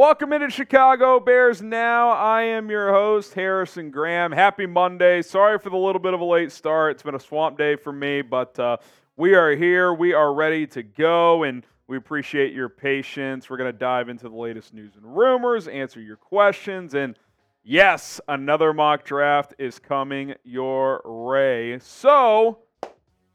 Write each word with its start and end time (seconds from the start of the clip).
welcome 0.00 0.32
into 0.32 0.48
Chicago 0.48 1.20
Bears 1.20 1.60
Now. 1.60 2.08
I 2.08 2.40
am 2.44 2.70
your 2.70 2.90
host, 2.90 3.34
Harrison 3.34 3.90
Graham. 3.90 4.32
Happy 4.32 4.64
Monday. 4.64 5.20
Sorry 5.20 5.58
for 5.58 5.68
the 5.68 5.76
little 5.76 6.00
bit 6.00 6.14
of 6.14 6.20
a 6.20 6.24
late 6.24 6.50
start. 6.52 6.92
It's 6.92 7.02
been 7.02 7.14
a 7.14 7.20
swamp 7.20 7.58
day 7.58 7.76
for 7.76 7.92
me, 7.92 8.22
but 8.22 8.58
uh, 8.58 8.78
we 9.18 9.34
are 9.34 9.54
here. 9.54 9.92
We 9.92 10.14
are 10.14 10.32
ready 10.32 10.66
to 10.68 10.82
go, 10.82 11.42
and 11.42 11.66
we 11.86 11.98
appreciate 11.98 12.54
your 12.54 12.70
patience. 12.70 13.50
We're 13.50 13.58
going 13.58 13.70
to 13.70 13.78
dive 13.78 14.08
into 14.08 14.30
the 14.30 14.34
latest 14.34 14.72
news 14.72 14.96
and 14.96 15.04
rumors, 15.04 15.68
answer 15.68 16.00
your 16.00 16.16
questions, 16.16 16.94
and 16.94 17.18
yes, 17.62 18.22
another 18.26 18.72
mock 18.72 19.04
draft 19.04 19.52
is 19.58 19.78
coming 19.78 20.32
your 20.44 21.02
way. 21.04 21.78
So, 21.78 22.60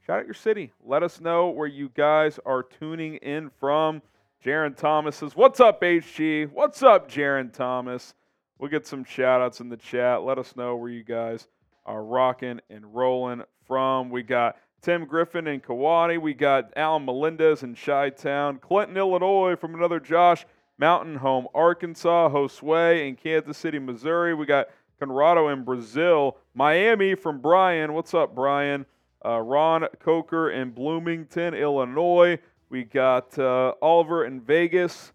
shout 0.04 0.18
out 0.18 0.26
your 0.26 0.34
city. 0.34 0.74
Let 0.84 1.04
us 1.04 1.22
know 1.22 1.50
where 1.50 1.68
you 1.68 1.90
guys 1.90 2.40
are 2.44 2.64
tuning 2.64 3.18
in 3.18 3.52
from. 3.60 4.02
Jaron 4.46 4.78
Thomas 4.78 5.16
says, 5.16 5.36
What's 5.36 5.60
up, 5.60 5.82
HG? 5.82 6.52
What's 6.52 6.84
up, 6.84 7.10
Jaron 7.10 7.52
Thomas? 7.52 8.14
We'll 8.60 8.70
get 8.70 8.86
some 8.86 9.04
shout 9.04 9.42
outs 9.42 9.60
in 9.60 9.70
the 9.70 9.78
chat. 9.78 10.22
Let 10.22 10.38
us 10.38 10.56
know 10.56 10.76
where 10.76 10.92
you 10.92 11.04
guys 11.04 11.48
are 11.84 12.04
rocking 12.04 12.62
and 12.70 12.94
rolling 12.94 13.42
from. 13.66 14.12
We 14.12 14.22
got 14.22 14.58
Tim 14.84 15.06
Griffin 15.06 15.48
in 15.48 15.62
Kewaunee. 15.62 16.22
We 16.22 16.36
got 16.36 16.72
Alan 16.76 17.06
Melendez 17.06 17.64
in 17.64 17.74
Chi 17.74 18.12
Town. 18.12 18.60
Clinton, 18.60 18.98
Illinois 18.98 19.56
from 19.56 19.74
another 19.74 20.00
Josh. 20.00 20.46
Mountain 20.78 21.16
Home, 21.16 21.48
Arkansas. 21.56 22.30
Josue 22.30 23.08
in 23.08 23.16
Kansas 23.16 23.58
City, 23.58 23.80
Missouri. 23.80 24.36
We 24.36 24.46
got 24.46 24.68
Conrado 25.00 25.50
in 25.50 25.64
Brazil. 25.64 26.38
Miami 26.54 27.16
from 27.16 27.42
Brian. 27.42 27.94
What's 27.94 28.14
up, 28.14 28.36
Brian? 28.36 28.86
Uh, 29.26 29.40
Ron 29.40 29.88
Coker 30.00 30.52
in 30.52 30.70
Bloomington, 30.70 31.56
Illinois. 31.56 32.38
We 32.70 32.84
got 32.84 33.38
uh, 33.38 33.74
Oliver 33.82 34.26
in 34.26 34.42
Vegas, 34.42 35.14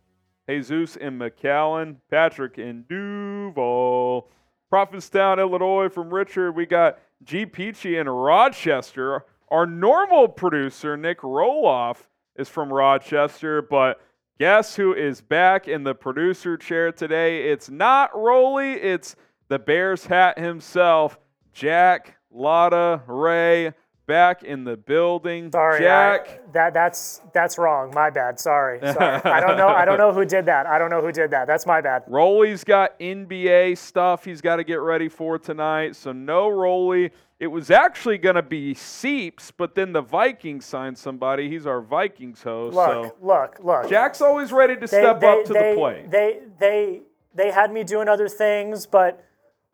Jesus 0.48 0.96
in 0.96 1.18
McAllen, 1.18 1.96
Patrick 2.10 2.58
in 2.58 2.84
Duval, 2.88 4.28
Prophetstown, 4.72 5.38
Illinois 5.38 5.88
from 5.88 6.12
Richard. 6.12 6.52
We 6.52 6.66
got 6.66 6.98
G. 7.24 7.44
Peachy 7.46 7.96
in 7.96 8.08
Rochester. 8.08 9.24
Our 9.48 9.66
normal 9.66 10.28
producer, 10.28 10.96
Nick 10.96 11.20
Roloff, 11.20 11.96
is 12.36 12.48
from 12.48 12.72
Rochester, 12.72 13.60
but 13.60 14.00
guess 14.38 14.76
who 14.76 14.94
is 14.94 15.20
back 15.20 15.66
in 15.66 15.82
the 15.82 15.94
producer 15.94 16.56
chair 16.56 16.92
today? 16.92 17.50
It's 17.50 17.68
not 17.68 18.16
Rolly, 18.16 18.72
it's 18.74 19.16
the 19.48 19.58
Bears 19.58 20.06
hat 20.06 20.38
himself, 20.38 21.18
Jack 21.52 22.16
Lotta 22.30 23.02
Ray 23.06 23.72
back 24.10 24.42
in 24.42 24.64
the 24.64 24.76
building. 24.76 25.50
Sorry, 25.52 25.80
Jack. 25.80 26.28
I, 26.28 26.52
that 26.52 26.74
that's 26.74 27.20
that's 27.32 27.56
wrong. 27.58 27.92
My 27.94 28.10
bad. 28.10 28.38
Sorry. 28.40 28.78
Sorry. 28.82 29.22
I 29.22 29.40
don't 29.40 29.56
know. 29.56 29.68
I 29.68 29.84
don't 29.84 29.98
know 29.98 30.12
who 30.12 30.24
did 30.24 30.46
that. 30.46 30.66
I 30.66 30.78
don't 30.78 30.90
know 30.90 31.00
who 31.00 31.12
did 31.12 31.30
that. 31.30 31.46
That's 31.46 31.64
my 31.66 31.80
bad. 31.80 32.02
Rolly's 32.08 32.64
got 32.64 32.98
NBA 32.98 33.78
stuff 33.78 34.24
he's 34.24 34.40
got 34.40 34.56
to 34.56 34.64
get 34.64 34.80
ready 34.80 35.08
for 35.08 35.38
tonight, 35.38 35.96
so 35.96 36.12
no 36.12 36.48
Rolly. 36.48 37.10
It 37.38 37.46
was 37.46 37.70
actually 37.70 38.18
going 38.18 38.34
to 38.34 38.42
be 38.42 38.74
Seeps, 38.74 39.50
but 39.50 39.74
then 39.74 39.92
the 39.94 40.02
Vikings 40.02 40.66
signed 40.66 40.98
somebody. 40.98 41.48
He's 41.48 41.66
our 41.66 41.80
Vikings 41.80 42.42
host. 42.42 42.74
Look, 42.76 42.86
so 42.90 43.14
look, 43.22 43.56
look. 43.62 43.88
Jack's 43.88 44.20
always 44.20 44.52
ready 44.52 44.74
to 44.74 44.80
They- 44.80 44.86
step 44.86 45.20
they- 45.20 45.26
up 45.28 45.44
to 45.46 45.52
they- 45.54 45.70
the 45.70 45.76
plate. 45.78 46.10
They 46.10 46.40
they 46.58 47.00
they 47.34 47.50
had 47.50 47.72
me 47.72 47.84
doing 47.84 48.08
other 48.08 48.28
things, 48.28 48.86
but 48.86 49.24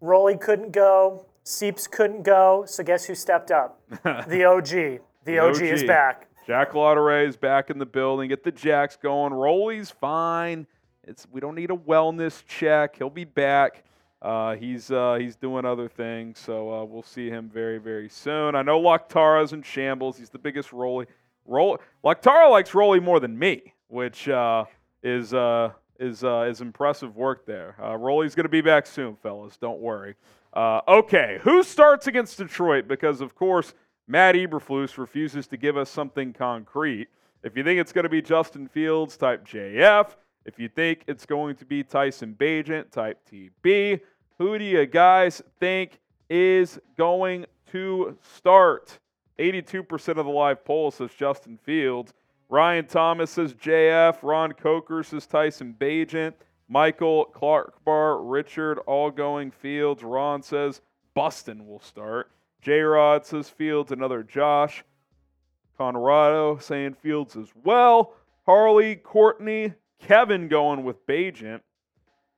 Rolly 0.00 0.36
couldn't 0.36 0.72
go. 0.72 1.26
Seeps 1.48 1.86
couldn't 1.86 2.24
go. 2.24 2.64
So 2.66 2.82
guess 2.82 3.04
who 3.04 3.14
stepped 3.14 3.52
up? 3.52 3.80
the 4.02 4.44
OG. 4.44 5.00
The, 5.24 5.38
OG, 5.38 5.62
is 5.62 5.84
back. 5.84 6.26
Jack 6.44 6.72
Lauderay 6.72 7.28
is 7.28 7.36
back 7.36 7.70
in 7.70 7.78
the 7.78 7.86
building. 7.86 8.30
Get 8.30 8.42
the 8.42 8.50
Jacks 8.50 8.96
going. 9.00 9.32
Rolly's 9.32 9.88
fine. 9.88 10.66
It's 11.04 11.24
we 11.30 11.40
don't 11.40 11.54
need 11.54 11.70
a 11.70 11.76
wellness 11.76 12.44
check. 12.48 12.96
He'll 12.96 13.10
be 13.10 13.22
back. 13.22 13.84
Uh, 14.20 14.56
he's 14.56 14.90
uh, 14.90 15.18
he's 15.20 15.36
doing 15.36 15.64
other 15.64 15.88
things, 15.88 16.40
so 16.40 16.72
uh, 16.72 16.84
we'll 16.84 17.04
see 17.04 17.30
him 17.30 17.48
very 17.48 17.78
very 17.78 18.08
soon. 18.08 18.56
I 18.56 18.62
know 18.62 18.80
Loctara's 18.80 19.52
in 19.52 19.62
shambles. 19.62 20.18
He's 20.18 20.30
the 20.30 20.40
biggest 20.40 20.72
Rolly. 20.72 21.06
Roll 21.44 21.78
Loctara 22.04 22.50
likes 22.50 22.74
Rolly 22.74 22.98
more 22.98 23.20
than 23.20 23.38
me, 23.38 23.72
which 23.86 24.28
uh, 24.28 24.64
is 25.04 25.32
uh, 25.32 25.70
is 26.00 26.24
uh, 26.24 26.48
is 26.50 26.60
impressive 26.60 27.14
work 27.14 27.46
there. 27.46 27.76
Uh, 27.80 27.96
Rolly's 27.96 28.34
going 28.34 28.46
to 28.46 28.50
be 28.50 28.62
back 28.62 28.86
soon, 28.86 29.14
fellas. 29.14 29.56
Don't 29.56 29.80
worry. 29.80 30.16
Uh, 30.56 30.80
okay, 30.88 31.38
who 31.42 31.62
starts 31.62 32.06
against 32.06 32.38
Detroit? 32.38 32.88
Because 32.88 33.20
of 33.20 33.34
course 33.34 33.74
Matt 34.08 34.36
Eberflus 34.36 34.96
refuses 34.96 35.46
to 35.48 35.58
give 35.58 35.76
us 35.76 35.90
something 35.90 36.32
concrete. 36.32 37.08
If 37.42 37.58
you 37.58 37.62
think 37.62 37.78
it's 37.78 37.92
going 37.92 38.04
to 38.04 38.08
be 38.08 38.22
Justin 38.22 38.66
Fields, 38.66 39.18
type 39.18 39.46
JF. 39.46 40.14
If 40.46 40.58
you 40.58 40.70
think 40.70 41.02
it's 41.08 41.26
going 41.26 41.56
to 41.56 41.66
be 41.66 41.84
Tyson 41.84 42.34
Bagent, 42.38 42.90
type 42.90 43.20
TB. 43.30 44.00
Who 44.38 44.58
do 44.58 44.64
you 44.64 44.86
guys 44.86 45.42
think 45.60 46.00
is 46.30 46.78
going 46.96 47.44
to 47.72 48.16
start? 48.36 48.98
82% 49.38 50.08
of 50.08 50.24
the 50.24 50.32
live 50.32 50.64
poll 50.64 50.90
says 50.90 51.10
Justin 51.18 51.58
Fields. 51.64 52.14
Ryan 52.48 52.86
Thomas 52.86 53.30
says 53.30 53.52
JF. 53.52 54.22
Ron 54.22 54.52
Coker 54.52 55.02
says 55.02 55.26
Tyson 55.26 55.76
Bagent. 55.78 56.32
Michael 56.68 57.26
Clark 57.26 57.84
Bar, 57.84 58.22
Richard, 58.22 58.78
all 58.80 59.10
going 59.10 59.50
Fields. 59.50 60.02
Ron 60.02 60.42
says 60.42 60.80
Buston 61.14 61.66
will 61.66 61.80
start. 61.80 62.30
J 62.60 62.80
Rod 62.80 63.24
says 63.24 63.48
Fields, 63.48 63.92
another 63.92 64.22
Josh. 64.22 64.82
Conrado 65.78 66.58
saying 66.58 66.94
Fields 66.94 67.36
as 67.36 67.48
well. 67.64 68.14
Harley, 68.46 68.96
Courtney, 68.96 69.74
Kevin 70.00 70.48
going 70.48 70.84
with 70.84 71.06
Bagent. 71.06 71.60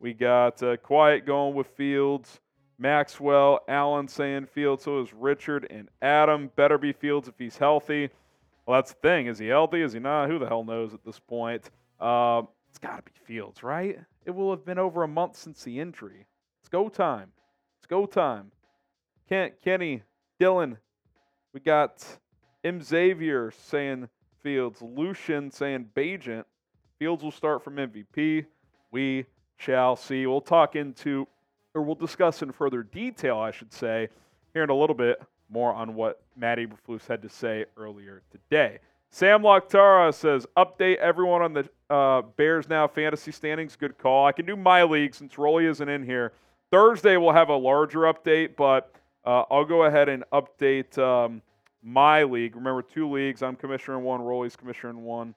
We 0.00 0.12
got 0.12 0.62
uh, 0.62 0.77
Quiet 0.77 1.27
going 1.27 1.55
with 1.55 1.69
Fields. 1.69 2.41
Maxwell, 2.78 3.61
Allen 3.69 4.06
saying 4.06 4.47
Fields. 4.47 4.84
So 4.84 5.00
is 5.00 5.12
Richard 5.12 5.67
and 5.71 5.88
Adam. 6.00 6.50
Better 6.55 6.78
be 6.78 6.93
Fields 6.93 7.28
if 7.28 7.34
he's 7.38 7.56
healthy. 7.56 8.11
Well, 8.67 8.78
that's 8.78 8.93
the 8.93 9.00
thing. 9.00 9.27
Is 9.27 9.38
he 9.38 9.49
healthy? 9.49 9.83
Is 9.83 9.93
he 9.93 9.99
not? 9.99 10.28
Who 10.28 10.38
the 10.38 10.47
hell 10.47 10.65
knows 10.65 10.94
at 10.94 11.05
this 11.05 11.19
point? 11.19 11.71
Uh, 11.99 12.43
it's 12.71 12.78
got 12.78 12.97
to 12.97 13.03
be 13.03 13.12
Fields, 13.25 13.62
right? 13.62 13.99
It 14.28 14.34
will 14.34 14.50
have 14.50 14.66
been 14.66 14.78
over 14.78 15.03
a 15.03 15.09
month 15.09 15.37
since 15.39 15.65
the 15.65 15.81
injury. 15.81 16.27
It's 16.61 16.69
go 16.69 16.91
time. 16.91 17.33
It's 17.78 17.87
go 17.87 18.05
time. 18.05 18.53
Kent, 19.27 19.55
Kenny, 19.65 20.03
Dylan. 20.39 20.77
We 21.55 21.61
got 21.61 22.05
M. 22.62 22.83
Xavier 22.83 23.50
saying 23.50 24.11
Fields. 24.43 24.83
Lucian 24.83 25.50
saying 25.50 25.88
Bagent. 25.97 26.44
Fields 26.99 27.22
will 27.22 27.31
start 27.31 27.65
from 27.65 27.77
MVP. 27.77 28.44
We 28.91 29.25
shall 29.56 29.97
see. 29.97 30.27
We'll 30.27 30.43
talk 30.43 30.77
into, 30.77 31.27
or 31.75 31.81
we'll 31.81 31.94
discuss 31.94 32.43
in 32.43 32.53
further 32.53 32.83
detail, 32.83 33.38
I 33.38 33.50
should 33.50 33.72
say, 33.72 34.11
here 34.53 34.62
in 34.62 34.69
a 34.69 34.77
little 34.77 34.94
bit 34.94 35.22
more 35.49 35.72
on 35.72 35.94
what 35.94 36.21
Matt 36.37 36.59
Eberflus 36.59 37.06
had 37.09 37.22
to 37.22 37.31
say 37.31 37.65
earlier 37.78 38.21
today. 38.31 38.81
Sam 39.11 39.43
Loctara 39.43 40.13
says, 40.13 40.47
update 40.57 40.97
everyone 40.97 41.43
on 41.43 41.53
the 41.55 41.69
uh, 41.91 42.23
Bears 42.37 42.69
Now 42.69 42.87
fantasy 42.87 43.33
standings. 43.33 43.75
Good 43.77 43.97
call. 43.99 44.27
I 44.27 44.33
can 44.33 44.45
do 44.45 44.57
my 44.57 44.83
league 44.83 45.15
since 45.15 45.39
Rolly 45.39 45.67
isn't 45.67 45.89
in 45.89 46.05
here. 46.05 46.33
Thursday 46.71 47.17
we'll 47.17 47.33
have 47.33 47.49
a 47.49 47.57
larger 47.57 48.01
update, 48.01 48.57
but 48.57 48.95
uh, 49.25 49.45
I'll 49.51 49.65
go 49.65 49.85
ahead 49.85 50.09
and 50.09 50.25
update 50.33 50.99
um, 50.99 51.41
my 51.83 52.23
league. 52.25 52.55
Remember, 52.55 52.83
two 52.83 53.11
leagues. 53.11 53.43
I'm 53.43 53.57
commissioner 53.57 53.99
in 53.99 54.05
one. 54.05 54.21
Rolly's 54.21 54.57
commissioner 54.57 54.91
in 54.91 55.03
one. 55.03 55.35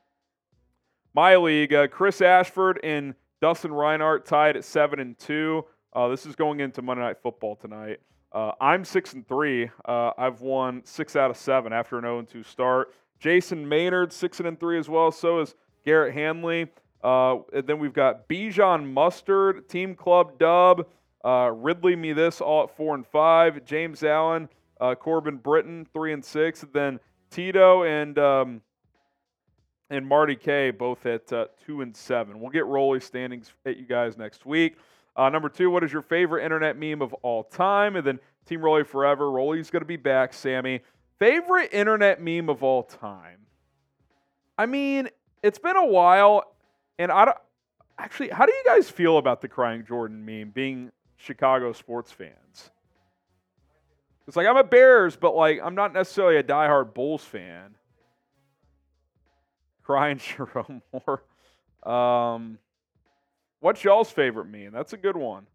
My 1.14 1.38
league, 1.38 1.74
uh, 1.74 1.88
Chris 1.88 2.22
Ashford 2.22 2.80
and 2.84 3.16
Dustin 3.42 3.72
Reinhardt 3.72 4.26
tied 4.26 4.58
at 4.58 4.66
seven 4.66 5.00
and 5.00 5.18
two. 5.18 5.66
Uh, 5.94 6.10
this 6.10 6.26
is 6.26 6.36
going 6.36 6.60
into 6.60 6.82
Monday 6.82 7.04
Night 7.04 7.18
Football 7.22 7.56
tonight. 7.56 8.00
Uh, 8.32 8.52
I'm 8.62 8.86
six 8.86 9.14
and 9.14 9.28
three. 9.28 9.70
Uh, 9.84 10.12
I've 10.18 10.42
won 10.42 10.82
six 10.86 11.16
out 11.16 11.32
of 11.32 11.38
seven 11.38 11.74
after 11.74 11.98
an 11.98 12.04
0 12.04 12.20
and 12.20 12.28
2 12.28 12.44
start. 12.44 12.94
Jason 13.22 13.70
Maynard 13.70 14.12
six 14.12 14.40
and 14.40 14.60
three 14.60 14.80
as 14.80 14.90
well. 14.90 15.12
So 15.12 15.40
is 15.40 15.56
Garrett 15.86 16.14
Hanley. 16.14 16.68
Uh, 17.04 17.38
and 17.54 17.66
then 17.66 17.80
we've 17.80 17.94
got 17.94 18.28
Bijan 18.28 18.92
Mustard, 18.92 19.70
Team 19.70 19.96
Club 19.96 20.38
Dub. 20.38 20.88
Uh, 21.24 21.52
Ridley 21.54 21.96
me 21.96 22.14
this 22.14 22.42
all 22.42 22.64
at 22.64 22.76
four 22.76 22.96
and 22.96 23.06
five. 23.06 23.64
James 23.64 24.04
Allen, 24.04 24.50
uh, 24.80 24.96
Corbin 24.96 25.38
Britton 25.38 25.88
three 25.94 26.14
and 26.14 26.26
six. 26.26 26.64
And 26.64 26.74
then 26.74 27.00
Tito 27.30 27.84
and 27.84 28.18
um, 28.18 28.62
and 29.92 30.08
Marty 30.08 30.36
K 30.36 30.72
both 30.72 31.06
at 31.06 31.32
uh, 31.32 31.46
two 31.64 31.82
and 31.82 31.96
seven. 31.96 32.40
We'll 32.40 32.50
get 32.50 32.66
Rolly 32.66 33.00
standings 33.00 33.54
at 33.66 33.78
you 33.78 33.86
guys 33.86 34.18
next 34.18 34.46
week. 34.46 34.78
Uh, 35.16 35.30
number 35.30 35.50
two, 35.50 35.70
what 35.70 35.84
is 35.84 35.92
your 35.92 36.02
favorite 36.02 36.44
internet 36.44 36.78
meme 36.78 37.02
of 37.02 37.14
all 37.16 37.44
time? 37.44 37.96
And 37.96 38.06
then 38.06 38.20
Team 38.46 38.62
Rolly 38.62 38.84
Forever. 38.84 39.30
Rolly's 39.30 39.70
going 39.70 39.82
to 39.82 39.88
be 39.88 39.98
back, 39.98 40.34
Sammy. 40.34 40.82
Favorite 41.22 41.72
internet 41.72 42.20
meme 42.20 42.50
of 42.50 42.64
all 42.64 42.82
time? 42.82 43.46
I 44.58 44.66
mean, 44.66 45.08
it's 45.44 45.60
been 45.60 45.76
a 45.76 45.86
while, 45.86 46.56
and 46.98 47.12
I 47.12 47.26
don't. 47.26 47.38
Actually, 48.00 48.30
how 48.30 48.48
do 48.48 48.52
you 48.52 48.64
guys 48.66 48.90
feel 48.90 49.20
about 49.20 49.40
the 49.40 49.48
crying 49.48 49.86
Jordan 49.88 50.26
meme 50.26 50.50
being 50.50 50.92
Chicago 51.18 51.74
sports 51.74 52.12
fans? 52.12 52.72
It's 54.28 54.36
like 54.36 54.48
I'm 54.48 54.58
a 54.58 54.64
Bears, 54.64 55.16
but 55.16 55.36
like 55.36 55.60
I'm 55.64 55.76
not 55.76 55.94
necessarily 55.94 56.38
a 56.38 56.44
diehard 56.44 56.96
Bulls 56.96 57.24
fan. 57.24 57.76
Crying 59.84 60.18
Jerome 60.18 60.82
Moore. 60.92 61.24
Um, 61.84 62.58
what's 63.60 63.84
y'all's 63.84 64.10
favorite 64.10 64.48
meme? 64.48 64.72
That's 64.72 64.94
a 64.94 64.98
good 64.98 65.16
one. 65.16 65.46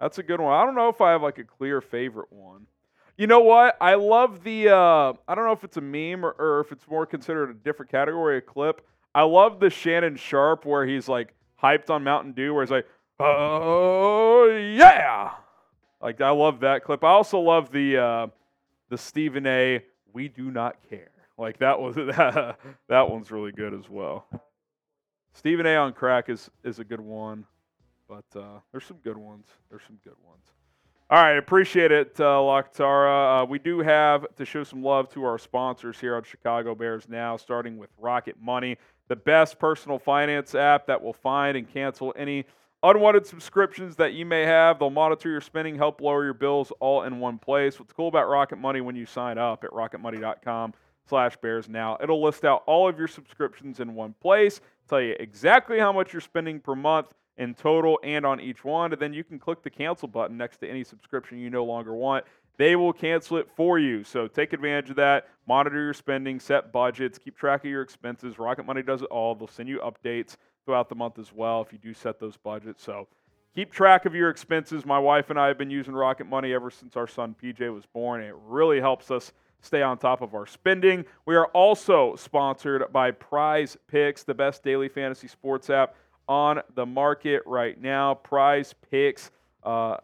That's 0.00 0.16
a 0.16 0.22
good 0.22 0.40
one. 0.40 0.54
I 0.54 0.64
don't 0.64 0.74
know 0.74 0.88
if 0.88 1.02
I 1.02 1.10
have 1.10 1.20
like 1.20 1.36
a 1.36 1.44
clear 1.44 1.82
favorite 1.82 2.32
one. 2.32 2.68
You 3.16 3.28
know 3.28 3.40
what? 3.40 3.76
I 3.80 3.94
love 3.94 4.42
the. 4.42 4.70
Uh, 4.70 5.12
I 5.28 5.34
don't 5.34 5.44
know 5.44 5.52
if 5.52 5.62
it's 5.62 5.76
a 5.76 5.80
meme 5.80 6.24
or, 6.24 6.34
or 6.38 6.60
if 6.60 6.72
it's 6.72 6.86
more 6.88 7.06
considered 7.06 7.50
a 7.50 7.54
different 7.54 7.90
category, 7.90 8.38
a 8.38 8.40
clip. 8.40 8.84
I 9.14 9.22
love 9.22 9.60
the 9.60 9.70
Shannon 9.70 10.16
Sharpe 10.16 10.64
where 10.66 10.84
he's 10.84 11.08
like 11.08 11.34
hyped 11.62 11.90
on 11.90 12.02
Mountain 12.02 12.32
Dew, 12.32 12.52
where 12.52 12.64
he's 12.64 12.72
like, 12.72 12.86
"Oh 13.20 14.46
yeah!" 14.46 15.30
Like 16.02 16.20
I 16.20 16.30
love 16.30 16.60
that 16.60 16.82
clip. 16.82 17.04
I 17.04 17.10
also 17.10 17.38
love 17.38 17.70
the 17.70 17.98
uh, 17.98 18.26
the 18.88 18.98
Stephen 18.98 19.46
A. 19.46 19.84
We 20.12 20.28
do 20.28 20.50
not 20.50 20.76
care. 20.90 21.10
Like 21.38 21.58
that 21.58 21.80
was 21.80 21.94
that 21.94 22.58
that 22.88 23.08
one's 23.08 23.30
really 23.30 23.52
good 23.52 23.74
as 23.74 23.88
well. 23.88 24.26
Stephen 25.34 25.66
A. 25.66 25.76
on 25.76 25.92
crack 25.92 26.28
is 26.28 26.50
is 26.64 26.80
a 26.80 26.84
good 26.84 27.00
one, 27.00 27.46
but 28.08 28.24
uh, 28.34 28.58
there's 28.72 28.84
some 28.84 28.98
good 28.98 29.16
ones. 29.16 29.46
There's 29.70 29.82
some 29.86 29.98
good 30.02 30.16
ones. 30.26 30.44
All 31.10 31.22
right, 31.22 31.36
appreciate 31.36 31.92
it, 31.92 32.18
uh, 32.18 32.38
Lakhtara. 32.40 33.42
Uh, 33.42 33.46
we 33.46 33.58
do 33.58 33.80
have 33.80 34.26
to 34.36 34.46
show 34.46 34.64
some 34.64 34.82
love 34.82 35.10
to 35.10 35.22
our 35.24 35.38
sponsors 35.38 36.00
here 36.00 36.16
on 36.16 36.22
Chicago 36.22 36.74
Bears 36.74 37.06
now, 37.10 37.36
starting 37.36 37.76
with 37.76 37.90
Rocket 37.98 38.36
Money, 38.40 38.78
the 39.08 39.16
best 39.16 39.58
personal 39.58 39.98
finance 39.98 40.54
app 40.54 40.86
that 40.86 41.02
will 41.02 41.12
find 41.12 41.58
and 41.58 41.68
cancel 41.68 42.14
any 42.16 42.46
unwanted 42.82 43.26
subscriptions 43.26 43.96
that 43.96 44.14
you 44.14 44.24
may 44.24 44.44
have. 44.46 44.78
They'll 44.78 44.88
monitor 44.88 45.28
your 45.28 45.42
spending, 45.42 45.76
help 45.76 46.00
lower 46.00 46.24
your 46.24 46.32
bills 46.32 46.72
all 46.80 47.02
in 47.02 47.20
one 47.20 47.38
place. 47.38 47.78
What's 47.78 47.92
cool 47.92 48.08
about 48.08 48.30
Rocket 48.30 48.56
Money 48.56 48.80
when 48.80 48.96
you 48.96 49.04
sign 49.04 49.36
up 49.36 49.62
at 49.62 49.70
rocketmoney.com 49.72 50.72
slash 51.06 51.36
bears 51.36 51.68
now, 51.68 51.98
it'll 52.02 52.22
list 52.22 52.46
out 52.46 52.62
all 52.66 52.88
of 52.88 52.98
your 52.98 53.08
subscriptions 53.08 53.78
in 53.78 53.94
one 53.94 54.14
place, 54.22 54.62
tell 54.88 55.02
you 55.02 55.14
exactly 55.20 55.78
how 55.78 55.92
much 55.92 56.14
you're 56.14 56.22
spending 56.22 56.60
per 56.60 56.74
month, 56.74 57.12
in 57.36 57.54
total 57.54 57.98
and 58.02 58.24
on 58.24 58.40
each 58.40 58.64
one. 58.64 58.92
And 58.92 59.00
then 59.00 59.12
you 59.12 59.24
can 59.24 59.38
click 59.38 59.62
the 59.62 59.70
cancel 59.70 60.08
button 60.08 60.36
next 60.36 60.58
to 60.58 60.68
any 60.68 60.84
subscription 60.84 61.38
you 61.38 61.50
no 61.50 61.64
longer 61.64 61.94
want. 61.94 62.24
They 62.56 62.76
will 62.76 62.92
cancel 62.92 63.38
it 63.38 63.48
for 63.56 63.78
you. 63.78 64.04
So 64.04 64.28
take 64.28 64.52
advantage 64.52 64.90
of 64.90 64.96
that. 64.96 65.28
Monitor 65.46 65.82
your 65.82 65.94
spending, 65.94 66.38
set 66.38 66.72
budgets, 66.72 67.18
keep 67.18 67.36
track 67.36 67.64
of 67.64 67.70
your 67.70 67.82
expenses. 67.82 68.38
Rocket 68.38 68.64
Money 68.64 68.82
does 68.82 69.02
it 69.02 69.08
all. 69.10 69.34
They'll 69.34 69.48
send 69.48 69.68
you 69.68 69.80
updates 69.80 70.36
throughout 70.64 70.88
the 70.88 70.94
month 70.94 71.18
as 71.18 71.32
well 71.32 71.60
if 71.62 71.72
you 71.72 71.78
do 71.78 71.92
set 71.92 72.20
those 72.20 72.36
budgets. 72.36 72.82
So 72.82 73.08
keep 73.54 73.72
track 73.72 74.06
of 74.06 74.14
your 74.14 74.30
expenses. 74.30 74.86
My 74.86 74.98
wife 74.98 75.30
and 75.30 75.38
I 75.38 75.48
have 75.48 75.58
been 75.58 75.70
using 75.70 75.94
Rocket 75.94 76.26
Money 76.26 76.52
ever 76.52 76.70
since 76.70 76.96
our 76.96 77.08
son 77.08 77.34
PJ 77.42 77.74
was 77.74 77.86
born. 77.86 78.22
It 78.22 78.34
really 78.46 78.80
helps 78.80 79.10
us 79.10 79.32
stay 79.60 79.82
on 79.82 79.98
top 79.98 80.20
of 80.20 80.34
our 80.34 80.46
spending. 80.46 81.04
We 81.26 81.34
are 81.34 81.46
also 81.46 82.14
sponsored 82.16 82.92
by 82.92 83.10
Prize 83.10 83.76
Picks, 83.88 84.22
the 84.22 84.34
best 84.34 84.62
daily 84.62 84.88
fantasy 84.88 85.26
sports 85.26 85.70
app 85.70 85.96
on 86.28 86.60
the 86.74 86.86
market 86.86 87.42
right 87.46 87.80
now. 87.80 88.14
Prize 88.14 88.74
Picks 88.90 89.30
uh, 89.62 89.96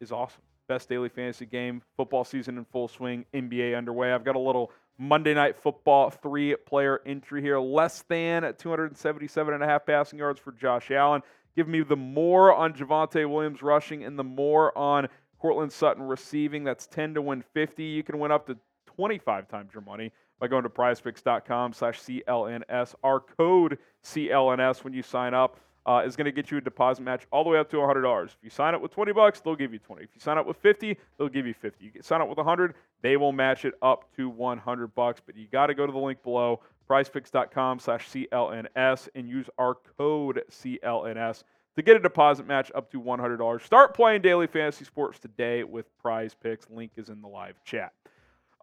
is 0.00 0.12
awesome. 0.12 0.42
Best 0.68 0.88
daily 0.88 1.08
fantasy 1.08 1.46
game. 1.46 1.82
Football 1.96 2.24
season 2.24 2.58
in 2.58 2.64
full 2.64 2.88
swing. 2.88 3.24
NBA 3.32 3.76
underway. 3.76 4.12
I've 4.12 4.24
got 4.24 4.36
a 4.36 4.40
little 4.40 4.72
Monday 4.98 5.34
Night 5.34 5.56
Football 5.56 6.10
three 6.10 6.56
player 6.56 7.00
entry 7.06 7.40
here. 7.40 7.58
Less 7.58 8.02
than 8.08 8.42
277 8.58 9.54
and 9.54 9.62
a 9.62 9.66
half 9.66 9.86
passing 9.86 10.18
yards 10.18 10.40
for 10.40 10.52
Josh 10.52 10.90
Allen. 10.90 11.22
Give 11.54 11.68
me 11.68 11.82
the 11.82 11.96
more 11.96 12.54
on 12.54 12.74
Javonte 12.74 13.28
Williams 13.30 13.62
rushing 13.62 14.04
and 14.04 14.18
the 14.18 14.24
more 14.24 14.76
on 14.76 15.08
Courtland 15.38 15.72
Sutton 15.72 16.02
receiving. 16.02 16.64
That's 16.64 16.86
10 16.86 17.14
to 17.14 17.22
win 17.22 17.42
50. 17.54 17.82
You 17.84 18.02
can 18.02 18.18
win 18.18 18.32
up 18.32 18.46
to 18.48 18.56
25 18.96 19.48
times 19.48 19.72
your 19.72 19.82
money 19.82 20.12
by 20.40 20.48
going 20.48 20.62
to 20.62 20.68
prizepicks.com 20.68 21.72
slash 21.72 22.00
CLNS. 22.00 22.94
Our 23.02 23.20
code 23.20 23.78
CLNS 24.04 24.84
when 24.84 24.92
you 24.92 25.02
sign 25.02 25.34
up 25.34 25.58
uh, 25.86 26.02
is 26.04 26.16
going 26.16 26.24
to 26.24 26.32
get 26.32 26.50
you 26.50 26.58
a 26.58 26.60
deposit 26.60 27.02
match 27.02 27.26
all 27.30 27.44
the 27.44 27.50
way 27.50 27.58
up 27.58 27.70
to 27.70 27.76
$100. 27.76 28.26
If 28.26 28.36
you 28.42 28.50
sign 28.50 28.74
up 28.74 28.82
with 28.82 28.90
20 28.92 29.12
bucks, 29.12 29.40
they'll 29.40 29.54
give 29.54 29.72
you 29.72 29.78
20. 29.78 30.02
If 30.02 30.10
you 30.14 30.20
sign 30.20 30.36
up 30.36 30.46
with 30.46 30.56
50, 30.58 30.96
they'll 31.16 31.28
give 31.28 31.46
you 31.46 31.54
50. 31.54 31.84
You 31.84 32.02
sign 32.02 32.20
up 32.20 32.28
with 32.28 32.38
100, 32.38 32.74
they 33.02 33.16
will 33.16 33.32
match 33.32 33.64
it 33.64 33.74
up 33.82 34.04
to 34.16 34.28
100 34.28 34.94
bucks. 34.94 35.20
But 35.24 35.36
you 35.36 35.46
got 35.50 35.68
to 35.68 35.74
go 35.74 35.86
to 35.86 35.92
the 35.92 35.98
link 35.98 36.22
below, 36.22 36.60
prizepicks.com 36.90 37.78
slash 37.78 38.08
CLNS, 38.08 39.08
and 39.14 39.28
use 39.28 39.46
our 39.58 39.76
code 39.96 40.42
CLNS 40.50 41.44
to 41.76 41.82
get 41.82 41.94
a 41.94 42.00
deposit 42.00 42.46
match 42.46 42.72
up 42.74 42.90
to 42.90 43.00
$100. 43.00 43.62
Start 43.62 43.94
playing 43.94 44.22
daily 44.22 44.46
fantasy 44.46 44.84
sports 44.84 45.18
today 45.18 45.62
with 45.62 45.86
Prize 45.98 46.34
Picks. 46.34 46.68
Link 46.68 46.92
is 46.96 47.10
in 47.10 47.20
the 47.20 47.28
live 47.28 47.62
chat. 47.64 47.92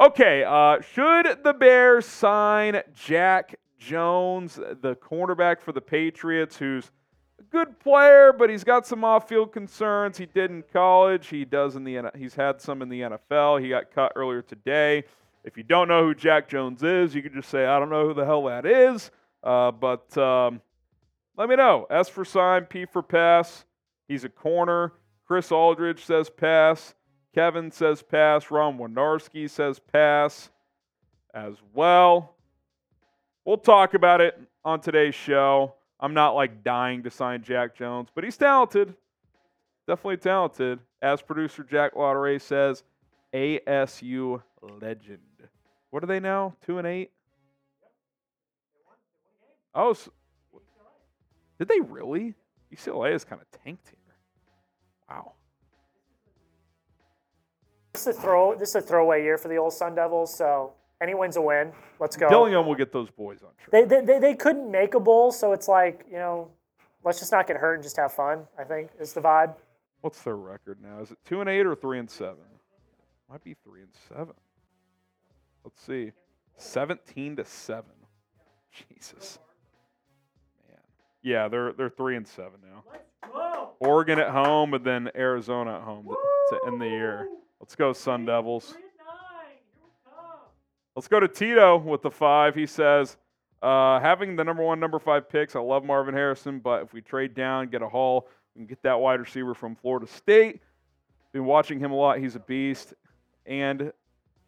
Okay, 0.04 0.44
uh, 0.44 0.82
should 0.82 1.46
the 1.46 1.54
Bears 1.54 2.06
sign 2.06 2.82
Jack 2.94 3.56
Jones, 3.80 4.56
the 4.56 4.98
cornerback 4.98 5.62
for 5.62 5.72
the 5.72 5.80
Patriots, 5.80 6.58
who's 6.58 6.92
a 7.40 7.44
good 7.44 7.80
player, 7.80 8.34
but 8.38 8.50
he's 8.50 8.66
got 8.66 8.86
some 8.86 9.06
off-field 9.06 9.54
concerns. 9.54 10.18
He 10.18 10.26
did 10.26 10.52
in 10.52 10.62
college. 10.74 11.28
He 11.28 11.46
does 11.46 11.78
in 11.78 11.86
the 11.86 12.12
he's 12.18 12.36
had 12.36 12.60
some 12.60 12.82
in 12.82 12.90
the 12.90 13.00
NFL. 13.00 13.62
He 13.62 13.70
got 13.70 13.92
cut 13.96 14.12
earlier 14.18 14.42
today. 14.42 15.06
If 15.46 15.56
you 15.56 15.64
don't 15.64 15.88
know 15.88 16.04
who 16.04 16.14
Jack 16.14 16.50
Jones 16.50 16.84
is, 16.84 17.16
you 17.16 17.22
can 17.22 17.34
just 17.34 17.48
say 17.48 17.66
I 17.66 17.80
don't 17.80 17.90
know 17.90 18.06
who 18.06 18.14
the 18.14 18.26
hell 18.26 18.44
that 18.44 18.66
is. 18.66 19.10
Uh, 19.42 19.72
but 19.72 20.18
um, 20.18 20.60
let 21.38 21.48
me 21.48 21.56
know. 21.56 21.88
S 21.90 22.10
for 22.10 22.26
sign, 22.26 22.66
P 22.66 22.86
for 22.86 23.04
pass. 23.04 23.64
He's 24.10 24.26
a 24.26 24.30
corner. 24.30 24.92
Chris 25.26 25.50
Aldridge 25.50 26.04
says 26.04 26.30
pass. 26.30 26.94
Kevin 27.34 27.72
says 27.72 28.02
pass. 28.02 28.52
Ron 28.52 28.78
Winarski 28.78 29.50
says 29.50 29.80
pass 29.80 30.50
as 31.34 31.56
well. 31.74 32.36
We'll 33.46 33.58
talk 33.58 33.94
about 33.94 34.22
it 34.22 34.40
on 34.64 34.80
today's 34.80 35.16
show. 35.16 35.74
I'm 36.00 36.14
not 36.14 36.36
like 36.36 36.64
dying 36.64 37.04
to 37.04 37.10
sign 37.10 37.44
Jack 37.44 37.76
Jones, 37.76 38.10
but 38.14 38.24
he's 38.24 38.38
talented. 38.38 38.94
Definitely 39.88 40.18
talented. 40.18 40.80
As 41.02 41.22
producer 41.22 41.64
Jack 41.64 41.96
Lotteray 41.96 42.40
says, 42.40 42.84
ASU 43.34 44.42
legend. 44.82 45.20
What 45.90 46.04
are 46.04 46.08
they 46.08 46.20
now? 46.20 46.56
Two 46.66 46.78
and 46.78 46.88
eight? 46.88 47.12
Oh, 49.76 49.94
so, 49.94 50.12
did 51.58 51.68
they 51.68 51.80
really? 51.80 52.36
UCLA 52.74 53.14
is 53.14 53.24
kind 53.24 53.42
of 53.42 53.62
tanked 53.64 53.90
here. 53.90 53.98
Wow. 55.10 55.34
This 57.94 58.07
is 58.07 58.18
a 58.18 58.22
throw. 58.22 58.56
This 58.56 58.69
is 58.69 58.75
a 58.75 58.81
throwaway 58.81 59.24
year 59.24 59.38
for 59.38 59.50
the 59.50 59.57
old 59.57 59.72
Sun 59.72 59.94
Devils. 59.94 60.36
So 60.36 60.74
any 61.00 61.13
win's 61.13 61.38
a 61.38 61.41
win. 61.41 61.72
Let's 62.00 62.18
go. 62.18 62.27
Dillingham 62.27 62.65
will 62.65 62.75
get 62.75 62.91
those 62.91 63.12
boys 63.12 63.44
on 63.44 63.50
track. 63.58 63.72
They, 63.72 63.84
they, 63.86 64.03
they, 64.03 64.20
they 64.20 64.36
couldn't 64.36 64.72
make 64.72 64.96
a 64.96 65.00
bowl, 65.00 65.32
so 65.32 65.53
it's 65.53 65.68
like 65.68 66.03
you 66.10 66.18
know, 66.18 66.50
let's 67.03 67.20
just 67.20 67.32
not 67.32 67.46
get 67.46 67.58
hurt 67.58 67.75
and 67.75 67.84
just 67.84 67.98
have 67.98 68.12
fun. 68.12 68.46
I 68.58 68.63
think 68.63 68.89
is 69.00 69.13
the 69.13 69.22
vibe. 69.22 69.56
What's 70.01 70.24
their 70.24 70.38
record 70.38 70.79
now? 70.82 71.01
Is 71.01 71.12
it 71.12 71.20
two 71.24 71.39
and 71.41 71.50
eight 71.50 71.68
or 71.68 71.75
three 71.75 72.00
and 72.00 72.10
seven? 72.10 72.46
Might 73.29 73.44
be 73.44 73.56
three 73.63 73.82
and 73.82 73.91
seven. 74.10 74.34
Let's 75.63 75.82
see. 75.82 76.13
Seventeen 76.58 77.36
to 77.36 77.46
seven. 77.46 77.91
Jesus. 78.89 79.38
Man. 80.68 80.79
Yeah, 81.22 81.48
they're 81.48 81.74
they're 81.74 81.89
three 81.89 82.15
and 82.15 82.27
seven 82.27 82.60
now. 82.63 82.84
Oregon 83.79 84.18
at 84.18 84.29
home, 84.29 84.74
and 84.74 84.84
then 84.84 85.12
Arizona 85.15 85.75
at 85.75 85.82
home 85.84 86.06
to, 86.06 86.15
to 86.56 86.68
end 86.68 86.82
the 86.82 86.88
year. 86.88 87.27
Let's 87.63 87.75
go, 87.75 87.93
Sun 87.93 88.25
Devils. 88.25 88.75
Let's 90.98 91.08
go 91.08 91.22
to 91.22 91.29
Tito 91.29 91.77
with 91.77 92.01
the 92.01 92.12
five. 92.12 92.55
He 92.55 92.65
says, 92.65 93.15
uh, 93.62 94.01
having 94.01 94.36
the 94.36 94.43
number 94.43 94.63
one, 94.63 94.82
number 94.82 95.00
five 95.00 95.29
picks, 95.29 95.55
I 95.55 95.62
love 95.62 95.86
Marvin 95.86 96.13
Harrison, 96.13 96.60
but 96.60 96.84
if 96.84 96.91
we 96.91 97.00
trade 97.00 97.34
down, 97.34 97.70
get 97.70 97.82
a 97.82 97.88
haul, 97.88 98.27
we 98.53 98.60
can 98.60 98.67
get 98.67 98.84
that 98.84 99.00
wide 99.00 99.22
receiver 99.22 99.53
from 99.53 99.77
Florida 99.77 100.05
State. 100.08 100.60
Been 101.32 101.46
watching 101.46 101.79
him 101.79 101.93
a 101.93 101.96
lot. 101.96 102.20
He's 102.20 102.36
a 102.36 102.39
beast. 102.39 102.96
And 103.46 103.93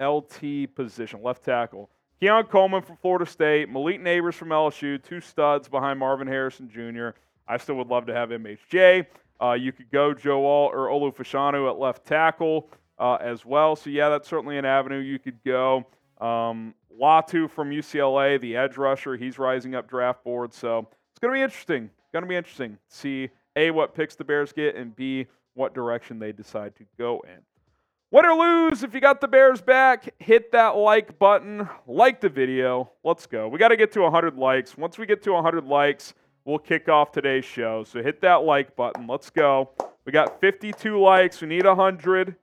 LT 0.01 0.75
position, 0.75 1.23
left 1.23 1.45
tackle. 1.45 1.89
Keon 2.19 2.43
Coleman 2.47 2.81
from 2.81 2.97
Florida 2.97 3.25
State, 3.25 3.69
Malik 3.69 4.01
Nabers 4.01 4.33
from 4.33 4.49
LSU, 4.49 5.01
two 5.01 5.21
studs 5.21 5.69
behind 5.69 5.99
Marvin 5.99 6.27
Harrison 6.27 6.69
Jr. 6.69 7.17
I 7.47 7.55
still 7.59 7.75
would 7.75 7.87
love 7.87 8.07
to 8.07 8.13
have 8.13 8.27
MHJ. 8.27 9.05
Uh, 9.41 9.53
you 9.53 9.71
could 9.71 9.89
go 9.89 10.13
Joe 10.13 10.45
Alt 10.45 10.73
or 10.73 10.87
Olu 10.87 11.15
Fashanu 11.15 11.69
at 11.69 11.79
left 11.79 12.05
tackle 12.05 12.69
uh, 12.97 13.15
as 13.15 13.45
well. 13.45 13.75
So, 13.75 13.89
yeah, 13.89 14.09
that's 14.09 14.27
certainly 14.27 14.57
an 14.57 14.65
avenue 14.65 14.99
you 14.99 15.19
could 15.19 15.43
go. 15.43 15.85
Um, 16.19 16.73
Latu 17.01 17.49
from 17.49 17.71
UCLA, 17.71 18.39
the 18.39 18.55
edge 18.55 18.77
rusher, 18.77 19.17
he's 19.17 19.37
rising 19.37 19.75
up 19.75 19.89
draft 19.89 20.23
board. 20.23 20.53
So, 20.53 20.87
it's 21.11 21.19
going 21.19 21.33
to 21.33 21.37
be 21.37 21.43
interesting. 21.43 21.89
Going 22.13 22.23
to 22.23 22.29
be 22.29 22.35
interesting 22.35 22.77
to 22.89 22.95
see 22.95 23.29
A, 23.55 23.71
what 23.71 23.93
picks 23.93 24.15
the 24.15 24.23
Bears 24.23 24.53
get, 24.53 24.75
and 24.75 24.95
B, 24.95 25.27
what 25.53 25.73
direction 25.73 26.19
they 26.19 26.31
decide 26.31 26.75
to 26.77 26.85
go 26.97 27.23
in. 27.27 27.41
Win 28.11 28.25
or 28.25 28.33
lose, 28.33 28.83
if 28.83 28.93
you 28.93 29.01
got 29.01 29.19
the 29.19 29.27
Bears 29.27 29.61
back, 29.61 30.13
hit 30.19 30.51
that 30.51 30.77
like 30.77 31.19
button, 31.19 31.67
like 31.87 32.21
the 32.21 32.29
video. 32.29 32.89
Let's 33.03 33.25
go. 33.25 33.47
We 33.47 33.59
got 33.59 33.69
to 33.69 33.75
get 33.75 33.91
to 33.93 34.01
100 34.01 34.37
likes. 34.37 34.77
Once 34.77 34.97
we 34.97 35.05
get 35.05 35.23
to 35.23 35.33
100 35.33 35.65
likes, 35.65 36.13
we'll 36.45 36.59
kick 36.59 36.87
off 36.87 37.11
today's 37.11 37.43
show. 37.43 37.83
So 37.83 38.01
hit 38.01 38.21
that 38.21 38.43
like 38.43 38.75
button. 38.75 39.07
Let's 39.07 39.29
go. 39.29 39.71
We 40.05 40.11
got 40.11 40.39
52 40.39 40.97
likes. 40.97 41.41
We 41.41 41.47
need 41.47 41.65
100. 41.65 42.35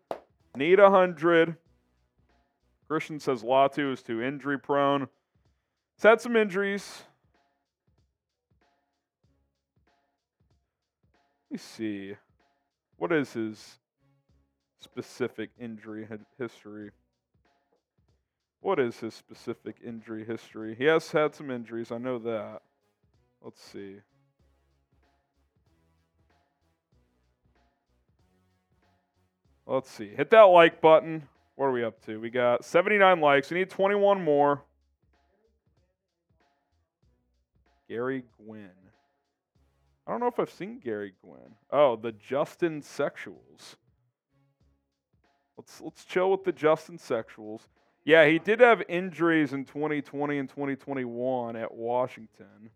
Need 0.56 0.80
100. 0.80 1.56
Christian 2.88 3.18
says 3.18 3.42
Latu 3.42 3.92
is 3.92 4.02
too 4.02 4.22
injury 4.22 4.58
prone. 4.58 5.08
He's 5.96 6.02
had 6.02 6.20
some 6.20 6.36
injuries. 6.36 7.04
Let 11.50 11.54
me 11.54 11.58
see. 11.58 12.16
What 12.98 13.12
is 13.12 13.32
his 13.32 13.78
specific 14.80 15.50
injury 15.58 16.06
history? 16.38 16.90
What 18.60 18.78
is 18.78 19.00
his 19.00 19.14
specific 19.14 19.76
injury 19.84 20.24
history? 20.24 20.74
He 20.76 20.84
has 20.84 21.10
had 21.10 21.34
some 21.34 21.50
injuries, 21.50 21.90
I 21.90 21.98
know 21.98 22.18
that. 22.18 22.62
Let's 23.42 23.60
see. 23.60 23.96
Let's 29.72 29.90
see. 29.90 30.08
Hit 30.14 30.28
that 30.32 30.42
like 30.42 30.82
button. 30.82 31.26
What 31.54 31.64
are 31.64 31.72
we 31.72 31.82
up 31.82 32.04
to? 32.04 32.20
We 32.20 32.28
got 32.28 32.62
79 32.62 33.22
likes. 33.22 33.50
We 33.50 33.58
need 33.58 33.70
21 33.70 34.22
more. 34.22 34.60
Gary 37.88 38.24
Gwynn. 38.36 38.68
I 40.06 40.10
don't 40.10 40.20
know 40.20 40.26
if 40.26 40.38
I've 40.38 40.50
seen 40.50 40.78
Gary 40.78 41.14
Gwynn. 41.24 41.54
Oh, 41.70 41.96
the 41.96 42.12
Justin 42.12 42.82
Sexuals. 42.82 43.76
Let's 45.56 45.80
let's 45.80 46.04
chill 46.04 46.30
with 46.30 46.44
the 46.44 46.52
Justin 46.52 46.98
Sexuals. 46.98 47.62
Yeah, 48.04 48.26
he 48.26 48.38
did 48.38 48.60
have 48.60 48.82
injuries 48.90 49.54
in 49.54 49.64
2020 49.64 50.36
and 50.36 50.50
2021 50.50 51.56
at 51.56 51.72
Washington. 51.72 52.68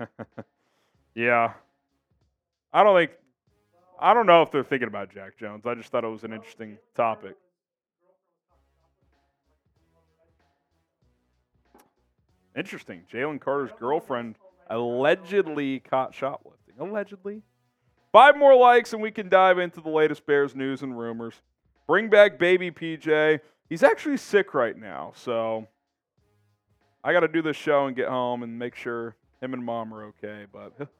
yeah. 1.14 1.52
I 2.72 2.82
don't 2.82 2.96
think 2.96 3.12
I 4.00 4.14
don't 4.14 4.26
know 4.26 4.42
if 4.42 4.50
they're 4.50 4.64
thinking 4.64 4.88
about 4.88 5.12
Jack 5.12 5.36
Jones. 5.38 5.66
I 5.66 5.74
just 5.74 5.90
thought 5.90 6.04
it 6.04 6.08
was 6.08 6.24
an 6.24 6.32
interesting 6.32 6.78
topic. 6.94 7.36
Interesting. 12.56 13.02
Jalen 13.12 13.40
Carter's 13.40 13.70
girlfriend 13.78 14.36
allegedly 14.68 15.80
caught 15.80 16.14
shoplifting. 16.14 16.74
Allegedly. 16.78 17.42
Five 18.12 18.36
more 18.36 18.56
likes 18.56 18.92
and 18.92 19.02
we 19.02 19.10
can 19.10 19.28
dive 19.28 19.58
into 19.58 19.80
the 19.80 19.90
latest 19.90 20.26
Bears 20.26 20.56
news 20.56 20.82
and 20.82 20.98
rumors. 20.98 21.34
Bring 21.86 22.08
back 22.08 22.38
baby 22.38 22.70
PJ. 22.70 23.40
He's 23.68 23.82
actually 23.82 24.16
sick 24.16 24.54
right 24.54 24.76
now, 24.76 25.12
so 25.14 25.68
I 27.04 27.12
got 27.12 27.20
to 27.20 27.28
do 27.28 27.42
this 27.42 27.56
show 27.56 27.86
and 27.86 27.94
get 27.94 28.08
home 28.08 28.42
and 28.42 28.58
make 28.58 28.74
sure 28.74 29.14
him 29.40 29.54
and 29.54 29.64
mom 29.64 29.94
are 29.94 30.04
okay. 30.06 30.46
But 30.52 30.72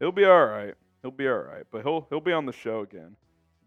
he'll, 0.00 0.12
be 0.12 0.24
all 0.24 0.46
right. 0.46 0.74
He'll 1.02 1.10
be 1.10 1.28
all 1.28 1.38
right. 1.38 1.64
But 1.70 1.82
he'll 1.82 2.06
he'll 2.10 2.20
be 2.20 2.32
on 2.32 2.46
the 2.46 2.52
show 2.52 2.80
again. 2.80 3.16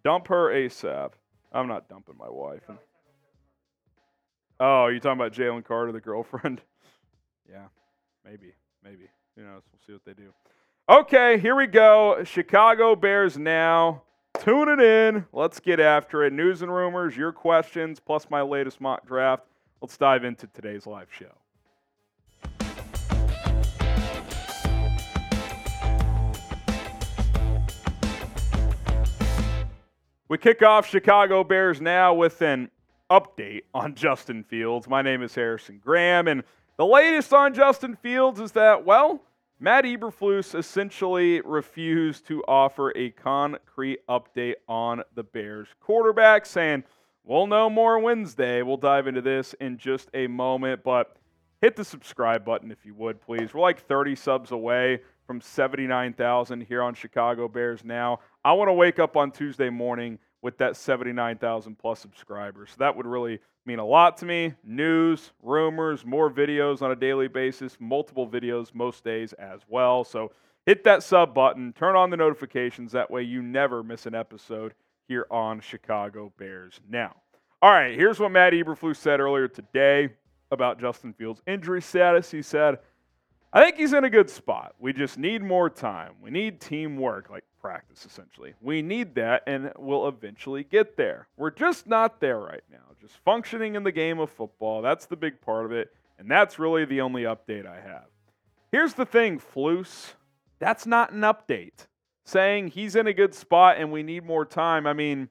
Dump 0.04 0.28
her 0.28 0.50
ASAP. 0.50 1.12
I'm 1.54 1.68
not 1.68 1.88
dumping 1.88 2.18
my 2.18 2.30
wife. 2.30 2.64
And, 2.68 2.78
oh, 4.60 4.88
you 4.88 5.00
talking 5.00 5.20
about 5.20 5.34
Jalen 5.34 5.64
Carter, 5.64 5.92
the 5.92 6.02
girlfriend? 6.02 6.62
yeah, 7.50 7.68
maybe, 8.26 8.54
maybe. 8.84 9.08
Who 9.38 9.44
knows? 9.44 9.62
We'll 9.72 9.80
see 9.88 9.94
what 9.94 10.04
they 10.06 10.14
do. 10.14 10.34
Okay, 10.90 11.40
here 11.40 11.56
we 11.56 11.68
go. 11.68 12.24
Chicago 12.26 12.96
Bears 12.96 13.38
now. 13.38 14.04
Tune 14.40 14.68
it 14.68 14.82
in. 14.82 15.26
Let's 15.32 15.60
get 15.60 15.80
after 15.80 16.24
it. 16.24 16.34
News 16.34 16.62
and 16.62 16.74
rumors, 16.74 17.16
your 17.16 17.32
questions, 17.32 18.00
plus 18.00 18.30
my 18.30 18.42
latest 18.42 18.82
mock 18.82 19.06
draft. 19.08 19.44
Let's 19.82 19.98
dive 19.98 20.24
into 20.24 20.48
today's 20.48 20.86
live 20.86 21.08
show. 21.12 21.32
We 30.34 30.40
kick 30.40 30.64
off 30.64 30.90
Chicago 30.90 31.44
Bears 31.44 31.80
now 31.80 32.16
with 32.16 32.42
an 32.42 32.72
update 33.08 33.66
on 33.72 33.94
Justin 33.96 34.44
Fields. 34.44 34.90
My 34.90 35.04
name 35.04 35.22
is 35.22 35.36
Harrison 35.36 35.78
Graham, 35.78 36.28
and 36.28 36.42
the 36.76 36.88
latest 36.88 37.32
on 37.34 37.54
Justin 37.54 37.96
Fields 37.96 38.40
is 38.40 38.52
that, 38.54 38.84
well, 38.84 39.22
Matt 39.60 39.86
Eberflus 39.86 40.58
essentially 40.58 41.40
refused 41.42 42.26
to 42.30 42.44
offer 42.48 42.92
a 42.98 43.12
concrete 43.12 44.00
update 44.10 44.56
on 44.68 45.04
the 45.14 45.22
Bears 45.22 45.68
quarterback, 45.80 46.48
saying, 46.48 46.84
We'll 47.24 47.46
know 47.46 47.70
more 47.70 48.00
Wednesday. 48.00 48.64
We'll 48.64 48.78
dive 48.78 49.06
into 49.06 49.22
this 49.22 49.54
in 49.62 49.78
just 49.78 50.10
a 50.16 50.26
moment, 50.26 50.84
but 50.84 51.16
hit 51.62 51.76
the 51.76 51.86
subscribe 51.86 52.44
button 52.44 52.72
if 52.72 52.88
you 52.88 52.96
would, 52.96 53.22
please. 53.22 53.54
We're 53.54 53.62
like 53.62 53.86
30 53.86 54.16
subs 54.16 54.52
away 54.52 55.02
from 55.28 55.42
79,000 55.42 56.62
here 56.62 56.82
on 56.82 56.96
Chicago 56.96 57.48
Bears 57.48 57.84
now. 57.84 58.20
I 58.46 58.54
want 58.54 58.68
to 58.68 58.74
wake 58.74 59.00
up 59.00 59.16
on 59.16 59.32
Tuesday 59.32 59.70
morning 59.70 60.20
with 60.42 60.58
that 60.58 60.76
79,000 60.76 61.78
plus 61.78 62.00
subscribers. 62.00 62.72
So 62.72 62.76
that 62.80 62.96
would 62.96 63.06
really 63.06 63.40
mean 63.66 63.80
a 63.80 63.86
lot 63.86 64.18
to 64.18 64.26
me. 64.26 64.54
News, 64.64 65.32
rumors, 65.42 66.06
more 66.06 66.30
videos 66.30 66.82
on 66.82 66.92
a 66.92 66.96
daily 66.96 67.30
basis, 67.30 67.78
multiple 67.80 68.28
videos 68.28 68.74
most 68.74 69.04
days 69.04 69.32
as 69.34 69.62
well. 69.70 70.04
So 70.04 70.34
hit 70.66 70.84
that 70.84 71.04
sub 71.04 71.34
button, 71.34 71.72
turn 71.74 71.96
on 71.96 72.10
the 72.10 72.18
notifications. 72.18 72.92
That 72.92 73.10
way 73.10 73.24
you 73.24 73.42
never 73.42 73.82
miss 73.82 74.06
an 74.06 74.16
episode 74.16 74.74
here 75.08 75.26
on 75.32 75.62
Chicago 75.62 76.34
Bears 76.38 76.82
Now. 76.90 77.16
All 77.62 77.72
right, 77.72 77.98
here's 77.98 78.20
what 78.20 78.32
Matt 78.32 78.52
Eberflus 78.52 78.98
said 78.98 79.22
earlier 79.22 79.48
today 79.48 80.10
about 80.52 80.82
Justin 80.82 81.14
Fields' 81.14 81.42
injury 81.48 81.82
status. 81.82 82.30
He 82.30 82.42
said, 82.42 82.80
I 83.56 83.64
think 83.64 83.78
he's 83.78 83.94
in 83.94 84.04
a 84.04 84.10
good 84.10 84.32
spot. 84.32 84.74
We 84.80 84.94
just 84.94 85.20
need 85.20 85.44
more 85.44 85.70
time. 85.70 86.14
We 86.24 86.32
need 86.32 86.60
teamwork, 86.60 87.30
like 87.30 87.44
practice, 87.62 88.04
essentially. 88.04 88.56
We 88.62 88.82
need 88.82 89.14
that, 89.14 89.44
and 89.46 89.72
we'll 89.78 90.08
eventually 90.08 90.64
get 90.64 90.98
there. 90.98 91.28
We're 91.38 91.52
just 91.52 91.86
not 91.86 92.20
there 92.20 92.40
right 92.40 92.64
now. 92.72 92.80
Just 93.00 93.18
functioning 93.24 93.76
in 93.76 93.84
the 93.84 93.92
game 93.92 94.18
of 94.18 94.32
football. 94.32 94.82
That's 94.82 95.06
the 95.06 95.16
big 95.16 95.40
part 95.40 95.66
of 95.66 95.72
it, 95.72 95.94
and 96.18 96.32
that's 96.32 96.58
really 96.58 96.86
the 96.86 97.02
only 97.02 97.24
update 97.24 97.68
I 97.68 97.80
have. 97.80 98.06
Here's 98.72 98.96
the 98.96 99.06
thing, 99.06 99.40
Flus. 99.40 100.14
That's 100.58 100.88
not 100.88 101.12
an 101.12 101.22
update. 101.22 101.86
Saying 102.26 102.70
he's 102.70 102.96
in 102.96 103.06
a 103.06 103.14
good 103.14 103.36
spot 103.36 103.76
and 103.78 103.92
we 103.92 104.02
need 104.02 104.26
more 104.26 104.46
time. 104.46 104.88
I 104.88 104.94
mean, 104.94 105.30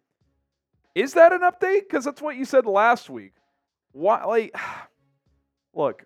is 0.94 1.14
that 1.14 1.32
an 1.32 1.40
update? 1.40 1.80
Because 1.80 2.04
that's 2.04 2.22
what 2.22 2.36
you 2.36 2.44
said 2.44 2.66
last 2.66 3.10
week. 3.10 3.32
Why? 3.90 4.22
Like, 4.24 4.54
look, 5.74 6.04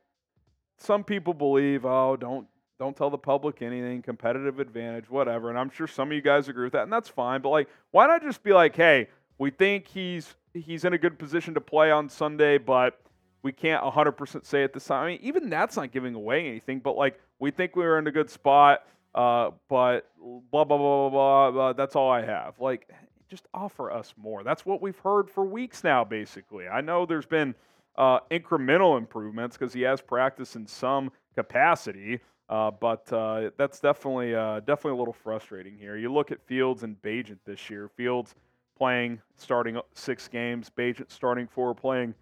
some 0.78 1.04
people 1.04 1.34
believe, 1.34 1.84
oh, 1.84 2.16
don't 2.16 2.46
don't 2.78 2.96
tell 2.96 3.08
the 3.08 3.18
public 3.18 3.62
anything, 3.62 4.02
competitive 4.02 4.60
advantage, 4.60 5.08
whatever. 5.08 5.48
And 5.48 5.58
I'm 5.58 5.70
sure 5.70 5.86
some 5.86 6.08
of 6.08 6.14
you 6.14 6.20
guys 6.20 6.48
agree 6.48 6.64
with 6.64 6.74
that, 6.74 6.82
and 6.82 6.92
that's 6.92 7.08
fine. 7.08 7.40
But 7.40 7.48
like, 7.48 7.68
why 7.90 8.06
not 8.06 8.22
just 8.22 8.42
be 8.42 8.52
like, 8.52 8.76
hey, 8.76 9.08
we 9.38 9.50
think 9.50 9.88
he's 9.88 10.34
he's 10.52 10.84
in 10.84 10.92
a 10.92 10.98
good 10.98 11.18
position 11.18 11.54
to 11.54 11.60
play 11.60 11.90
on 11.90 12.08
Sunday, 12.08 12.58
but 12.58 13.00
we 13.42 13.52
can't 13.52 13.82
100% 13.82 14.44
say 14.44 14.64
at 14.64 14.72
this 14.72 14.86
time. 14.86 15.04
I 15.04 15.06
mean, 15.08 15.20
even 15.22 15.48
that's 15.48 15.76
not 15.76 15.92
giving 15.92 16.14
away 16.14 16.48
anything. 16.48 16.80
But 16.80 16.96
like, 16.96 17.20
we 17.38 17.50
think 17.50 17.76
we 17.76 17.84
were 17.84 17.98
in 17.98 18.06
a 18.06 18.12
good 18.12 18.28
spot, 18.28 18.84
uh, 19.14 19.50
but 19.68 20.10
blah 20.50 20.64
blah 20.64 20.76
blah 20.76 20.76
blah 20.76 21.10
blah. 21.10 21.50
blah 21.50 21.72
that's 21.72 21.96
all 21.96 22.10
I 22.10 22.22
have. 22.22 22.58
Like, 22.60 22.88
just 23.28 23.46
offer 23.54 23.90
us 23.90 24.14
more. 24.16 24.42
That's 24.42 24.66
what 24.66 24.82
we've 24.82 24.98
heard 24.98 25.30
for 25.30 25.44
weeks 25.44 25.82
now. 25.82 26.04
Basically, 26.04 26.68
I 26.68 26.80
know 26.80 27.06
there's 27.06 27.26
been 27.26 27.54
uh, 27.98 28.20
incremental 28.30 28.98
improvements 28.98 29.56
because 29.56 29.72
he 29.72 29.82
has 29.82 30.00
practiced 30.00 30.56
in 30.56 30.66
some 30.66 31.10
capacity. 31.34 32.20
Uh, 32.48 32.70
but 32.70 33.12
uh, 33.12 33.50
that's 33.56 33.80
definitely 33.80 34.34
uh, 34.34 34.60
definitely 34.60 34.92
a 34.92 34.96
little 34.96 35.12
frustrating 35.12 35.76
here. 35.76 35.96
You 35.96 36.12
look 36.12 36.30
at 36.30 36.40
Fields 36.46 36.84
and 36.84 37.00
Bagent 37.02 37.38
this 37.44 37.68
year. 37.68 37.88
Fields 37.96 38.34
playing 38.78 39.20
starting 39.36 39.80
six 39.94 40.28
games, 40.28 40.70
Bagent 40.76 41.10
starting 41.10 41.48
four, 41.48 41.74
playing 41.74 42.14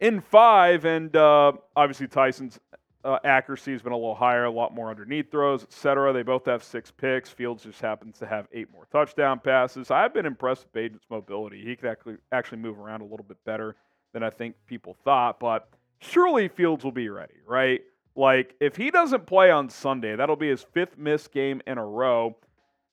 in 0.00 0.20
five, 0.20 0.84
and 0.84 1.14
uh, 1.14 1.52
obviously 1.76 2.06
Tyson's 2.06 2.58
uh, 3.04 3.18
accuracy 3.24 3.72
has 3.72 3.82
been 3.82 3.92
a 3.92 3.96
little 3.96 4.14
higher, 4.14 4.44
a 4.44 4.50
lot 4.50 4.74
more 4.74 4.88
underneath 4.88 5.30
throws, 5.30 5.64
etc. 5.64 6.12
They 6.12 6.22
both 6.22 6.46
have 6.46 6.62
six 6.62 6.90
picks. 6.90 7.28
Fields 7.28 7.64
just 7.64 7.80
happens 7.80 8.18
to 8.20 8.26
have 8.26 8.48
eight 8.52 8.72
more 8.72 8.86
touchdown 8.90 9.40
passes. 9.40 9.90
I've 9.90 10.14
been 10.14 10.26
impressed 10.26 10.64
with 10.64 10.72
Bagent's 10.72 11.06
mobility. 11.10 11.62
He 11.64 11.76
can 11.76 11.88
actually 11.88 12.16
actually 12.30 12.58
move 12.58 12.78
around 12.78 13.00
a 13.02 13.04
little 13.04 13.26
bit 13.26 13.38
better 13.44 13.76
than 14.12 14.22
I 14.22 14.30
think 14.30 14.54
people 14.66 14.96
thought, 15.04 15.40
but 15.40 15.68
surely 16.00 16.48
Fields 16.48 16.84
will 16.84 16.92
be 16.92 17.08
ready, 17.08 17.34
right? 17.46 17.82
Like, 18.14 18.54
if 18.60 18.76
he 18.76 18.90
doesn't 18.90 19.26
play 19.26 19.50
on 19.50 19.70
Sunday, 19.70 20.16
that'll 20.16 20.36
be 20.36 20.48
his 20.48 20.62
fifth 20.62 20.98
missed 20.98 21.32
game 21.32 21.62
in 21.66 21.78
a 21.78 21.86
row. 21.86 22.36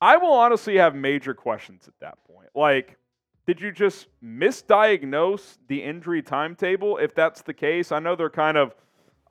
I 0.02 0.18
will 0.18 0.34
honestly 0.34 0.78
have 0.78 0.96
major 0.96 1.34
questions 1.34 1.88
at 1.88 2.00
that 2.00 2.18
point. 2.26 2.50
Like, 2.56 2.98
did 3.46 3.60
you 3.60 3.72
just 3.72 4.08
misdiagnose 4.24 5.58
the 5.68 5.84
injury 5.84 6.22
timetable? 6.22 6.98
If 6.98 7.16
that's 7.16 7.42
the 7.42 7.54
case, 7.54 7.92
I 7.92 8.00
know 8.00 8.16
they're 8.16 8.30
kind 8.30 8.58
of 8.58 8.76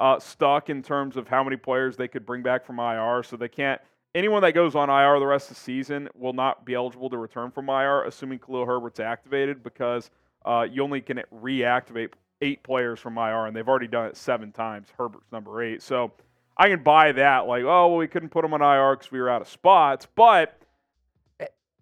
uh, 0.00 0.18
stuck 0.18 0.70
in 0.70 0.82
terms 0.82 1.16
of 1.16 1.28
how 1.28 1.42
many 1.42 1.56
players 1.56 1.96
they 1.96 2.08
could 2.08 2.26
bring 2.26 2.42
back 2.42 2.66
from 2.66 2.78
IR, 2.78 3.22
so 3.22 3.36
they 3.36 3.48
can't. 3.48 3.80
Anyone 4.14 4.42
that 4.42 4.52
goes 4.52 4.74
on 4.74 4.90
IR 4.90 5.18
the 5.20 5.26
rest 5.26 5.50
of 5.50 5.56
the 5.56 5.62
season 5.62 6.08
will 6.14 6.32
not 6.32 6.64
be 6.64 6.74
eligible 6.74 7.10
to 7.10 7.16
return 7.16 7.50
from 7.50 7.68
IR, 7.68 8.04
assuming 8.04 8.38
Khalil 8.38 8.66
Herbert's 8.66 9.00
activated, 9.00 9.62
because 9.62 10.10
uh, 10.48 10.62
you 10.62 10.82
only 10.82 11.02
can 11.02 11.20
reactivate 11.32 12.12
eight 12.40 12.62
players 12.62 12.98
from 12.98 13.18
IR, 13.18 13.46
and 13.46 13.54
they've 13.54 13.68
already 13.68 13.86
done 13.86 14.06
it 14.06 14.16
seven 14.16 14.50
times. 14.50 14.88
Herbert's 14.96 15.30
number 15.30 15.62
eight. 15.62 15.82
So 15.82 16.12
I 16.56 16.68
can 16.68 16.82
buy 16.82 17.12
that. 17.12 17.46
Like, 17.46 17.64
oh, 17.64 17.88
well, 17.88 17.96
we 17.96 18.08
couldn't 18.08 18.30
put 18.30 18.44
him 18.44 18.54
on 18.54 18.62
IR 18.62 18.96
because 18.96 19.12
we 19.12 19.20
were 19.20 19.28
out 19.28 19.42
of 19.42 19.48
spots. 19.48 20.06
But 20.14 20.58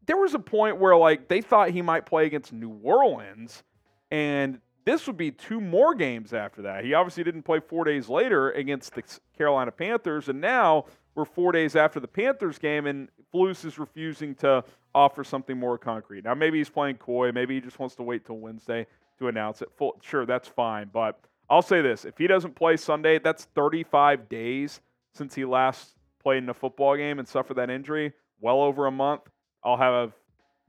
there 0.07 0.17
was 0.17 0.35
a 0.35 0.41
point 0.41 0.79
where, 0.79 0.97
like, 0.97 1.29
they 1.29 1.41
thought 1.41 1.71
he 1.71 1.81
might 1.81 2.07
play 2.07 2.27
against 2.27 2.53
New 2.53 2.81
Orleans, 2.83 3.63
and 4.11 4.61
this 4.85 5.07
would 5.07 5.17
be 5.17 5.31
two 5.31 5.61
more 5.61 5.95
games 5.95 6.33
after 6.33 6.63
that. 6.63 6.85
He 6.85 6.93
obviously 6.95 7.23
didn't 7.23 7.43
play 7.43 7.61
four 7.61 7.85
days 7.85 8.09
later 8.09 8.51
against 8.51 8.95
the 8.95 9.03
Carolina 9.37 9.71
Panthers, 9.71 10.29
and 10.29 10.41
now 10.41 10.87
we're 11.17 11.25
four 11.25 11.51
days 11.51 11.75
after 11.75 11.99
the 11.99 12.07
Panthers 12.07 12.59
game, 12.59 12.87
and 12.87 13.09
Flus 13.35 13.65
is 13.65 13.79
refusing 13.79 14.35
to 14.37 14.63
offer 14.95 15.25
something 15.25 15.59
more 15.59 15.79
concrete. 15.79 16.25
Now, 16.25 16.35
maybe 16.35 16.59
he's 16.59 16.69
playing 16.69 16.97
coy. 16.97 17.33
Maybe 17.33 17.55
he 17.55 17.61
just 17.61 17.79
wants 17.79 17.97
to 17.97 18.03
wait 18.03 18.25
till 18.27 18.37
Wednesday 18.37 18.87
to 19.19 19.29
announce 19.29 19.63
it. 19.63 19.71
Full, 19.77 19.99
sure, 20.03 20.27
that's 20.27 20.47
fine. 20.47 20.91
But 20.93 21.19
I'll 21.49 21.63
say 21.63 21.81
this 21.81 22.05
if 22.05 22.19
he 22.19 22.27
doesn't 22.27 22.55
play 22.55 22.77
Sunday, 22.77 23.19
that's 23.19 23.47
35 23.55 24.29
days 24.29 24.81
since 25.15 25.35
he 25.35 25.47
last 25.47 25.95
played 26.23 26.43
in 26.43 26.49
a 26.51 26.55
football 26.55 26.97
game 26.97 27.19
and 27.19 27.27
suffered 27.27 27.55
that 27.55 27.71
injury, 27.71 28.13
well 28.41 28.61
over 28.61 28.87
a 28.87 28.93
month. 28.93 29.23
I'll 29.65 29.79
have 29.79 30.13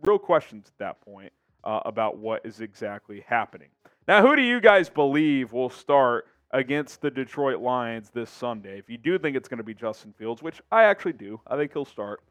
real 0.02 0.18
questions 0.18 0.68
at 0.68 0.78
that 0.80 1.02
point 1.02 1.34
uh, 1.66 1.82
about 1.86 2.18
what 2.18 2.46
is 2.46 2.62
exactly 2.62 3.26
happening. 3.28 3.70
Now, 4.08 4.22
who 4.22 4.38
do 4.38 4.42
you 4.42 4.62
guys 4.62 4.88
believe 4.88 5.52
will 5.52 5.70
start 5.70 6.28
against 6.52 7.02
the 7.02 7.12
Detroit 7.12 7.60
Lions 7.60 8.10
this 8.14 8.30
Sunday? 8.30 8.80
If 8.80 8.90
you 8.90 8.98
do 8.98 9.18
think 9.18 9.36
it's 9.36 9.48
going 9.48 9.58
to 9.58 9.64
be 9.64 9.74
Justin 9.74 10.14
Fields, 10.18 10.42
which 10.42 10.62
I 10.72 10.84
actually 10.84 11.14
do, 11.14 11.40
I 11.48 11.58
think 11.58 11.74
he'll 11.74 11.86
start. 11.86 12.22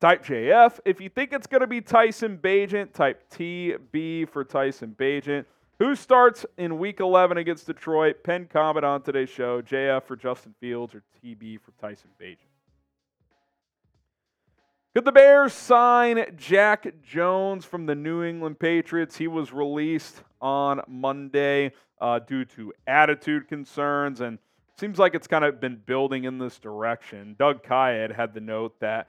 Type 0.00 0.24
JF. 0.24 0.78
If 0.84 1.00
you 1.00 1.08
think 1.08 1.32
it's 1.32 1.46
going 1.46 1.62
to 1.62 1.66
be 1.66 1.80
Tyson 1.80 2.38
Bagent, 2.38 2.92
type 2.92 3.22
TB 3.30 4.28
for 4.28 4.44
Tyson 4.44 4.94
Bagent. 4.98 5.46
Who 5.78 5.94
starts 5.94 6.46
in 6.56 6.78
week 6.78 7.00
11 7.00 7.36
against 7.38 7.66
Detroit? 7.66 8.22
Pen 8.22 8.48
comment 8.50 8.84
on 8.84 9.02
today's 9.02 9.28
show. 9.28 9.60
JF 9.62 10.04
for 10.04 10.16
Justin 10.16 10.54
Fields 10.60 10.94
or 10.94 11.02
TB 11.22 11.60
for 11.60 11.72
Tyson 11.80 12.10
Bagent. 12.20 12.45
Could 14.96 15.04
the 15.04 15.12
Bears 15.12 15.52
sign 15.52 16.24
Jack 16.38 16.86
Jones 17.02 17.66
from 17.66 17.84
the 17.84 17.94
New 17.94 18.22
England 18.22 18.58
Patriots? 18.58 19.14
He 19.14 19.28
was 19.28 19.52
released 19.52 20.22
on 20.40 20.80
Monday 20.88 21.72
uh, 22.00 22.20
due 22.20 22.46
to 22.46 22.72
attitude 22.86 23.46
concerns, 23.46 24.22
and 24.22 24.38
seems 24.80 24.98
like 24.98 25.14
it's 25.14 25.26
kind 25.26 25.44
of 25.44 25.60
been 25.60 25.82
building 25.84 26.24
in 26.24 26.38
this 26.38 26.58
direction. 26.58 27.36
Doug 27.38 27.62
Kyed 27.62 28.10
had 28.10 28.32
the 28.32 28.40
note 28.40 28.80
that 28.80 29.08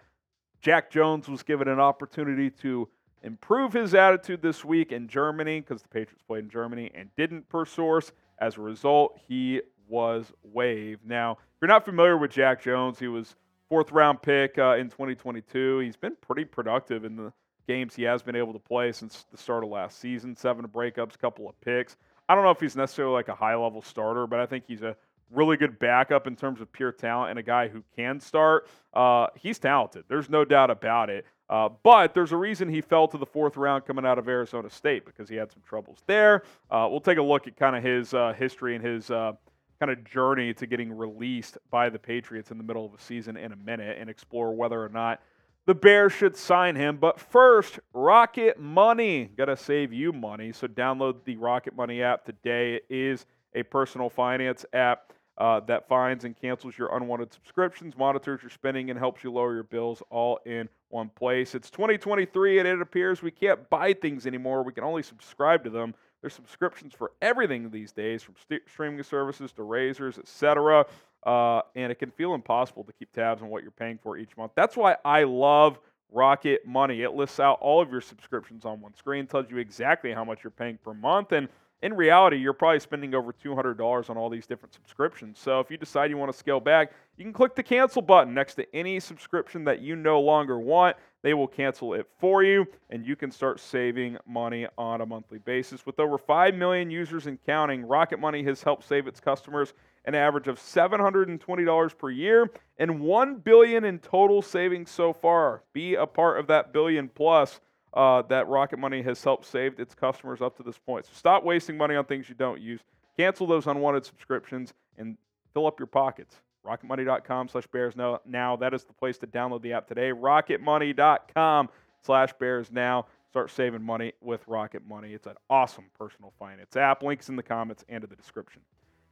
Jack 0.59 0.91
Jones 0.91 1.29
was 1.29 1.41
given 1.41 1.69
an 1.69 1.79
opportunity 1.79 2.49
to 2.49 2.89
improve 3.23 3.71
his 3.71 3.95
attitude 3.95 4.41
this 4.41 4.65
week 4.65 4.91
in 4.91 5.07
Germany 5.07 5.61
because 5.61 5.83
the 5.83 5.87
Patriots 5.87 6.21
played 6.27 6.43
in 6.43 6.49
Germany 6.49 6.91
and 6.95 7.15
didn't 7.15 7.47
per 7.47 7.63
source. 7.63 8.11
As 8.39 8.57
a 8.57 8.61
result, 8.61 9.17
he 9.25 9.61
was 9.87 10.33
waived. 10.43 11.05
Now, 11.05 11.37
if 11.39 11.61
you're 11.61 11.69
not 11.69 11.85
familiar 11.85 12.17
with 12.17 12.31
Jack 12.31 12.61
Jones, 12.61 12.99
he 12.99 13.07
was 13.07 13.37
fourth 13.69 13.91
round 13.91 14.21
pick 14.21 14.57
uh, 14.57 14.75
in 14.75 14.89
2022. 14.89 15.79
He's 15.79 15.95
been 15.95 16.15
pretty 16.21 16.45
productive 16.45 17.05
in 17.05 17.15
the 17.15 17.33
games 17.67 17.95
he 17.95 18.03
has 18.03 18.23
been 18.23 18.35
able 18.35 18.53
to 18.53 18.59
play 18.59 18.91
since 18.91 19.25
the 19.31 19.37
start 19.37 19.63
of 19.63 19.69
last 19.69 19.99
season. 19.99 20.35
Seven 20.35 20.67
breakups, 20.67 21.17
couple 21.17 21.49
of 21.49 21.59
picks. 21.61 21.97
I 22.29 22.35
don't 22.35 22.43
know 22.43 22.51
if 22.51 22.59
he's 22.59 22.75
necessarily 22.75 23.13
like 23.13 23.27
a 23.27 23.35
high 23.35 23.55
level 23.55 23.81
starter, 23.81 24.27
but 24.27 24.39
I 24.39 24.45
think 24.45 24.65
he's 24.67 24.81
a 24.81 24.95
really 25.31 25.57
good 25.57 25.77
backup 25.79 26.27
in 26.27 26.35
terms 26.35 26.61
of 26.61 26.71
pure 26.71 26.91
talent 26.91 27.31
and 27.31 27.39
a 27.39 27.43
guy 27.43 27.67
who 27.67 27.83
can 27.95 28.19
start. 28.19 28.67
Uh, 28.93 29.27
he's 29.35 29.59
talented. 29.59 30.05
There's 30.07 30.29
no 30.29 30.45
doubt 30.45 30.69
about 30.69 31.09
it. 31.09 31.25
Uh, 31.49 31.69
but 31.83 32.13
there's 32.13 32.33
a 32.33 32.37
reason 32.37 32.67
he 32.67 32.81
fell 32.81 33.07
to 33.07 33.17
the 33.17 33.25
fourth 33.25 33.55
round 33.55 33.85
coming 33.85 34.05
out 34.05 34.19
of 34.19 34.27
Arizona 34.27 34.69
State 34.69 35.05
because 35.05 35.29
he 35.29 35.35
had 35.35 35.51
some 35.51 35.61
troubles 35.65 35.99
there. 36.05 36.43
Uh, 36.69 36.87
we'll 36.89 36.99
take 36.99 37.17
a 37.17 37.21
look 37.21 37.47
at 37.47 37.55
kind 37.55 37.75
of 37.75 37.83
his 37.83 38.13
uh, 38.13 38.33
history 38.33 38.75
and 38.75 38.83
his 38.83 39.09
uh, 39.09 39.31
kind 39.79 39.91
of 39.91 40.03
journey 40.03 40.53
to 40.55 40.65
getting 40.65 40.91
released 40.91 41.57
by 41.69 41.89
the 41.89 41.99
Patriots 41.99 42.51
in 42.51 42.57
the 42.57 42.63
middle 42.63 42.85
of 42.85 42.93
a 42.93 43.01
season 43.01 43.37
in 43.37 43.51
a 43.51 43.55
minute 43.55 43.97
and 43.99 44.09
explore 44.09 44.53
whether 44.53 44.83
or 44.83 44.89
not 44.89 45.21
the 45.65 45.75
Bears 45.75 46.13
should 46.13 46.37
sign 46.37 46.75
him. 46.75 46.97
But 46.97 47.19
first, 47.19 47.79
Rocket 47.93 48.59
Money. 48.59 49.25
Got 49.25 49.45
to 49.45 49.57
save 49.57 49.91
you 49.91 50.13
money. 50.13 50.53
So 50.53 50.67
download 50.67 51.25
the 51.25 51.35
Rocket 51.35 51.75
Money 51.75 52.01
app 52.01 52.25
today. 52.25 52.75
It 52.75 52.85
is 52.89 53.25
a 53.53 53.63
personal 53.63 54.09
finance 54.09 54.65
app 54.73 55.13
uh, 55.37 55.59
that 55.61 55.87
finds 55.87 56.23
and 56.23 56.35
cancels 56.35 56.77
your 56.77 56.95
unwanted 56.95 57.31
subscriptions, 57.31 57.95
monitors 57.95 58.41
your 58.41 58.49
spending, 58.49 58.89
and 58.89 58.97
helps 58.97 59.23
you 59.23 59.31
lower 59.31 59.53
your 59.53 59.63
bills 59.63 60.01
all 60.09 60.39
in 60.45 60.67
one 60.89 61.09
place. 61.09 61.53
It's 61.53 61.69
2023, 61.69 62.59
and 62.59 62.67
it 62.67 62.81
appears 62.81 63.21
we 63.21 63.29
can't 63.29 63.69
buy 63.69 63.93
things 63.93 64.25
anymore. 64.25 64.63
We 64.63 64.73
can 64.73 64.83
only 64.83 65.03
subscribe 65.03 65.63
to 65.65 65.69
them. 65.69 65.93
There's 66.21 66.33
subscriptions 66.33 66.93
for 66.93 67.11
everything 67.21 67.69
these 67.69 67.91
days, 67.91 68.23
from 68.23 68.35
st- 68.41 68.63
streaming 68.67 69.01
services 69.03 69.51
to 69.53 69.63
razors, 69.63 70.17
etc. 70.17 70.85
Uh, 71.25 71.61
and 71.75 71.91
it 71.91 71.95
can 71.99 72.11
feel 72.11 72.33
impossible 72.33 72.83
to 72.85 72.93
keep 72.93 73.11
tabs 73.11 73.41
on 73.41 73.49
what 73.49 73.61
you're 73.61 73.71
paying 73.71 73.99
for 74.01 74.17
each 74.17 74.35
month. 74.37 74.51
That's 74.55 74.75
why 74.75 74.97
I 75.05 75.23
love 75.23 75.79
Rocket 76.11 76.65
Money. 76.65 77.01
It 77.01 77.13
lists 77.13 77.39
out 77.39 77.59
all 77.61 77.81
of 77.81 77.91
your 77.91 78.01
subscriptions 78.01 78.65
on 78.65 78.81
one 78.81 78.95
screen, 78.95 79.27
tells 79.27 79.51
you 79.51 79.57
exactly 79.57 80.13
how 80.13 80.23
much 80.23 80.43
you're 80.43 80.51
paying 80.51 80.77
per 80.83 80.93
month, 80.93 81.33
and 81.33 81.49
in 81.83 81.93
reality, 81.93 82.37
you're 82.37 82.53
probably 82.53 82.79
spending 82.79 83.13
over 83.13 83.31
$200 83.31 84.09
on 84.09 84.17
all 84.17 84.29
these 84.29 84.47
different 84.47 84.73
subscriptions. 84.73 85.37
So 85.37 85.59
if 85.59 85.69
you 85.69 85.77
decide 85.77 86.09
you 86.09 86.17
want 86.17 86.31
to 86.31 86.37
scale 86.37 86.59
back, 86.59 86.91
you 87.17 87.23
can 87.23 87.33
click 87.33 87.55
the 87.55 87.61
cancel 87.61 88.01
button 88.01 88.33
next 88.33 88.55
to 88.55 88.75
any 88.75 88.99
subscription 88.99 89.63
that 89.65 89.79
you 89.79 89.95
no 89.95 90.19
longer 90.19 90.59
want. 90.59 90.97
They 91.27 91.33
will 91.33 91.45
cancel 91.45 91.93
it 91.93 92.07
for 92.19 92.41
you, 92.41 92.65
and 92.89 93.05
you 93.05 93.17
can 93.17 93.31
start 93.31 93.59
saving 93.59 94.15
money 94.25 94.65
on 94.77 95.01
a 95.01 95.05
monthly 95.05 95.39
basis. 95.39 95.85
With 95.85 95.99
over 95.99 96.17
5 96.17 96.55
million 96.55 96.89
users 96.89 97.27
and 97.27 97.37
counting, 97.45 97.85
Rocket 97.85 98.17
Money 98.17 98.43
has 98.43 98.63
helped 98.63 98.87
save 98.87 99.07
its 99.07 99.19
customers 99.19 99.73
an 100.05 100.15
average 100.15 100.47
of 100.47 100.57
$720 100.57 101.97
per 101.97 102.09
year 102.11 102.49
and 102.77 103.01
1 103.01 103.35
billion 103.39 103.83
in 103.83 103.99
total 103.99 104.41
savings 104.41 104.89
so 104.89 105.11
far. 105.11 105.63
Be 105.73 105.95
a 105.95 106.07
part 106.07 106.39
of 106.39 106.47
that 106.47 106.71
billion 106.71 107.09
plus 107.09 107.59
uh, 107.93 108.21
that 108.29 108.47
Rocket 108.47 108.79
Money 108.79 109.01
has 109.01 109.21
helped 109.21 109.47
save 109.47 109.81
its 109.81 109.93
customers 109.93 110.41
up 110.41 110.55
to 110.55 110.63
this 110.63 110.77
point. 110.77 111.07
So 111.07 111.11
stop 111.13 111.43
wasting 111.43 111.75
money 111.75 111.97
on 111.97 112.05
things 112.05 112.29
you 112.29 112.35
don't 112.35 112.61
use. 112.61 112.79
Cancel 113.17 113.47
those 113.47 113.67
unwanted 113.67 114.05
subscriptions 114.05 114.73
and 114.97 115.17
fill 115.53 115.67
up 115.67 115.77
your 115.77 115.87
pockets. 115.87 116.37
RocketMoney.com 116.67 117.47
slash 117.47 117.67
Bears 117.67 117.95
now. 117.95 118.55
That 118.55 118.73
is 118.73 118.83
the 118.83 118.93
place 118.93 119.17
to 119.19 119.27
download 119.27 119.61
the 119.61 119.73
app 119.73 119.87
today. 119.87 120.11
RocketMoney.com 120.11 121.69
slash 122.03 122.33
Bears 122.39 122.71
now. 122.71 123.05
Start 123.29 123.51
saving 123.51 123.83
money 123.83 124.13
with 124.21 124.47
Rocket 124.47 124.87
Money. 124.87 125.13
It's 125.13 125.27
an 125.27 125.35
awesome 125.49 125.85
personal 125.97 126.33
finance 126.39 126.75
app. 126.75 127.03
Links 127.03 127.29
in 127.29 127.35
the 127.35 127.43
comments 127.43 127.83
and 127.89 128.03
in 128.03 128.09
the 128.09 128.15
description. 128.15 128.61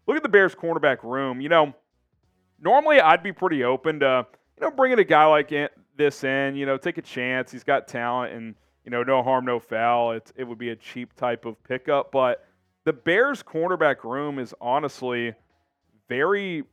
Look 0.08 0.18
at 0.18 0.24
the 0.24 0.30
Bears 0.30 0.56
cornerback 0.56 1.04
room. 1.04 1.42
You 1.42 1.50
know, 1.50 1.74
normally 2.62 3.00
I'd 3.00 3.24
be 3.24 3.32
pretty 3.34 3.64
open 3.64 4.00
to, 4.00 4.26
you 4.58 4.62
know, 4.62 4.72
bringing 4.72 5.00
a 5.00 5.04
guy 5.04 5.26
like 5.26 5.52
this 5.98 6.24
in, 6.24 6.56
you 6.56 6.66
know, 6.66 6.78
take 6.78 6.98
a 6.98 7.02
chance. 7.02 7.52
He's 7.52 7.64
got 7.64 7.88
talent 7.88 8.34
and 8.34 8.56
you 8.86 8.92
know, 8.92 9.02
no 9.04 9.24
harm, 9.24 9.46
no 9.46 9.60
foul. 9.60 10.12
It's, 10.12 10.32
it 10.36 10.44
would 10.44 10.60
be 10.60 10.70
a 10.70 10.76
cheap 10.76 11.16
type 11.16 11.46
of 11.46 11.62
pickup. 11.64 12.12
But 12.12 12.48
the 12.84 12.94
Bears' 12.94 13.42
cornerback 13.42 14.04
room 14.04 14.38
is 14.38 14.54
honestly 14.62 15.34
very 16.08 16.64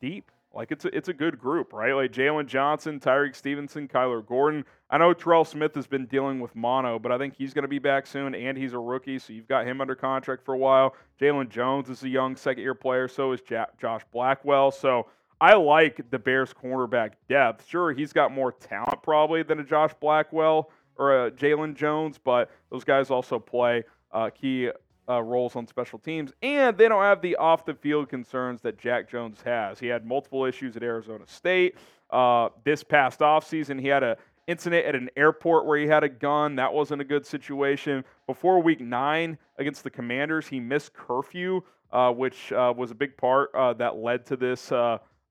deep. 0.00 0.30
Like 0.52 0.72
it's 0.72 0.84
a, 0.84 0.96
it's 0.96 1.08
a 1.08 1.12
good 1.12 1.38
group, 1.38 1.72
right? 1.72 1.92
Like 1.92 2.12
Jaylon 2.12 2.46
Johnson, 2.46 2.98
Tyrique 2.98 3.36
Stevenson, 3.36 3.86
Kyler 3.86 4.26
Gordon. 4.26 4.64
I 4.90 4.98
know 4.98 5.12
Terrell 5.12 5.44
Smith 5.44 5.76
has 5.76 5.86
been 5.86 6.06
dealing 6.06 6.40
with 6.40 6.56
mono, 6.56 6.98
but 6.98 7.12
I 7.12 7.18
think 7.18 7.36
he's 7.36 7.54
going 7.54 7.62
to 7.62 7.68
be 7.68 7.78
back 7.78 8.04
soon, 8.04 8.34
and 8.34 8.58
he's 8.58 8.72
a 8.72 8.78
rookie, 8.78 9.20
so 9.20 9.32
you've 9.32 9.46
got 9.46 9.64
him 9.64 9.80
under 9.80 9.94
contract 9.94 10.44
for 10.44 10.54
a 10.54 10.58
while. 10.58 10.96
Jaylon 11.20 11.48
Jones 11.50 11.88
is 11.88 12.02
a 12.02 12.08
young 12.08 12.34
second-year 12.34 12.74
player, 12.74 13.06
so 13.06 13.30
is 13.30 13.40
Josh 13.42 14.02
Blackwell. 14.12 14.72
So 14.72 15.06
I 15.40 15.54
like 15.54 16.10
the 16.10 16.18
Bears' 16.18 16.52
cornerback 16.52 17.12
depth. 17.28 17.68
Sure, 17.68 17.92
he's 17.92 18.12
got 18.12 18.32
more 18.32 18.50
talent 18.50 19.04
probably 19.04 19.44
than 19.44 19.60
a 19.60 19.64
Josh 19.64 19.92
Blackwell, 20.00 20.72
or 20.96 21.26
a 21.26 21.30
Jaylon 21.30 21.76
Jones, 21.76 22.18
but 22.18 22.50
those 22.70 22.82
guys 22.82 23.08
also 23.08 23.38
play 23.38 23.84
uh, 24.10 24.30
key 24.30 24.68
uh, 25.10 25.20
roles 25.20 25.56
on 25.56 25.66
special 25.66 25.98
teams, 25.98 26.32
and 26.42 26.78
they 26.78 26.88
don't 26.88 27.02
have 27.02 27.20
the 27.20 27.34
off 27.36 27.64
the 27.64 27.74
field 27.74 28.08
concerns 28.08 28.60
that 28.62 28.78
Jack 28.78 29.10
Jones 29.10 29.42
has. 29.44 29.80
He 29.80 29.88
had 29.88 30.06
multiple 30.06 30.44
issues 30.44 30.76
at 30.76 30.82
Arizona 30.82 31.24
State. 31.26 31.76
Uh, 32.10 32.50
this 32.64 32.84
past 32.84 33.20
offseason, 33.20 33.80
he 33.80 33.88
had 33.88 34.02
an 34.02 34.16
incident 34.46 34.86
at 34.86 34.94
an 34.94 35.10
airport 35.16 35.66
where 35.66 35.78
he 35.78 35.86
had 35.86 36.04
a 36.04 36.08
gun. 36.08 36.56
That 36.56 36.72
wasn't 36.72 37.00
a 37.00 37.04
good 37.04 37.26
situation. 37.26 38.04
Before 38.26 38.62
week 38.62 38.80
nine 38.80 39.36
against 39.58 39.84
the 39.84 39.90
Commanders, 39.90 40.46
he 40.46 40.60
missed 40.60 40.94
curfew, 40.94 41.62
uh, 41.92 42.12
which 42.12 42.52
uh, 42.52 42.72
was 42.76 42.90
a 42.90 42.94
big 42.94 43.16
part 43.16 43.50
uh, 43.54 43.72
that 43.74 43.96
led 43.96 44.26
to 44.26 44.36
this 44.36 44.72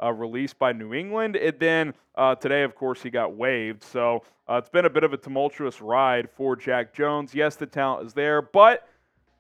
uh, 0.02 0.14
released 0.14 0.58
by 0.60 0.72
New 0.72 0.94
England. 0.94 1.36
And 1.36 1.60
then 1.60 1.94
uh, 2.16 2.36
today, 2.36 2.64
of 2.64 2.76
course, 2.76 3.02
he 3.02 3.10
got 3.10 3.36
waived. 3.36 3.84
So 3.84 4.24
uh, 4.48 4.56
it's 4.56 4.70
been 4.70 4.86
a 4.86 4.90
bit 4.90 5.04
of 5.04 5.14
a 5.14 5.18
tumultuous 5.18 5.82
ride 5.82 6.30
for 6.30 6.56
Jack 6.56 6.94
Jones. 6.94 7.36
Yes, 7.36 7.56
the 7.56 7.66
talent 7.66 8.08
is 8.08 8.14
there, 8.14 8.42
but 8.42 8.88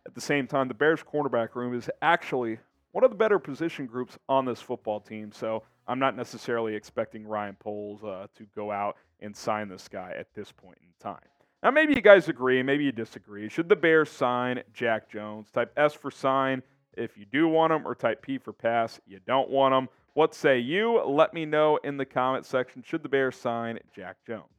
at 0.09 0.15
the 0.15 0.21
same 0.21 0.47
time, 0.47 0.67
the 0.67 0.73
Bears 0.73 1.01
cornerback 1.03 1.53
room 1.53 1.75
is 1.75 1.87
actually 2.01 2.57
one 2.93 3.03
of 3.03 3.11
the 3.11 3.15
better 3.15 3.37
position 3.37 3.85
groups 3.85 4.17
on 4.27 4.43
this 4.43 4.59
football 4.59 4.99
team. 4.99 5.31
So 5.31 5.61
I'm 5.87 5.99
not 5.99 6.17
necessarily 6.17 6.73
expecting 6.73 7.27
Ryan 7.27 7.55
Poles 7.59 8.03
uh, 8.03 8.25
to 8.35 8.47
go 8.55 8.71
out 8.71 8.97
and 9.19 9.37
sign 9.37 9.69
this 9.69 9.87
guy 9.87 10.15
at 10.17 10.33
this 10.33 10.51
point 10.51 10.79
in 10.81 10.87
time. 10.99 11.21
Now, 11.61 11.69
maybe 11.69 11.93
you 11.93 12.01
guys 12.01 12.27
agree, 12.27 12.63
maybe 12.63 12.85
you 12.85 12.91
disagree. 12.91 13.49
Should 13.49 13.69
the 13.69 13.75
Bears 13.75 14.09
sign 14.09 14.63
Jack 14.73 15.11
Jones? 15.11 15.51
Type 15.51 15.71
S 15.77 15.93
for 15.93 16.09
sign 16.09 16.63
if 16.97 17.15
you 17.15 17.25
do 17.25 17.47
want 17.47 17.71
him, 17.71 17.87
or 17.87 17.93
type 17.93 18.23
P 18.23 18.39
for 18.39 18.51
pass. 18.51 18.99
You 19.05 19.19
don't 19.27 19.51
want 19.51 19.75
him. 19.75 19.89
What 20.15 20.33
say 20.33 20.57
you? 20.57 21.03
Let 21.05 21.35
me 21.35 21.45
know 21.45 21.77
in 21.83 21.97
the 21.97 22.05
comment 22.05 22.47
section. 22.47 22.81
Should 22.81 23.03
the 23.03 23.09
Bears 23.09 23.35
sign 23.35 23.77
Jack 23.95 24.17
Jones? 24.25 24.58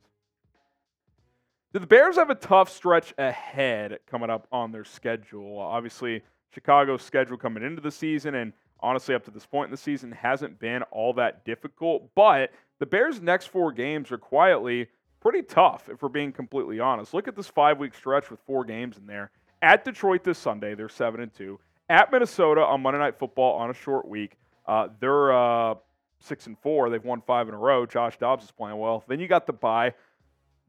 Do 1.73 1.79
the 1.79 1.87
Bears 1.87 2.17
have 2.17 2.31
a 2.31 2.35
tough 2.35 2.69
stretch 2.69 3.15
ahead 3.17 4.01
coming 4.11 4.29
up 4.29 4.49
on 4.51 4.73
their 4.73 4.83
schedule? 4.83 5.57
Obviously, 5.57 6.23
Chicago's 6.53 7.01
schedule 7.01 7.37
coming 7.37 7.63
into 7.63 7.81
the 7.81 7.93
season 7.93 8.35
and 8.35 8.53
honestly 8.81 9.15
up 9.15 9.25
to 9.27 9.31
this 9.31 9.47
point 9.47 9.67
in 9.67 9.71
the 9.71 9.77
season 9.77 10.11
hasn't 10.11 10.59
been 10.59 10.83
all 10.91 11.13
that 11.13 11.45
difficult, 11.45 12.11
but 12.17 12.51
the 12.81 12.87
Bears' 12.87 13.21
next 13.21 13.47
four 13.47 13.71
games 13.71 14.11
are 14.11 14.19
quietly 14.19 14.89
pretty 15.21 15.43
tough 15.43 15.89
if 15.89 16.03
we're 16.03 16.09
being 16.09 16.33
completely 16.33 16.81
honest. 16.81 17.15
Look 17.15 17.29
at 17.29 17.37
this 17.37 17.49
5-week 17.49 17.95
stretch 17.95 18.31
with 18.33 18.41
four 18.41 18.65
games 18.65 18.97
in 18.99 19.07
there. 19.07 19.31
At 19.63 19.85
Detroit 19.85 20.25
this 20.25 20.39
Sunday, 20.39 20.75
they're 20.75 20.89
7 20.89 21.21
and 21.21 21.33
2. 21.33 21.61
At 21.89 22.11
Minnesota 22.11 22.63
on 22.63 22.81
Monday 22.81 22.99
Night 22.99 23.17
Football 23.17 23.57
on 23.57 23.71
a 23.71 23.75
short 23.75 24.09
week, 24.09 24.39
uh, 24.67 24.89
they're 24.99 25.33
uh, 25.33 25.75
6 26.19 26.47
and 26.49 26.59
4. 26.59 26.91
They've 26.91 27.05
won 27.05 27.21
5 27.21 27.49
in 27.49 27.55
a 27.55 27.59
row. 27.59 27.87
Josh 27.87 28.19
Dobbs 28.19 28.47
is 28.47 28.51
playing 28.51 28.79
well. 28.79 29.05
Then 29.07 29.21
you 29.21 29.29
got 29.29 29.47
the 29.47 29.53
bye. 29.53 29.95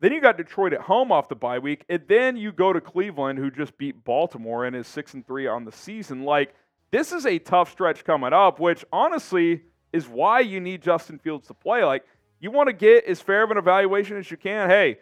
Then 0.01 0.11
you 0.11 0.19
got 0.19 0.35
Detroit 0.35 0.73
at 0.73 0.81
home 0.81 1.11
off 1.11 1.29
the 1.29 1.35
bye 1.35 1.59
week, 1.59 1.85
and 1.87 2.01
then 2.07 2.35
you 2.35 2.51
go 2.51 2.73
to 2.73 2.81
Cleveland, 2.81 3.37
who 3.37 3.51
just 3.51 3.77
beat 3.77 4.03
Baltimore 4.03 4.65
and 4.65 4.75
is 4.75 4.87
six 4.87 5.13
and 5.13 5.25
three 5.25 5.47
on 5.47 5.63
the 5.63 5.71
season. 5.71 6.23
Like 6.23 6.55
this 6.89 7.11
is 7.11 7.25
a 7.25 7.39
tough 7.39 7.71
stretch 7.71 8.03
coming 8.03 8.33
up, 8.33 8.59
which 8.59 8.83
honestly 8.91 9.61
is 9.93 10.07
why 10.07 10.39
you 10.39 10.59
need 10.59 10.81
Justin 10.81 11.19
Fields 11.19 11.47
to 11.47 11.53
play. 11.53 11.83
Like 11.83 12.03
you 12.39 12.49
want 12.49 12.67
to 12.67 12.73
get 12.73 13.05
as 13.05 13.21
fair 13.21 13.43
of 13.43 13.51
an 13.51 13.57
evaluation 13.57 14.17
as 14.17 14.29
you 14.31 14.37
can. 14.37 14.69
Hey, 14.69 14.97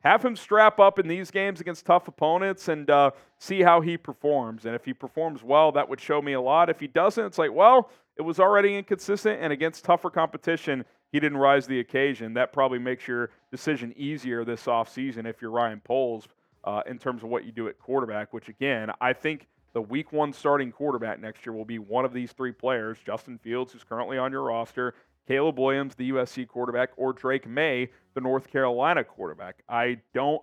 have 0.00 0.24
him 0.24 0.34
strap 0.34 0.80
up 0.80 0.98
in 0.98 1.06
these 1.06 1.30
games 1.30 1.60
against 1.60 1.86
tough 1.86 2.08
opponents 2.08 2.68
and 2.68 2.90
uh, 2.90 3.12
see 3.38 3.62
how 3.62 3.80
he 3.80 3.96
performs. 3.96 4.64
And 4.64 4.74
if 4.74 4.84
he 4.84 4.92
performs 4.92 5.44
well, 5.44 5.72
that 5.72 5.88
would 5.88 6.00
show 6.00 6.20
me 6.20 6.32
a 6.32 6.40
lot. 6.40 6.68
If 6.70 6.80
he 6.80 6.88
doesn't, 6.88 7.24
it's 7.24 7.38
like, 7.38 7.52
well, 7.52 7.90
it 8.16 8.22
was 8.22 8.40
already 8.40 8.76
inconsistent, 8.76 9.40
and 9.40 9.52
against 9.52 9.84
tougher 9.84 10.10
competition, 10.10 10.84
he 11.12 11.20
didn't 11.20 11.38
rise 11.38 11.64
to 11.64 11.70
the 11.70 11.80
occasion. 11.80 12.34
That 12.34 12.52
probably 12.52 12.78
makes 12.78 13.08
your 13.08 13.30
decision 13.50 13.94
easier 13.96 14.44
this 14.44 14.64
offseason 14.64 15.26
if 15.26 15.40
you're 15.40 15.50
Ryan 15.50 15.80
Poles 15.80 16.28
uh, 16.64 16.82
in 16.86 16.98
terms 16.98 17.22
of 17.22 17.30
what 17.30 17.44
you 17.44 17.52
do 17.52 17.68
at 17.68 17.78
quarterback, 17.78 18.32
which, 18.32 18.48
again, 18.48 18.90
I 19.00 19.12
think 19.12 19.46
the 19.72 19.82
week 19.82 20.12
one 20.12 20.32
starting 20.32 20.72
quarterback 20.72 21.20
next 21.20 21.46
year 21.46 21.52
will 21.52 21.64
be 21.64 21.78
one 21.78 22.04
of 22.04 22.12
these 22.12 22.32
three 22.32 22.52
players 22.52 22.98
Justin 23.04 23.38
Fields, 23.38 23.72
who's 23.72 23.84
currently 23.84 24.18
on 24.18 24.32
your 24.32 24.42
roster, 24.42 24.94
Caleb 25.26 25.58
Williams, 25.58 25.94
the 25.94 26.10
USC 26.10 26.48
quarterback, 26.48 26.90
or 26.96 27.12
Drake 27.12 27.46
Maye, 27.46 27.90
the 28.14 28.20
North 28.20 28.50
Carolina 28.50 29.04
quarterback. 29.04 29.62
I 29.68 29.98
don't 30.14 30.42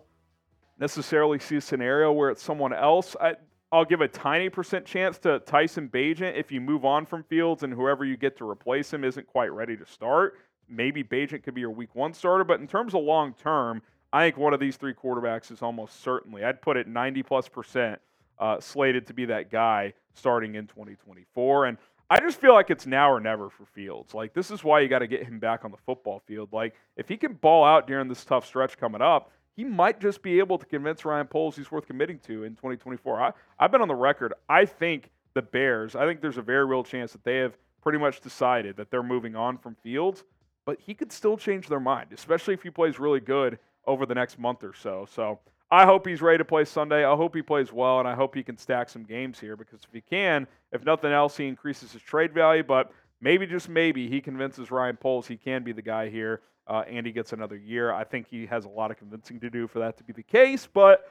necessarily 0.80 1.39
see 1.39 1.58
a 1.58 1.62
scenario 1.62 2.12
where 2.12 2.30
it's 2.30 2.43
someone 2.43 2.73
else. 2.73 3.15
I, 3.19 3.36
I'll 3.71 3.86
give 3.86 4.01
a 4.01 4.08
tiny 4.08 4.49
percent 4.49 4.86
chance 4.86 5.17
to 5.19 5.39
Tyson 5.39 5.89
Bagent 5.89 6.38
if 6.38 6.51
you 6.51 6.62
move 6.62 6.86
on 6.86 7.06
from 7.06 7.23
Fields 7.23 7.63
and 7.63 7.73
whoever 7.73 8.06
you 8.06 8.15
get 8.15 8.38
to 8.38 8.49
replace 8.49 8.93
him 8.93 9.04
isn't 9.04 9.28
quite 9.28 9.51
ready 9.51 9.75
to 9.75 9.86
start. 9.86 10.36
Maybe 10.69 11.04
Bagent 11.04 11.43
could 11.43 11.54
be 11.54 11.62
your 11.62 11.71
week 11.71 11.93
one 11.93 12.13
starter, 12.13 12.43
but 12.43 12.60
in 12.60 12.67
terms 12.67 12.93
of 12.93 13.04
long 13.04 13.34
term, 13.34 13.82
I 14.12 14.25
think 14.25 14.38
one 14.38 14.54
of 14.54 14.60
these 14.60 14.78
three 14.78 14.93
quarterbacks 14.93 15.51
is 15.51 15.62
almost 15.62 16.01
certainly, 16.01 16.43
I'd 16.43 16.62
put 16.62 16.78
it 16.78 16.88
90 16.88 17.23
plus 17.23 17.47
percent 17.47 17.99
uh, 18.39 18.60
slated 18.60 19.08
to 19.08 19.13
be 19.13 19.25
that 19.25 19.51
guy 19.51 19.93
starting 20.13 20.56
in 20.56 20.67
2024. 20.67 21.65
And 21.65 21.78
I 22.10 22.19
just 22.19 22.39
feel 22.39 22.54
like 22.54 22.69
it's 22.69 22.86
now 22.86 23.12
or 23.12 23.19
never 23.19 23.49
for 23.49 23.65
Fields. 23.65 24.13
Like, 24.13 24.34
this 24.34 24.51
is 24.51 24.63
why 24.63 24.82
you 24.82 24.88
got 24.88 24.99
to 24.99 25.08
get 25.08 25.23
him 25.23 25.39
back 25.39 25.65
on 25.65 25.71
the 25.71 25.78
football 25.78 26.21
field. 26.25 26.49
Like, 26.54 26.75
if 26.97 27.08
he 27.08 27.17
can 27.17 27.34
ball 27.34 27.63
out 27.63 27.88
during 27.88 28.08
this 28.08 28.23
tough 28.23 28.45
stretch 28.45 28.78
coming 28.78 29.01
up, 29.01 29.32
he 29.56 29.63
might 29.63 29.99
just 29.99 30.21
be 30.21 30.39
able 30.39 30.58
to 30.58 30.65
convince 30.65 31.06
Ryan 31.06 31.28
Poles 31.28 31.56
he's 31.56 31.71
worth 31.71 31.88
committing 31.88 32.19
to 32.19 32.43
in 32.43 32.51
2024. 32.56 33.21
I, 33.21 33.32
I've 33.58 33.71
been 33.71 33.82
on 33.82 33.88
the 33.88 33.95
record. 33.95 34.34
I 34.49 34.65
think 34.65 35.10
the 35.34 35.41
Bears, 35.41 35.95
I 35.95 36.06
think 36.06 36.21
there's 36.21 36.38
a 36.38 36.41
very 36.41 36.65
real 36.65 36.84
chance 36.84 37.12
that 37.13 37.23
they 37.23 37.38
have 37.38 37.58
pretty 37.82 37.97
much 37.97 38.21
decided 38.21 38.75
that 38.78 38.91
they're 38.91 39.04
moving 39.04 39.36
on 39.36 39.58
from 39.58 39.75
Fields, 39.75 40.23
but 40.65 40.80
he 40.80 40.93
could 40.93 41.12
still 41.12 41.38
change 41.38 41.67
their 41.67 41.80
mind, 41.80 42.12
especially 42.12 42.54
if 42.54 42.63
he 42.63 42.69
plays 42.69 42.99
really 42.99 43.19
good 43.19 43.60
over 43.86 44.06
the 44.06 44.15
next 44.15 44.39
month 44.39 44.63
or 44.63 44.73
so. 44.73 45.08
So 45.12 45.39
I 45.71 45.86
hope 45.86 46.08
he's 46.08 46.21
ready 46.21 46.39
to 46.39 46.45
play 46.45 46.65
Sunday. 46.65 47.06
I 47.06 47.15
hope 47.15 47.36
he 47.36 47.41
plays 47.41 47.71
well, 47.71 47.99
and 47.99 48.08
I 48.08 48.15
hope 48.15 48.36
he 48.36 48.43
can 48.43 48.58
stack 48.58 48.89
some 48.89 49.04
games 49.04 49.39
here 49.39 49.56
because 49.56 49.82
if 49.84 49.89
he 49.93 50.01
can, 50.01 50.47
if 50.71 50.84
nothing 50.84 51.12
else, 51.12 51.38
he 51.38 51.47
increases 51.47 51.91
his 51.91 52.01
trade 52.01 52.34
value. 52.34 52.63
But 52.63 52.91
maybe, 53.21 53.45
just 53.45 53.69
maybe, 53.69 54.10
he 54.10 54.21
convinces 54.21 54.71
Ryan 54.71 54.97
Poles 54.97 55.28
he 55.28 55.38
can 55.38 55.63
be 55.63 55.71
the 55.71 55.82
guy 55.82 56.10
here 56.10 56.41
uh, 56.67 56.84
and 56.88 57.06
he 57.06 57.12
gets 57.12 57.34
another 57.34 57.58
year. 57.58 57.91
I 57.91 58.04
think 58.04 58.28
he 58.28 58.45
has 58.47 58.65
a 58.65 58.69
lot 58.69 58.91
of 58.91 58.97
convincing 58.97 59.39
to 59.41 59.49
do 59.49 59.67
for 59.67 59.80
that 59.80 59.97
to 59.97 60.04
be 60.04 60.13
the 60.13 60.23
case, 60.23 60.67
but 60.71 61.10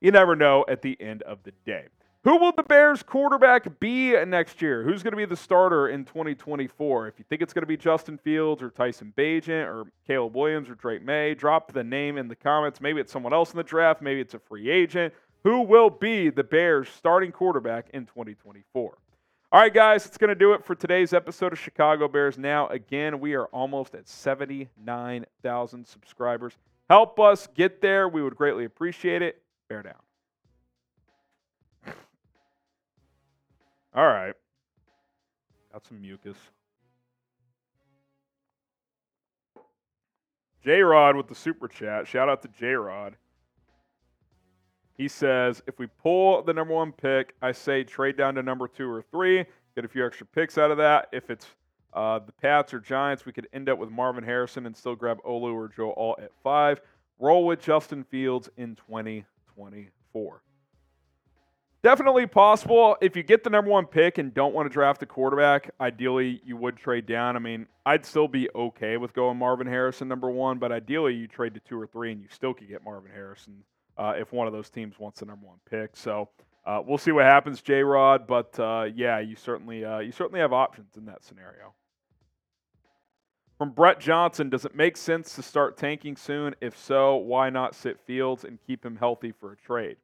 you 0.00 0.10
never 0.10 0.34
know 0.34 0.64
at 0.68 0.82
the 0.82 0.96
end 1.00 1.22
of 1.22 1.42
the 1.42 1.52
day. 1.64 1.86
Who 2.24 2.36
will 2.36 2.52
the 2.52 2.62
Bears 2.62 3.02
quarterback 3.02 3.80
be 3.80 4.12
next 4.26 4.60
year? 4.60 4.82
Who's 4.82 5.02
going 5.02 5.12
to 5.12 5.16
be 5.16 5.24
the 5.24 5.36
starter 5.36 5.88
in 5.88 6.04
2024? 6.04 7.08
If 7.08 7.18
you 7.18 7.24
think 7.26 7.40
it's 7.40 7.54
going 7.54 7.62
to 7.62 7.66
be 7.66 7.78
Justin 7.78 8.18
Fields 8.18 8.62
or 8.62 8.68
Tyson 8.68 9.14
Bagent 9.16 9.66
or 9.66 9.86
Caleb 10.06 10.36
Williams 10.36 10.68
or 10.68 10.74
Drake 10.74 11.02
Maye, 11.02 11.32
drop 11.32 11.72
the 11.72 11.82
name 11.82 12.18
in 12.18 12.28
the 12.28 12.36
comments. 12.36 12.78
Maybe 12.78 13.00
it's 13.00 13.10
someone 13.10 13.32
else 13.32 13.52
in 13.52 13.56
the 13.56 13.62
draft. 13.62 14.02
Maybe 14.02 14.20
it's 14.20 14.34
a 14.34 14.38
free 14.38 14.68
agent. 14.68 15.14
Who 15.44 15.62
will 15.62 15.88
be 15.88 16.28
the 16.28 16.44
Bears 16.44 16.90
starting 16.90 17.32
quarterback 17.32 17.88
in 17.94 18.04
2024? 18.04 18.98
All 19.52 19.60
right, 19.60 19.72
guys, 19.72 20.04
it's 20.04 20.18
going 20.18 20.28
to 20.28 20.34
do 20.34 20.52
it 20.52 20.62
for 20.62 20.74
today's 20.74 21.14
episode 21.14 21.54
of 21.54 21.58
Chicago 21.58 22.06
Bears 22.06 22.36
Now. 22.36 22.68
Again, 22.68 23.18
we 23.18 23.32
are 23.32 23.46
almost 23.46 23.94
at 23.94 24.06
79,000 24.06 25.86
subscribers. 25.86 26.52
Help 26.90 27.18
us 27.18 27.48
get 27.54 27.80
there. 27.80 28.10
We 28.10 28.22
would 28.22 28.36
greatly 28.36 28.66
appreciate 28.66 29.22
it. 29.22 29.42
Bear 29.70 29.82
down. 29.82 29.94
All 33.94 34.06
right. 34.06 34.34
Got 35.72 35.86
some 35.86 36.00
mucus. 36.00 36.36
J 40.64 40.82
Rod 40.82 41.16
with 41.16 41.28
the 41.28 41.34
super 41.34 41.68
chat. 41.68 42.06
Shout 42.06 42.28
out 42.28 42.42
to 42.42 42.48
J 42.48 42.68
Rod. 42.74 43.16
He 44.96 45.08
says, 45.08 45.62
if 45.66 45.78
we 45.78 45.86
pull 45.86 46.42
the 46.42 46.52
number 46.52 46.74
one 46.74 46.92
pick, 46.92 47.34
I 47.40 47.52
say 47.52 47.84
trade 47.84 48.18
down 48.18 48.34
to 48.34 48.42
number 48.42 48.68
two 48.68 48.90
or 48.90 49.02
three, 49.10 49.46
get 49.74 49.84
a 49.84 49.88
few 49.88 50.04
extra 50.04 50.26
picks 50.26 50.58
out 50.58 50.70
of 50.70 50.76
that. 50.76 51.08
If 51.10 51.30
it's 51.30 51.46
uh, 51.94 52.18
the 52.18 52.32
Pats 52.32 52.74
or 52.74 52.80
Giants, 52.80 53.24
we 53.24 53.32
could 53.32 53.48
end 53.54 53.70
up 53.70 53.78
with 53.78 53.90
Marvin 53.90 54.22
Harrison 54.22 54.66
and 54.66 54.76
still 54.76 54.94
grab 54.94 55.18
Olu 55.26 55.54
or 55.54 55.68
Joe 55.68 55.94
Alt 55.94 56.20
at 56.20 56.32
five. 56.42 56.82
Roll 57.18 57.46
with 57.46 57.62
Justin 57.62 58.04
Fields 58.04 58.50
in 58.58 58.76
2024. 58.76 60.42
Definitely 61.82 62.26
possible. 62.26 62.96
If 63.00 63.16
you 63.16 63.22
get 63.22 63.42
the 63.42 63.48
number 63.48 63.70
one 63.70 63.86
pick 63.86 64.18
and 64.18 64.34
don't 64.34 64.52
want 64.52 64.66
to 64.66 64.72
draft 64.72 65.02
a 65.02 65.06
quarterback, 65.06 65.70
ideally 65.80 66.42
you 66.44 66.58
would 66.58 66.76
trade 66.76 67.06
down. 67.06 67.36
I 67.36 67.38
mean, 67.38 67.66
I'd 67.86 68.04
still 68.04 68.28
be 68.28 68.50
okay 68.54 68.98
with 68.98 69.14
going 69.14 69.38
Marvin 69.38 69.66
Harrison 69.66 70.06
number 70.06 70.28
one, 70.28 70.58
but 70.58 70.72
ideally 70.72 71.14
you 71.14 71.26
trade 71.26 71.54
to 71.54 71.60
two 71.60 71.80
or 71.80 71.86
three 71.86 72.12
and 72.12 72.20
you 72.20 72.28
still 72.30 72.52
could 72.52 72.68
get 72.68 72.84
Marvin 72.84 73.10
Harrison 73.10 73.64
uh, 73.96 74.12
if 74.14 74.30
one 74.30 74.46
of 74.46 74.52
those 74.52 74.68
teams 74.68 74.98
wants 74.98 75.20
the 75.20 75.26
number 75.26 75.46
one 75.46 75.56
pick. 75.70 75.96
So 75.96 76.28
uh, 76.66 76.82
we'll 76.84 76.98
see 76.98 77.12
what 77.12 77.24
happens, 77.24 77.62
J 77.62 77.82
Rod. 77.82 78.26
But 78.26 78.60
uh, 78.60 78.88
yeah, 78.94 79.18
you 79.20 79.34
certainly 79.34 79.82
uh, 79.82 80.00
you 80.00 80.12
certainly 80.12 80.40
have 80.40 80.52
options 80.52 80.98
in 80.98 81.06
that 81.06 81.24
scenario. 81.24 81.72
From 83.56 83.70
Brett 83.70 84.00
Johnson, 84.00 84.50
does 84.50 84.66
it 84.66 84.74
make 84.74 84.98
sense 84.98 85.34
to 85.34 85.42
start 85.42 85.78
tanking 85.78 86.16
soon? 86.16 86.54
If 86.60 86.78
so, 86.78 87.16
why 87.16 87.48
not 87.48 87.74
sit 87.74 88.00
Fields 88.00 88.44
and 88.44 88.58
keep 88.66 88.84
him 88.84 88.96
healthy 88.96 89.32
for 89.32 89.52
a 89.52 89.56
trade? 89.56 89.96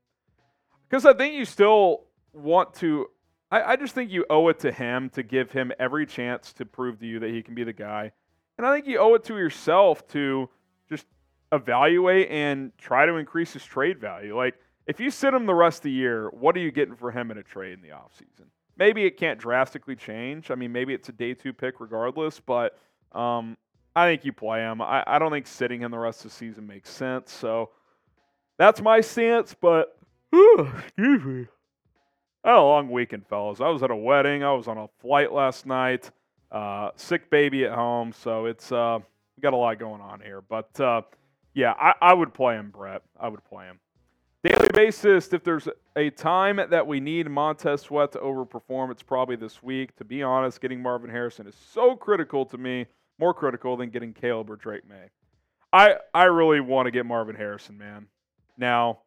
Because 0.89 1.05
I 1.05 1.13
think 1.15 1.35
you 1.35 1.45
still 1.45 2.05
want 2.33 2.75
to. 2.75 3.07
I, 3.51 3.63
I 3.63 3.77
just 3.77 3.95
think 3.95 4.11
you 4.11 4.25
owe 4.29 4.49
it 4.49 4.59
to 4.61 4.73
him 4.73 5.11
to 5.11 5.23
give 5.23 5.53
him 5.53 5.73
every 5.79 6.07
chance 6.07 6.53
to 6.55 6.65
prove 6.65 6.99
to 7.01 7.07
you 7.07 7.21
that 7.21 7.31
he 7.31 7.43
can 7.43 7.55
be 7.55 7.65
the 7.65 7.73
guy. 7.73 8.13
And 8.59 8.67
I 8.67 8.75
think 8.75 8.87
you 8.87 8.99
owe 8.99 9.15
it 9.15 9.25
to 9.25 9.37
yourself 9.37 10.07
to 10.09 10.49
just 10.89 11.07
evaluate 11.53 12.31
and 12.31 12.77
try 12.79 13.07
to 13.07 13.17
increase 13.17 13.53
his 13.53 13.65
trade 13.65 14.01
value. 14.01 14.37
Like, 14.37 14.55
if 14.87 15.01
you 15.01 15.11
sit 15.11 15.35
him 15.35 15.47
the 15.47 15.55
rest 15.55 15.81
of 15.81 15.83
the 15.85 15.91
year, 15.91 16.29
what 16.31 16.57
are 16.57 16.61
you 16.61 16.71
getting 16.71 16.95
for 16.95 17.11
him 17.11 17.31
in 17.31 17.39
a 17.39 17.43
trade 17.43 17.75
in 17.75 17.83
the 17.83 17.89
offseason? 17.89 18.47
Maybe 18.79 19.05
it 19.05 19.17
can't 19.17 19.39
drastically 19.39 19.97
change. 19.97 20.51
I 20.51 20.55
mean, 20.55 20.73
maybe 20.73 20.95
it's 20.95 21.09
a 21.09 21.13
day 21.13 21.35
two 21.35 21.53
pick 21.53 21.81
regardless, 21.81 22.41
but 22.41 22.79
um, 23.13 23.57
I 23.95 24.07
think 24.07 24.25
you 24.25 24.33
play 24.33 24.61
him. 24.61 24.81
I, 24.81 25.03
I 25.07 25.19
don't 25.19 25.31
think 25.31 25.47
sitting 25.47 25.81
him 25.81 25.91
the 25.91 25.99
rest 25.99 26.25
of 26.25 26.31
the 26.31 26.37
season 26.37 26.67
makes 26.67 26.91
sense. 26.91 27.33
So 27.33 27.71
that's 28.59 28.81
my 28.81 29.01
stance, 29.01 29.55
but 29.59 29.99
excuse 30.33 31.25
me. 31.25 31.47
I 32.45 32.51
had 32.51 32.59
a 32.59 32.63
long 32.63 32.91
weekend, 32.91 33.27
fellas. 33.27 33.61
I 33.61 33.69
was 33.69 33.83
at 33.83 33.91
a 33.91 33.97
wedding. 33.97 34.45
I 34.45 34.53
was 34.53 34.69
on 34.69 34.79
a 34.79 34.89
flight 35.01 35.33
last 35.33 35.67
night. 35.67 36.11
Uh, 36.53 36.91
sick 36.95 37.29
baby 37.29 37.65
at 37.65 37.73
home, 37.73 38.13
so 38.13 38.47
it's 38.47 38.71
uh, 38.71 39.01
we 39.37 39.41
got 39.41 39.53
a 39.53 39.57
lot 39.57 39.79
going 39.79 40.01
on 40.01 40.21
here. 40.21 40.41
But 40.41 40.81
uh, 40.81 41.03
yeah, 41.55 41.75
I, 41.79 41.95
I 42.01 42.15
would 42.15 42.33
play 42.33 42.55
him, 42.55 42.71
Brett. 42.71 43.03
I 43.19 43.29
would 43.29 43.45
play 43.45 43.67
him. 43.67 43.81
Daily 44.45 44.69
basis, 44.73 45.33
if 45.33 45.43
there's 45.43 45.69
a 45.97 46.11
time 46.11 46.61
that 46.71 46.87
we 46.87 47.01
need 47.01 47.29
Montez 47.29 47.81
Sweat 47.81 48.13
to 48.13 48.19
overperform, 48.19 48.93
it's 48.93 49.03
probably 49.03 49.35
this 49.35 49.61
week. 49.61 49.97
To 49.97 50.05
be 50.05 50.23
honest, 50.23 50.61
getting 50.61 50.81
Marvin 50.81 51.11
Harrison 51.11 51.49
is 51.49 51.57
so 51.73 51.97
critical 51.97 52.47
to 52.47 52.59
me, 52.59 52.87
more 53.19 53.35
critical 53.35 53.77
than 53.77 53.91
getting 53.91 54.13
Caleb 54.13 54.49
or 54.49 54.57
Drake 54.57 54.89
Maye. 54.89 55.11
I, 55.73 55.97
I 56.15 56.25
really 56.25 56.61
want 56.61 56.87
to 56.87 56.93
get 56.93 57.07
Marvin 57.07 57.35
Harrison, 57.35 57.77
man. 57.77 58.07
Now, 58.57 59.01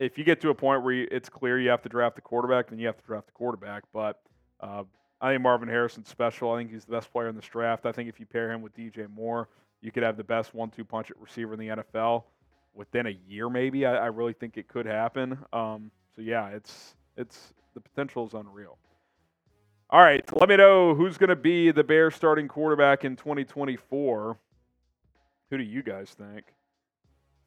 if 0.00 0.18
you 0.18 0.24
get 0.24 0.40
to 0.40 0.48
a 0.48 0.54
point 0.54 0.82
where 0.82 0.94
you, 0.94 1.06
it's 1.10 1.28
clear 1.28 1.60
you 1.60 1.70
have 1.70 1.82
to 1.82 1.88
draft 1.88 2.16
the 2.16 2.22
quarterback, 2.22 2.70
then 2.70 2.78
you 2.80 2.86
have 2.86 2.96
to 2.96 3.04
draft 3.04 3.26
the 3.26 3.32
quarterback. 3.32 3.84
But 3.92 4.20
uh, 4.60 4.82
I 5.20 5.32
think 5.32 5.42
Marvin 5.42 5.68
Harrison's 5.68 6.08
special. 6.08 6.50
I 6.52 6.58
think 6.58 6.72
he's 6.72 6.86
the 6.86 6.92
best 6.92 7.12
player 7.12 7.28
in 7.28 7.36
this 7.36 7.46
draft. 7.46 7.86
I 7.86 7.92
think 7.92 8.08
if 8.08 8.18
you 8.18 8.26
pair 8.26 8.50
him 8.50 8.62
with 8.62 8.74
DJ 8.74 9.08
Moore, 9.08 9.48
you 9.82 9.92
could 9.92 10.02
have 10.02 10.16
the 10.16 10.24
best 10.24 10.54
one-two 10.54 10.84
punch 10.84 11.10
at 11.10 11.20
receiver 11.20 11.52
in 11.52 11.60
the 11.60 11.68
NFL. 11.68 12.24
within 12.74 13.06
a 13.06 13.18
year, 13.28 13.48
maybe. 13.50 13.86
I, 13.86 13.96
I 13.96 14.06
really 14.06 14.32
think 14.32 14.56
it 14.56 14.68
could 14.68 14.86
happen. 14.86 15.38
Um, 15.52 15.90
so 16.16 16.22
yeah, 16.22 16.48
it's 16.48 16.94
it's 17.16 17.52
the 17.74 17.80
potential 17.80 18.26
is 18.26 18.34
unreal. 18.34 18.78
All 19.90 20.00
right, 20.00 20.24
let 20.38 20.48
me 20.48 20.56
know 20.56 20.94
who's 20.94 21.18
going 21.18 21.30
to 21.30 21.36
be 21.36 21.72
the 21.72 21.82
Bears 21.82 22.14
starting 22.14 22.46
quarterback 22.46 23.04
in 23.04 23.16
2024. 23.16 24.38
Who 25.50 25.58
do 25.58 25.64
you 25.64 25.82
guys 25.82 26.10
think? 26.10 26.44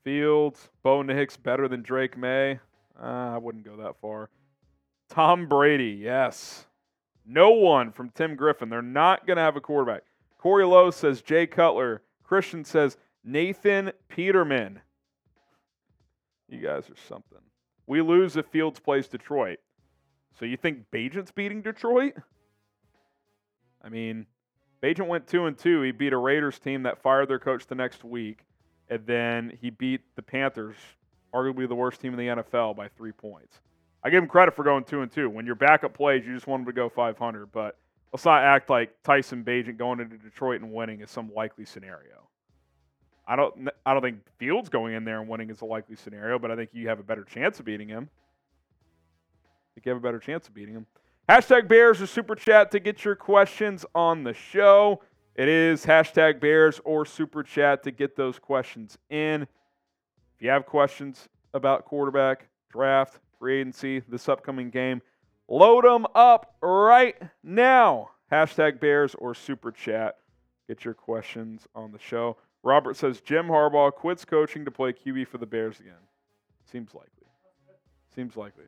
Fields, 0.04 0.70
Bo 0.84 1.02
Nix 1.02 1.38
better 1.38 1.68
than 1.68 1.82
Drake 1.82 2.18
Maye. 2.18 2.60
Uh, 3.02 3.34
I 3.34 3.38
wouldn't 3.38 3.66
go 3.66 3.78
that 3.78 4.00
far. 4.02 4.30
Tom 5.10 5.48
Brady, 5.48 6.00
yes. 6.02 6.66
No 7.26 7.52
one 7.52 7.92
from 7.92 8.10
Tim 8.10 8.36
Griffin. 8.36 8.70
They're 8.70 8.82
not 8.82 9.26
going 9.26 9.38
to 9.38 9.44
have 9.44 9.56
a 9.56 9.62
quarterback. 9.62 10.04
Corey 10.38 10.66
Lowe 10.66 10.92
says 10.92 11.22
Jay 11.22 11.48
Cutler. 11.48 12.02
Christian 12.24 12.66
says 12.66 12.98
Nathan 13.24 13.92
Peterman. 14.10 14.82
You 16.50 16.60
guys 16.60 16.90
are 16.90 16.96
something. 17.08 17.40
We 17.88 18.02
lose 18.02 18.36
if 18.36 18.46
Fields 18.48 18.80
plays 18.80 19.08
Detroit. 19.08 19.60
So 20.38 20.46
you 20.46 20.58
think 20.58 20.86
Bagent's 20.92 21.32
beating 21.32 21.62
Detroit? 21.62 22.14
I 23.84 23.90
mean, 23.90 24.26
Bagent 24.82 25.08
went 25.08 25.28
two 25.28 25.46
and 25.46 25.58
two. 25.58 25.82
He 25.82 25.92
beat 25.92 26.14
a 26.14 26.18
Raiders 26.18 26.60
team 26.60 26.84
that 26.84 27.02
fired 27.02 27.30
their 27.30 27.40
coach 27.40 27.68
the 27.68 27.76
next 27.76 28.04
week, 28.04 28.46
and 28.94 29.08
then 29.08 29.58
he 29.60 29.72
beat 29.72 30.02
the 30.16 30.22
Panthers, 30.22 30.76
arguably 31.34 31.68
the 31.68 31.74
worst 31.74 32.00
team 32.00 32.14
in 32.14 32.20
the 32.20 32.44
NFL, 32.44 32.76
by 32.76 32.88
three 32.90 33.12
points. 33.12 33.60
I 34.04 34.12
give 34.12 34.22
him 34.22 34.30
credit 34.30 34.56
for 34.56 34.64
going 34.64 34.84
two 34.84 35.02
and 35.02 35.12
two. 35.12 35.32
When 35.32 35.48
your 35.48 35.56
backup 35.56 35.96
plays, 35.96 36.24
you 36.28 36.36
just 36.36 36.46
want 36.46 36.62
him 36.62 36.66
to 36.68 36.74
go 36.74 36.90
500. 36.90 37.52
But 37.52 37.80
let's 38.12 38.24
not 38.24 38.44
act 38.44 38.70
like 38.70 38.92
Tyson 39.04 39.44
Bagent 39.44 39.78
going 39.78 40.00
into 40.00 40.18
Detroit 40.18 40.62
and 40.62 40.72
winning 40.72 41.02
is 41.02 41.10
some 41.10 41.34
likely 41.34 41.66
scenario. 41.66 42.30
I 43.26 43.36
don't. 43.36 43.70
I 43.84 43.94
don't 43.94 44.04
think 44.04 44.20
Fields 44.38 44.70
going 44.70 44.94
in 44.94 45.06
there 45.06 45.20
and 45.20 45.28
winning 45.28 45.50
is 45.50 45.62
a 45.62 45.66
likely 45.66 45.96
scenario, 45.96 46.38
but 46.38 46.52
I 46.52 46.56
think 46.56 46.70
you 46.74 46.88
have 46.90 47.00
a 47.00 47.04
better 47.04 47.24
chance 47.24 47.58
of 47.60 47.66
beating 47.66 47.88
him. 47.88 48.10
I 48.12 49.70
think 49.74 49.88
you 49.88 49.90
have 49.92 49.98
a 49.98 50.06
better 50.06 50.20
chance 50.20 50.48
of 50.48 50.54
beating 50.54 50.76
him. 50.76 50.86
Hashtag 51.28 51.68
Bears 51.68 52.00
or 52.00 52.06
Super 52.06 52.36
Chat 52.36 52.70
to 52.72 52.80
get 52.80 53.04
your 53.04 53.16
questions 53.16 53.86
on 53.96 54.24
the 54.24 54.34
show. 54.34 55.02
It 55.36 55.50
is 55.50 55.86
hashtag 55.86 56.40
Bears 56.40 56.80
or 56.86 57.06
Super 57.06 57.42
Chat 57.42 57.82
to 57.84 57.92
get 57.92 58.16
those 58.16 58.38
questions 58.38 58.98
in. 59.10 59.44
If 60.36 60.42
you 60.42 60.50
have 60.50 60.68
questions 60.68 61.28
about 61.56 61.86
quarterback, 61.86 62.48
draft, 62.70 63.20
free 63.40 63.62
agency, 63.62 64.02
this 64.08 64.30
upcoming 64.30 64.70
game, 64.70 65.02
load 65.48 65.86
them 65.86 66.06
up 66.14 66.56
right 66.62 67.16
now. 67.44 68.12
Hashtag 68.32 68.80
Bears 68.80 69.16
or 69.16 69.34
Super 69.34 69.72
Chat. 69.72 70.18
Get 70.68 70.86
your 70.86 70.94
questions 70.94 71.68
on 71.74 71.92
the 71.92 72.00
show. 72.00 72.38
Robert 72.62 72.96
says 72.96 73.20
Jim 73.20 73.48
Harbaugh 73.48 73.92
quits 73.92 74.26
coaching 74.26 74.64
to 74.66 74.72
play 74.72 74.94
QB 74.94 75.28
for 75.28 75.40
the 75.40 75.46
Bears 75.46 75.80
again. 75.80 75.94
Seems 76.72 76.94
likely. 76.94 77.10
Seems 78.16 78.38
likely. 78.38 78.66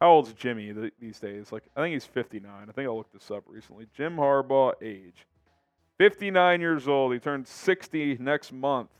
How 0.00 0.10
old's 0.10 0.32
Jimmy 0.32 0.72
these 1.00 1.18
days? 1.18 1.50
Like, 1.50 1.64
I 1.76 1.82
think 1.82 1.92
he's 1.92 2.04
59. 2.04 2.50
I 2.50 2.72
think 2.72 2.88
I 2.88 2.90
looked 2.92 3.12
this 3.12 3.32
up 3.32 3.42
recently. 3.48 3.86
Jim 3.96 4.16
Harbaugh 4.16 4.74
age. 4.80 5.26
59 5.98 6.60
years 6.60 6.88
old. 6.88 7.12
He 7.12 7.18
turns 7.18 7.48
60 7.48 8.18
next 8.20 8.52
month. 8.52 8.90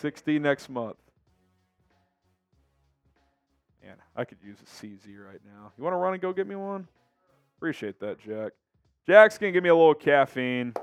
60 0.00 0.38
next 0.38 0.68
month. 0.68 0.96
Man, 3.82 3.96
I 4.14 4.24
could 4.24 4.38
use 4.44 4.58
a 4.60 4.64
CZ 4.64 5.18
right 5.18 5.40
now. 5.44 5.72
You 5.76 5.84
want 5.84 5.94
to 5.94 5.98
run 5.98 6.12
and 6.12 6.22
go 6.22 6.32
get 6.32 6.46
me 6.46 6.54
one? 6.54 6.86
Appreciate 7.56 7.98
that, 8.00 8.18
Jack. 8.20 8.52
Jack's 9.06 9.38
going 9.38 9.52
to 9.52 9.56
give 9.56 9.62
me 9.62 9.70
a 9.70 9.74
little 9.74 9.94
caffeine. 9.94 10.74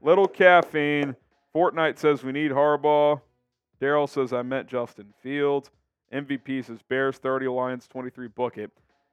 Little 0.00 0.26
caffeine. 0.26 1.14
Fortnite 1.54 1.98
says 1.98 2.24
we 2.24 2.32
need 2.32 2.50
Harbaugh. 2.50 3.20
Daryl 3.80 4.08
says 4.08 4.32
I 4.32 4.42
meant 4.42 4.68
Justin 4.68 5.12
Fields. 5.22 5.70
MVP 6.12 6.64
says 6.64 6.78
Bears 6.88 7.18
30, 7.18 7.48
Lions 7.48 7.86
23. 7.88 8.28
Book 8.28 8.58
it. 8.58 8.70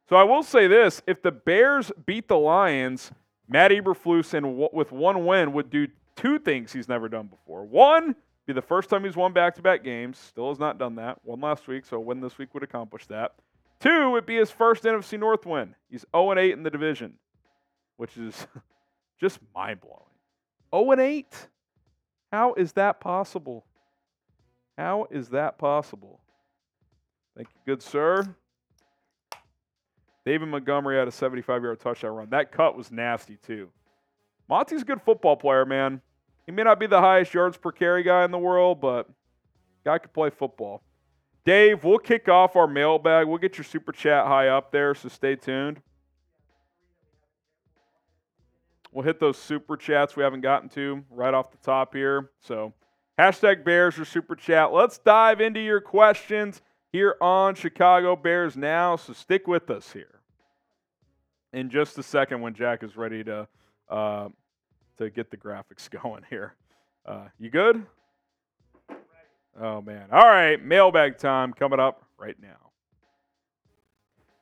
So 0.10 0.16
I 0.16 0.24
will 0.24 0.42
say 0.42 0.68
this: 0.68 1.04
if 1.06 1.22
the 1.22 1.32
Bears 1.32 1.92
beat 2.06 2.28
the 2.28 2.38
Lions, 2.38 3.12
Matt 3.48 3.70
Eberflus 3.70 4.34
and 4.34 4.58
with 4.74 4.92
one 4.92 5.26
win 5.26 5.54
would 5.54 5.70
do 5.70 5.88
two 6.16 6.40
things 6.40 6.74
he's 6.74 6.90
never 6.90 7.08
done 7.08 7.28
before. 7.28 7.64
One, 7.64 8.16
be 8.48 8.54
the 8.54 8.62
first 8.62 8.90
time 8.90 9.04
he's 9.04 9.16
won 9.16 9.34
back-to-back 9.34 9.84
games. 9.84 10.18
Still 10.18 10.50
has 10.50 10.58
not 10.58 10.80
done 10.80 10.96
that. 10.96 11.20
One 11.24 11.40
last 11.40 11.68
week, 11.68 11.86
so 11.86 11.98
a 11.98 12.00
win 12.00 12.20
this 12.20 12.40
week 12.40 12.54
would 12.56 12.64
accomplish 12.64 13.06
that. 13.06 13.36
Two, 13.80 14.16
it'd 14.16 14.26
be 14.26 14.38
his 14.38 14.50
first 14.50 14.84
NFC 14.84 15.20
North 15.20 15.46
win. 15.46 15.76
He's 15.90 16.06
0 16.16 16.38
8 16.38 16.54
in 16.54 16.64
the 16.64 16.72
division, 16.72 17.14
which 17.98 18.18
is 18.18 18.48
just 19.20 19.40
mind 19.56 19.80
blowing. 19.82 20.02
0 20.74 21.00
8. 21.00 21.48
How 22.32 22.54
is 22.56 22.74
that 22.74 23.00
possible? 23.00 23.66
How 24.76 25.08
is 25.12 25.30
that 25.30 25.60
possible? 25.60 26.20
Thank 27.36 27.50
you, 27.50 27.74
good 27.74 27.84
sir. 27.84 28.36
David 30.30 30.48
Montgomery 30.50 30.96
had 30.96 31.08
a 31.08 31.12
75 31.12 31.64
yard 31.64 31.80
touchdown 31.80 32.12
run. 32.12 32.30
That 32.30 32.52
cut 32.52 32.78
was 32.78 32.92
nasty, 32.92 33.38
too. 33.38 33.72
Monty's 34.48 34.84
a 34.84 34.86
good 34.86 35.02
football 35.02 35.36
player, 35.36 35.66
man. 35.66 36.02
He 36.46 36.52
may 36.52 36.62
not 36.62 36.80
be 36.80 36.86
the 36.86 37.00
highest 37.00 37.34
yards 37.34 37.58
per 37.58 37.72
carry 37.72 38.04
guy 38.04 38.26
in 38.26 38.30
the 38.30 38.38
world, 38.38 38.80
but 38.80 39.10
guy 39.84 39.98
could 39.98 40.14
play 40.14 40.30
football. 40.30 40.84
Dave, 41.46 41.84
we'll 41.84 41.98
kick 41.98 42.30
off 42.30 42.56
our 42.56 42.68
mailbag. 42.68 43.26
We'll 43.26 43.40
get 43.40 43.58
your 43.58 43.66
super 43.66 43.92
chat 43.92 44.28
high 44.28 44.50
up 44.50 44.72
there, 44.72 44.94
so 44.94 45.10
stay 45.10 45.36
tuned. 45.36 45.82
We'll 48.92 49.06
hit 49.06 49.20
those 49.20 49.36
super 49.40 49.78
chats 49.78 50.16
we 50.16 50.22
haven't 50.22 50.42
gotten 50.42 50.70
to 50.70 51.04
right 51.10 51.34
off 51.34 51.50
the 51.50 51.58
top 51.58 51.96
here. 51.96 52.30
So 52.40 52.72
Hashtag 53.18 53.66
Bears 53.66 53.98
or 53.98 54.06
Super 54.06 54.36
Chat. 54.36 54.72
Let's 54.72 55.00
dive 55.00 55.42
into 55.42 55.60
your 55.60 55.82
questions 55.82 56.62
here 56.92 57.16
on 57.20 57.56
Chicago 57.56 58.16
Bears 58.16 58.56
now. 58.56 58.96
So 58.96 59.14
stick 59.14 59.48
with 59.48 59.72
us 59.72 59.92
here. 59.92 60.19
In 61.52 61.70
just 61.70 61.98
a 61.98 62.04
second, 62.04 62.42
when 62.42 62.54
Jack 62.54 62.84
is 62.84 62.96
ready 62.96 63.24
to 63.24 63.48
uh, 63.90 64.30
to 64.98 65.10
get 65.10 65.32
the 65.32 65.38
graphics 65.38 65.90
going 66.04 66.24
here. 66.30 66.56
Uh, 67.06 67.28
you 67.40 67.50
good? 67.50 67.86
Oh 69.60 69.82
man! 69.82 70.08
All 70.12 70.28
right, 70.28 70.64
mailbag 70.64 71.18
time 71.18 71.54
coming 71.54 71.80
up 71.80 72.06
right 72.18 72.36
now. 72.42 72.70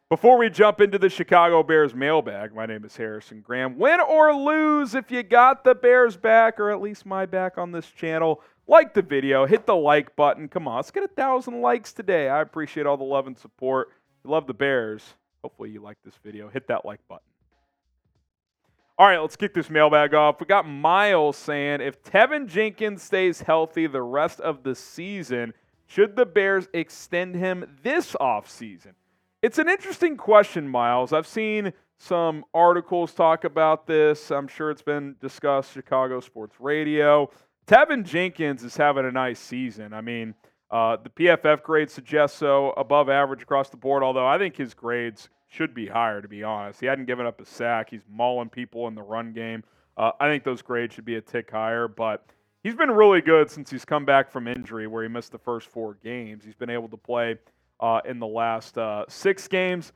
Before 0.09 0.37
we 0.37 0.49
jump 0.49 0.79
into 0.79 0.97
the 0.97 1.09
Chicago 1.09 1.63
Bears 1.63 1.93
mailbag, 1.93 2.55
my 2.55 2.65
name 2.65 2.85
is 2.85 2.95
Harrison 2.95 3.41
Graham. 3.41 3.77
Win 3.77 3.99
or 3.99 4.33
lose, 4.33 4.95
if 4.95 5.11
you 5.11 5.21
got 5.21 5.65
the 5.65 5.75
Bears 5.75 6.15
back, 6.15 6.61
or 6.61 6.71
at 6.71 6.81
least 6.81 7.05
my 7.05 7.25
back 7.25 7.57
on 7.57 7.73
this 7.73 7.87
channel, 7.91 8.41
like 8.67 8.93
the 8.93 9.01
video, 9.01 9.45
hit 9.45 9.65
the 9.65 9.75
like 9.75 10.15
button. 10.15 10.47
Come 10.47 10.67
on, 10.67 10.77
let's 10.77 10.91
get 10.91 11.03
a 11.03 11.09
thousand 11.09 11.61
likes 11.61 11.91
today. 11.91 12.29
I 12.29 12.41
appreciate 12.41 12.85
all 12.85 12.95
the 12.95 13.03
love 13.03 13.27
and 13.27 13.37
support. 13.37 13.89
Love 14.23 14.47
the 14.47 14.53
Bears, 14.53 15.03
hopefully 15.47 15.69
you 15.69 15.81
like 15.81 15.97
this 16.03 16.15
video. 16.25 16.49
Hit 16.49 16.67
that 16.67 16.83
like 16.83 16.99
button. 17.07 17.23
All 18.97 19.07
right, 19.07 19.17
let's 19.17 19.38
kick 19.38 19.53
this 19.53 19.69
mailbag 19.69 20.13
off. 20.13 20.41
We 20.41 20.45
got 20.45 20.67
Miles 20.67 21.38
saying 21.38 21.79
if 21.79 22.03
Teven 22.03 22.47
Jenkins 22.47 23.01
stays 23.01 23.39
healthy 23.39 23.88
the 23.88 24.01
rest 24.01 24.41
of 24.41 24.63
the 24.63 24.75
season, 24.75 25.53
should 25.86 26.17
the 26.17 26.25
Bears 26.25 26.67
extend 26.73 27.36
him 27.36 27.77
this 27.81 28.12
offseason? 28.19 28.91
It's 29.41 29.57
an 29.57 29.69
interesting 29.69 30.17
question, 30.17 30.67
Miles. 30.67 31.13
I've 31.13 31.27
seen 31.27 31.71
some 31.97 32.43
articles 32.53 33.13
talk 33.13 33.45
about 33.45 33.88
this. 33.88 34.29
I'm 34.29 34.49
sure 34.49 34.69
it's 34.69 34.81
been 34.81 35.15
discussed 35.21 35.71
Chicago 35.71 36.19
Sports 36.19 36.57
Radio. 36.60 37.29
Teven 37.67 38.03
Jenkins 38.03 38.65
is 38.65 38.75
having 38.75 39.05
a 39.05 39.12
nice 39.13 39.39
season. 39.39 39.93
I 39.93 40.01
mean, 40.01 40.36
uh, 40.69 40.97
the 41.01 41.10
PFF 41.10 41.63
grade 41.63 41.89
suggests 41.89 42.38
so, 42.38 42.71
above 42.71 43.07
average 43.07 43.43
across 43.43 43.69
the 43.69 43.77
board, 43.77 44.03
although 44.03 44.27
I 44.27 44.38
think 44.38 44.57
his 44.57 44.73
grades 44.73 45.29
should 45.47 45.73
be 45.73 45.88
higher, 45.88 46.21
to 46.21 46.27
be 46.27 46.43
honest. 46.43 46.79
He 46.79 46.86
hadn't 46.86 47.05
given 47.05 47.25
up 47.25 47.41
a 47.41 47.45
sack. 47.45 47.89
He's 47.89 48.03
mauling 48.10 48.49
people 48.49 48.88
in 48.88 48.95
the 48.95 49.01
run 49.01 49.33
game. 49.33 49.63
Uh, 49.95 50.12
I 50.19 50.27
think 50.27 50.43
those 50.43 50.62
grades 50.62 50.93
should 50.93 51.05
be 51.05 51.15
a 51.15 51.21
tick 51.21 51.49
higher, 51.49 51.88
but 51.88 52.25
he's 52.63 52.75
been 52.75 52.91
really 52.91 53.21
good 53.21 53.49
since 53.49 53.69
he's 53.69 53.86
come 53.86 54.05
back 54.05 54.29
from 54.29 54.47
injury 54.47 54.88
where 54.88 55.03
he 55.03 55.10
missed 55.10 55.31
the 55.31 55.39
first 55.39 55.67
four 55.69 55.97
games. 56.03 56.43
He's 56.43 56.55
been 56.55 56.69
able 56.69 56.89
to 56.89 56.97
play 56.97 57.38
uh, 57.79 58.01
in 58.05 58.19
the 58.19 58.27
last 58.27 58.77
uh, 58.77 59.05
six 59.07 59.47
games. 59.47 59.93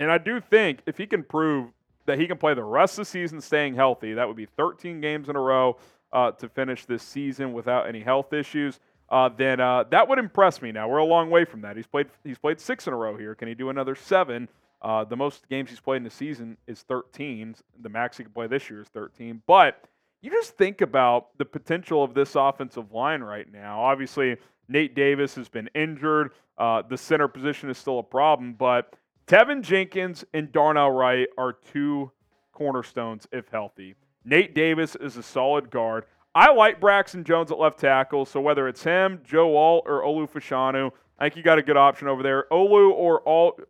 And 0.00 0.10
I 0.10 0.18
do 0.18 0.40
think 0.40 0.80
if 0.86 0.96
he 0.96 1.06
can 1.06 1.22
prove 1.22 1.70
that 2.06 2.18
he 2.18 2.26
can 2.26 2.38
play 2.38 2.54
the 2.54 2.64
rest 2.64 2.94
of 2.94 3.04
the 3.04 3.10
season 3.10 3.40
staying 3.40 3.74
healthy, 3.74 4.14
that 4.14 4.26
would 4.26 4.36
be 4.36 4.46
13 4.46 5.00
games 5.00 5.28
in 5.28 5.36
a 5.36 5.40
row 5.40 5.76
uh, 6.12 6.30
to 6.32 6.48
finish 6.48 6.86
this 6.86 7.02
season 7.02 7.52
without 7.52 7.86
any 7.86 8.00
health 8.00 8.32
issues. 8.32 8.80
Uh, 9.10 9.30
then 9.36 9.60
uh, 9.60 9.84
that 9.90 10.08
would 10.08 10.18
impress 10.18 10.60
me. 10.60 10.72
Now 10.72 10.88
we're 10.88 10.98
a 10.98 11.04
long 11.04 11.30
way 11.30 11.44
from 11.44 11.62
that. 11.62 11.76
He's 11.76 11.86
played 11.86 12.08
he's 12.24 12.38
played 12.38 12.60
six 12.60 12.86
in 12.86 12.92
a 12.92 12.96
row 12.96 13.16
here. 13.16 13.34
Can 13.34 13.48
he 13.48 13.54
do 13.54 13.70
another 13.70 13.94
seven? 13.94 14.48
Uh, 14.80 15.04
the 15.04 15.16
most 15.16 15.48
games 15.48 15.70
he's 15.70 15.80
played 15.80 15.98
in 15.98 16.04
the 16.04 16.10
season 16.10 16.56
is 16.66 16.82
13. 16.82 17.56
The 17.80 17.88
max 17.88 18.16
he 18.16 18.24
can 18.24 18.32
play 18.32 18.46
this 18.46 18.70
year 18.70 18.80
is 18.80 18.88
13. 18.88 19.42
But 19.46 19.82
you 20.22 20.30
just 20.30 20.56
think 20.56 20.80
about 20.82 21.36
the 21.38 21.44
potential 21.44 22.02
of 22.02 22.14
this 22.14 22.36
offensive 22.36 22.92
line 22.92 23.22
right 23.22 23.50
now. 23.52 23.80
Obviously, 23.80 24.36
Nate 24.68 24.94
Davis 24.94 25.34
has 25.34 25.48
been 25.48 25.68
injured. 25.74 26.32
Uh, 26.56 26.82
the 26.88 26.96
center 26.96 27.28
position 27.28 27.70
is 27.70 27.78
still 27.78 27.98
a 27.98 28.04
problem, 28.04 28.52
but 28.52 28.94
Teven 29.26 29.62
Jenkins 29.62 30.24
and 30.34 30.50
Darnell 30.52 30.90
Wright 30.90 31.28
are 31.36 31.52
two 31.72 32.10
cornerstones 32.52 33.26
if 33.32 33.48
healthy. 33.48 33.94
Nate 34.24 34.54
Davis 34.54 34.96
is 34.96 35.16
a 35.16 35.22
solid 35.22 35.70
guard. 35.70 36.04
I 36.34 36.52
like 36.52 36.80
Braxton 36.80 37.24
Jones 37.24 37.50
at 37.50 37.58
left 37.58 37.80
tackle, 37.80 38.24
so 38.24 38.40
whether 38.40 38.68
it's 38.68 38.82
him, 38.82 39.20
Joe 39.24 39.56
Alt, 39.56 39.84
or 39.86 40.02
Olu 40.02 40.30
Fashanu, 40.30 40.90
I 41.18 41.24
think 41.24 41.36
you 41.36 41.42
got 41.42 41.58
a 41.58 41.62
good 41.62 41.76
option 41.76 42.06
over 42.06 42.22
there. 42.22 42.46
Olu 42.52 42.90
or 42.90 43.26
Alt 43.26 43.60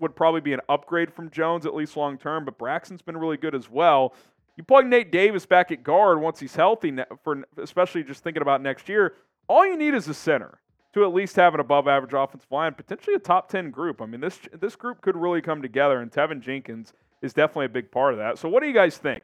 would 0.00 0.14
probably 0.14 0.40
be 0.40 0.52
an 0.52 0.60
upgrade 0.68 1.12
from 1.12 1.30
Jones, 1.30 1.66
at 1.66 1.74
least 1.74 1.96
long 1.96 2.18
term, 2.18 2.44
but 2.44 2.58
Braxton's 2.58 3.02
been 3.02 3.16
really 3.16 3.36
good 3.36 3.54
as 3.54 3.70
well. 3.70 4.14
You 4.56 4.64
plug 4.64 4.86
Nate 4.86 5.10
Davis 5.10 5.46
back 5.46 5.70
at 5.70 5.82
guard 5.82 6.20
once 6.20 6.38
he's 6.38 6.54
healthy, 6.54 6.94
for 7.24 7.42
especially 7.56 8.04
just 8.04 8.22
thinking 8.22 8.42
about 8.42 8.60
next 8.60 8.88
year. 8.88 9.14
All 9.48 9.66
you 9.66 9.76
need 9.76 9.94
is 9.94 10.08
a 10.08 10.14
center 10.14 10.60
to 10.92 11.04
at 11.04 11.14
least 11.14 11.36
have 11.36 11.54
an 11.54 11.60
above 11.60 11.88
average 11.88 12.12
offensive 12.12 12.50
line, 12.50 12.74
potentially 12.74 13.14
a 13.14 13.18
top 13.18 13.48
10 13.48 13.70
group. 13.70 14.02
I 14.02 14.06
mean, 14.06 14.20
this 14.20 14.38
this 14.60 14.76
group 14.76 15.00
could 15.00 15.16
really 15.16 15.40
come 15.40 15.62
together, 15.62 16.00
and 16.00 16.10
Teven 16.10 16.40
Jenkins 16.40 16.92
is 17.22 17.32
definitely 17.32 17.66
a 17.66 17.70
big 17.70 17.90
part 17.90 18.12
of 18.12 18.18
that. 18.18 18.38
So, 18.38 18.48
what 18.48 18.60
do 18.60 18.68
you 18.68 18.74
guys 18.74 18.98
think? 18.98 19.22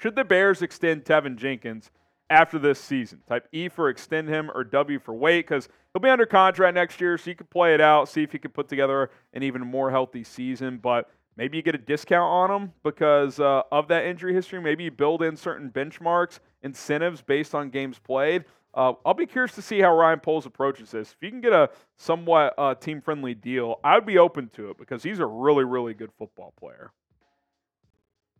Should 0.00 0.16
the 0.16 0.24
Bears 0.24 0.62
extend 0.62 1.04
Teven 1.04 1.36
Jenkins 1.36 1.90
after 2.30 2.58
this 2.58 2.80
season? 2.80 3.20
Type 3.28 3.46
E 3.52 3.68
for 3.68 3.90
extend 3.90 4.30
him 4.30 4.50
or 4.54 4.64
W 4.64 4.98
for 4.98 5.12
wait 5.12 5.46
because 5.46 5.68
he'll 5.92 6.00
be 6.00 6.08
under 6.08 6.24
contract 6.24 6.74
next 6.74 7.02
year, 7.02 7.18
so 7.18 7.28
you 7.28 7.36
could 7.36 7.50
play 7.50 7.74
it 7.74 7.82
out, 7.82 8.08
see 8.08 8.22
if 8.22 8.32
he 8.32 8.38
can 8.38 8.50
put 8.50 8.66
together 8.66 9.10
an 9.34 9.42
even 9.42 9.60
more 9.60 9.90
healthy 9.90 10.24
season. 10.24 10.78
But 10.78 11.10
maybe 11.36 11.58
you 11.58 11.62
get 11.62 11.74
a 11.74 11.78
discount 11.78 12.30
on 12.30 12.50
him 12.50 12.72
because 12.82 13.40
uh, 13.40 13.64
of 13.70 13.88
that 13.88 14.06
injury 14.06 14.32
history. 14.32 14.58
Maybe 14.58 14.84
you 14.84 14.90
build 14.90 15.22
in 15.22 15.36
certain 15.36 15.68
benchmarks, 15.68 16.38
incentives 16.62 17.20
based 17.20 17.54
on 17.54 17.68
games 17.68 17.98
played. 17.98 18.46
Uh, 18.72 18.94
I'll 19.04 19.12
be 19.12 19.26
curious 19.26 19.54
to 19.56 19.62
see 19.62 19.80
how 19.80 19.94
Ryan 19.94 20.20
Poles 20.20 20.46
approaches 20.46 20.92
this. 20.92 21.10
If 21.10 21.18
you 21.20 21.28
can 21.28 21.42
get 21.42 21.52
a 21.52 21.68
somewhat 21.98 22.54
uh, 22.56 22.74
team 22.74 23.02
friendly 23.02 23.34
deal, 23.34 23.80
I'd 23.84 24.06
be 24.06 24.16
open 24.16 24.48
to 24.54 24.70
it 24.70 24.78
because 24.78 25.02
he's 25.02 25.18
a 25.18 25.26
really, 25.26 25.64
really 25.64 25.92
good 25.92 26.10
football 26.18 26.54
player. 26.58 26.90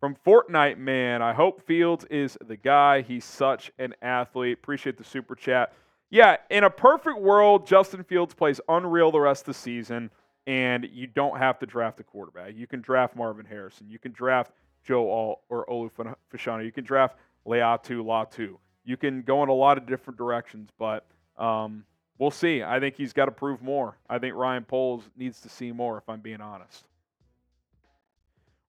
From 0.01 0.17
Fortnite 0.25 0.77
Man, 0.77 1.21
I 1.21 1.31
hope 1.31 1.65
Fields 1.65 2.03
is 2.09 2.37
the 2.45 2.57
guy. 2.57 3.01
He's 3.01 3.23
such 3.23 3.71
an 3.79 3.95
athlete. 4.01 4.57
Appreciate 4.57 4.97
the 4.97 5.05
super 5.05 5.35
chat. 5.35 5.71
Yeah, 6.09 6.35
in 6.49 6.65
a 6.65 6.69
perfect 6.69 7.19
world, 7.19 7.65
Justin 7.65 8.03
Fields 8.03 8.33
plays 8.33 8.59
unreal 8.67 9.11
the 9.11 9.21
rest 9.21 9.43
of 9.43 9.45
the 9.45 9.53
season, 9.53 10.11
and 10.45 10.85
you 10.91 11.07
don't 11.07 11.37
have 11.37 11.57
to 11.59 11.65
draft 11.65 12.01
a 12.01 12.03
quarterback. 12.03 12.55
You 12.57 12.67
can 12.67 12.81
draft 12.81 13.15
Marvin 13.15 13.45
Harrison. 13.45 13.89
You 13.89 13.99
can 13.99 14.11
draft 14.11 14.51
Joe 14.83 15.09
Alt 15.09 15.39
or 15.47 15.65
Olu 15.67 16.15
Fashanu. 16.33 16.65
You 16.65 16.73
can 16.73 16.83
draft 16.83 17.15
Laiatu 17.47 18.03
Latu 18.03 18.57
you 18.83 18.97
can 18.97 19.21
go 19.21 19.43
in 19.43 19.49
a 19.49 19.53
lot 19.53 19.77
of 19.77 19.85
different 19.85 20.17
directions, 20.17 20.69
but 20.77 21.05
um, 21.37 21.85
we'll 22.17 22.31
see. 22.31 22.63
I 22.63 22.79
think 22.79 22.95
he's 22.95 23.13
got 23.13 23.25
to 23.25 23.31
prove 23.31 23.61
more. 23.61 23.97
I 24.09 24.19
think 24.19 24.35
Ryan 24.35 24.63
Poles 24.63 25.03
needs 25.15 25.41
to 25.41 25.49
see 25.49 25.71
more, 25.71 25.97
if 25.97 26.07
I'm 26.09 26.19
being 26.19 26.41
honest. 26.41 26.85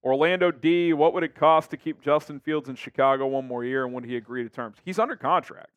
Orlando 0.04 0.50
D, 0.50 0.92
what 0.92 1.14
would 1.14 1.22
it 1.22 1.34
cost 1.34 1.70
to 1.70 1.76
keep 1.76 2.02
Justin 2.02 2.40
Fields 2.40 2.68
in 2.68 2.74
Chicago 2.74 3.26
one 3.26 3.46
more 3.46 3.64
year, 3.64 3.84
and 3.84 3.94
would 3.94 4.04
he 4.04 4.16
agree 4.16 4.42
to 4.42 4.48
terms? 4.48 4.78
He's 4.84 4.98
under 4.98 5.16
contract. 5.16 5.70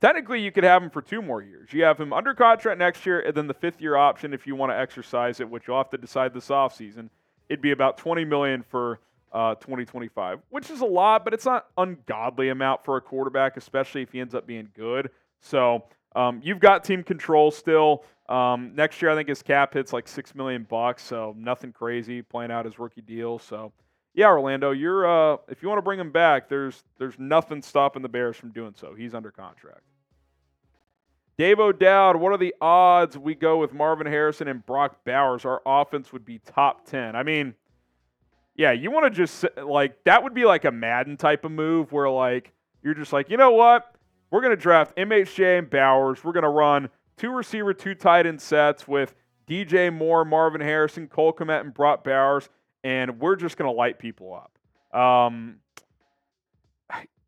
Technically, 0.00 0.40
you 0.40 0.50
could 0.50 0.64
have 0.64 0.82
him 0.82 0.90
for 0.90 1.00
two 1.00 1.22
more 1.22 1.40
years. 1.40 1.72
You 1.72 1.84
have 1.84 1.98
him 1.98 2.12
under 2.12 2.34
contract 2.34 2.78
next 2.78 3.06
year, 3.06 3.20
and 3.20 3.34
then 3.34 3.46
the 3.46 3.54
fifth 3.54 3.80
year 3.80 3.96
option 3.96 4.34
if 4.34 4.46
you 4.46 4.56
want 4.56 4.72
to 4.72 4.78
exercise 4.78 5.40
it, 5.40 5.48
which 5.48 5.68
you'll 5.68 5.78
have 5.78 5.90
to 5.90 5.96
decide 5.96 6.34
this 6.34 6.48
offseason. 6.48 7.08
It'd 7.48 7.62
be 7.62 7.70
about 7.70 7.98
20 7.98 8.24
million 8.24 8.64
for 8.68 8.98
uh, 9.32 9.54
2025, 9.54 10.40
which 10.50 10.70
is 10.70 10.80
a 10.80 10.86
lot, 10.86 11.24
but 11.24 11.32
it's 11.32 11.46
not 11.46 11.66
ungodly 11.78 12.48
amount 12.48 12.84
for 12.84 12.96
a 12.96 13.00
quarterback, 13.00 13.56
especially 13.56 14.02
if 14.02 14.12
he 14.12 14.20
ends 14.20 14.34
up 14.34 14.46
being 14.46 14.68
good. 14.76 15.10
So 15.40 15.84
um, 16.14 16.40
you've 16.42 16.60
got 16.60 16.84
team 16.84 17.02
control 17.02 17.50
still. 17.50 18.04
Um, 18.28 18.74
next 18.74 19.02
year, 19.02 19.10
I 19.10 19.14
think 19.14 19.28
his 19.28 19.42
cap 19.42 19.74
hits 19.74 19.92
like 19.92 20.08
six 20.08 20.34
million 20.34 20.66
bucks, 20.68 21.02
so 21.02 21.34
nothing 21.36 21.72
crazy. 21.72 22.22
Playing 22.22 22.50
out 22.50 22.64
his 22.64 22.78
rookie 22.78 23.00
deal, 23.00 23.38
so 23.38 23.72
yeah, 24.14 24.28
Orlando, 24.28 24.70
you're 24.70 25.06
uh, 25.06 25.38
if 25.48 25.62
you 25.62 25.68
want 25.68 25.78
to 25.78 25.82
bring 25.82 26.00
him 26.00 26.12
back, 26.12 26.48
there's 26.48 26.84
there's 26.98 27.18
nothing 27.18 27.62
stopping 27.62 28.02
the 28.02 28.08
Bears 28.08 28.36
from 28.36 28.50
doing 28.50 28.74
so. 28.76 28.94
He's 28.94 29.14
under 29.14 29.30
contract. 29.30 29.82
Dave 31.38 31.58
O'Dowd, 31.58 32.16
what 32.16 32.30
are 32.32 32.38
the 32.38 32.54
odds 32.60 33.16
we 33.16 33.34
go 33.34 33.58
with 33.58 33.72
Marvin 33.72 34.06
Harrison 34.06 34.48
and 34.48 34.64
Brock 34.64 35.04
Bowers? 35.04 35.44
Our 35.44 35.62
offense 35.64 36.12
would 36.12 36.24
be 36.24 36.38
top 36.38 36.86
ten. 36.86 37.16
I 37.16 37.22
mean 37.22 37.54
yeah, 38.54 38.72
you 38.72 38.90
want 38.90 39.04
to 39.06 39.10
just 39.10 39.44
like 39.64 40.04
that 40.04 40.22
would 40.22 40.34
be 40.34 40.44
like 40.44 40.64
a 40.64 40.70
Madden 40.70 41.16
type 41.16 41.44
of 41.44 41.52
move 41.52 41.92
where 41.92 42.08
like 42.10 42.52
you're 42.82 42.94
just 42.94 43.12
like, 43.12 43.30
you 43.30 43.36
know 43.36 43.52
what? 43.52 43.94
We're 44.32 44.40
gonna 44.40 44.56
draft 44.56 44.96
MHJ 44.96 45.58
and 45.58 45.68
Bowers. 45.68 46.24
We're 46.24 46.32
gonna 46.32 46.48
run 46.48 46.88
two 47.18 47.30
receiver, 47.30 47.74
two 47.74 47.94
tight 47.94 48.26
end 48.26 48.40
sets 48.40 48.88
with 48.88 49.14
DJ 49.46 49.92
Moore, 49.92 50.24
Marvin 50.24 50.62
Harrison, 50.62 51.06
Cole 51.06 51.34
Kmet, 51.34 51.60
and 51.60 51.74
Brock 51.74 52.02
Bowers, 52.02 52.48
and 52.82 53.20
we're 53.20 53.36
just 53.36 53.58
gonna 53.58 53.70
light 53.70 53.98
people 53.98 54.34
up. 54.34 54.98
Um, 54.98 55.56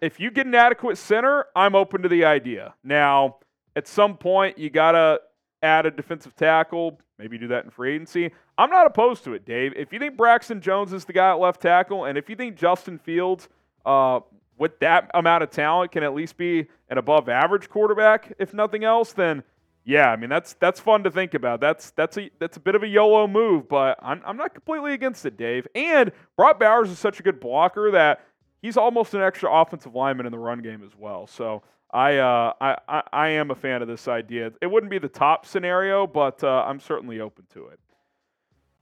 if 0.01 0.19
you 0.19 0.31
get 0.31 0.47
an 0.47 0.55
adequate 0.55 0.97
center, 0.97 1.45
I'm 1.55 1.75
open 1.75 2.01
to 2.03 2.09
the 2.09 2.25
idea. 2.25 2.75
Now, 2.83 3.37
at 3.77 3.87
some 3.87 4.17
point, 4.17 4.57
you 4.57 4.71
gotta 4.71 5.21
add 5.63 5.85
a 5.85 5.91
defensive 5.91 6.35
tackle. 6.35 6.99
Maybe 7.19 7.37
do 7.37 7.49
that 7.49 7.65
in 7.65 7.71
free 7.71 7.95
agency. 7.95 8.31
I'm 8.57 8.71
not 8.71 8.87
opposed 8.87 9.25
to 9.25 9.35
it, 9.35 9.45
Dave. 9.45 9.75
If 9.77 9.93
you 9.93 9.99
think 9.99 10.17
Braxton 10.17 10.63
Jones 10.63 10.95
is 10.95 11.05
the 11.05 11.13
guy 11.13 11.33
at 11.33 11.39
left 11.39 11.61
tackle, 11.61 12.07
and 12.07 12.17
if 12.17 12.31
you 12.31 12.37
think 12.37 12.57
Justin 12.57 12.99
Fields, 12.99 13.51
uh, 13.85 14.21
with 14.59 14.79
that 14.81 15.11
amount 15.15 15.43
of 15.43 15.51
talent, 15.51 15.93
can 15.93 16.03
at 16.03 16.15
least 16.15 16.37
be 16.37 16.67
an 16.89 16.99
above 16.99 17.29
average 17.29 17.69
quarterback, 17.69 18.33
if 18.39 18.55
nothing 18.55 18.85
else, 18.85 19.13
then 19.13 19.43
yeah, 19.87 20.11
I 20.11 20.17
mean 20.17 20.31
that's 20.31 20.55
that's 20.55 20.81
fun 20.81 21.05
to 21.05 21.11
think 21.11 21.35
about. 21.35 21.61
That's 21.61 21.91
that's 21.91 22.17
a 22.17 22.31
that's 22.39 22.57
a 22.57 22.61
bit 22.61 22.75
of 22.75 22.83
a 22.83 22.87
YOLO 22.87 23.27
move, 23.27 23.69
but 23.69 23.99
I'm 24.01 24.23
I'm 24.25 24.37
not 24.37 24.55
completely 24.55 24.95
against 24.95 25.27
it, 25.27 25.37
Dave. 25.37 25.67
And 25.75 26.11
Brock 26.37 26.59
Bowers 26.59 26.91
is 26.91 26.99
such 26.99 27.21
a 27.21 27.23
good 27.23 27.39
blocker 27.39 27.91
that 27.91 28.25
he's 28.63 28.79
almost 28.79 29.13
an 29.13 29.21
extra 29.21 29.53
offensive 29.53 29.95
lineman 29.95 30.25
in 30.25 30.33
the 30.33 30.39
run 30.39 30.63
game 30.63 30.83
as 30.83 30.97
well. 30.97 31.27
So 31.27 31.63
I, 31.93 32.17
uh, 32.17 32.53
I, 32.61 33.03
I, 33.13 33.29
am 33.29 33.51
a 33.51 33.55
fan 33.55 33.83
of 33.83 33.89
this 33.89 34.09
idea. 34.09 34.51
It 34.61 34.67
wouldn't 34.67 34.91
be 34.91 34.99
the 34.99 35.09
top 35.09 35.47
scenario, 35.47 36.07
but 36.07 36.43
uh, 36.43 36.65
I'm 36.67 36.81
certainly 36.81 37.21
open 37.21 37.45
to 37.53 37.67
it. 37.69 37.79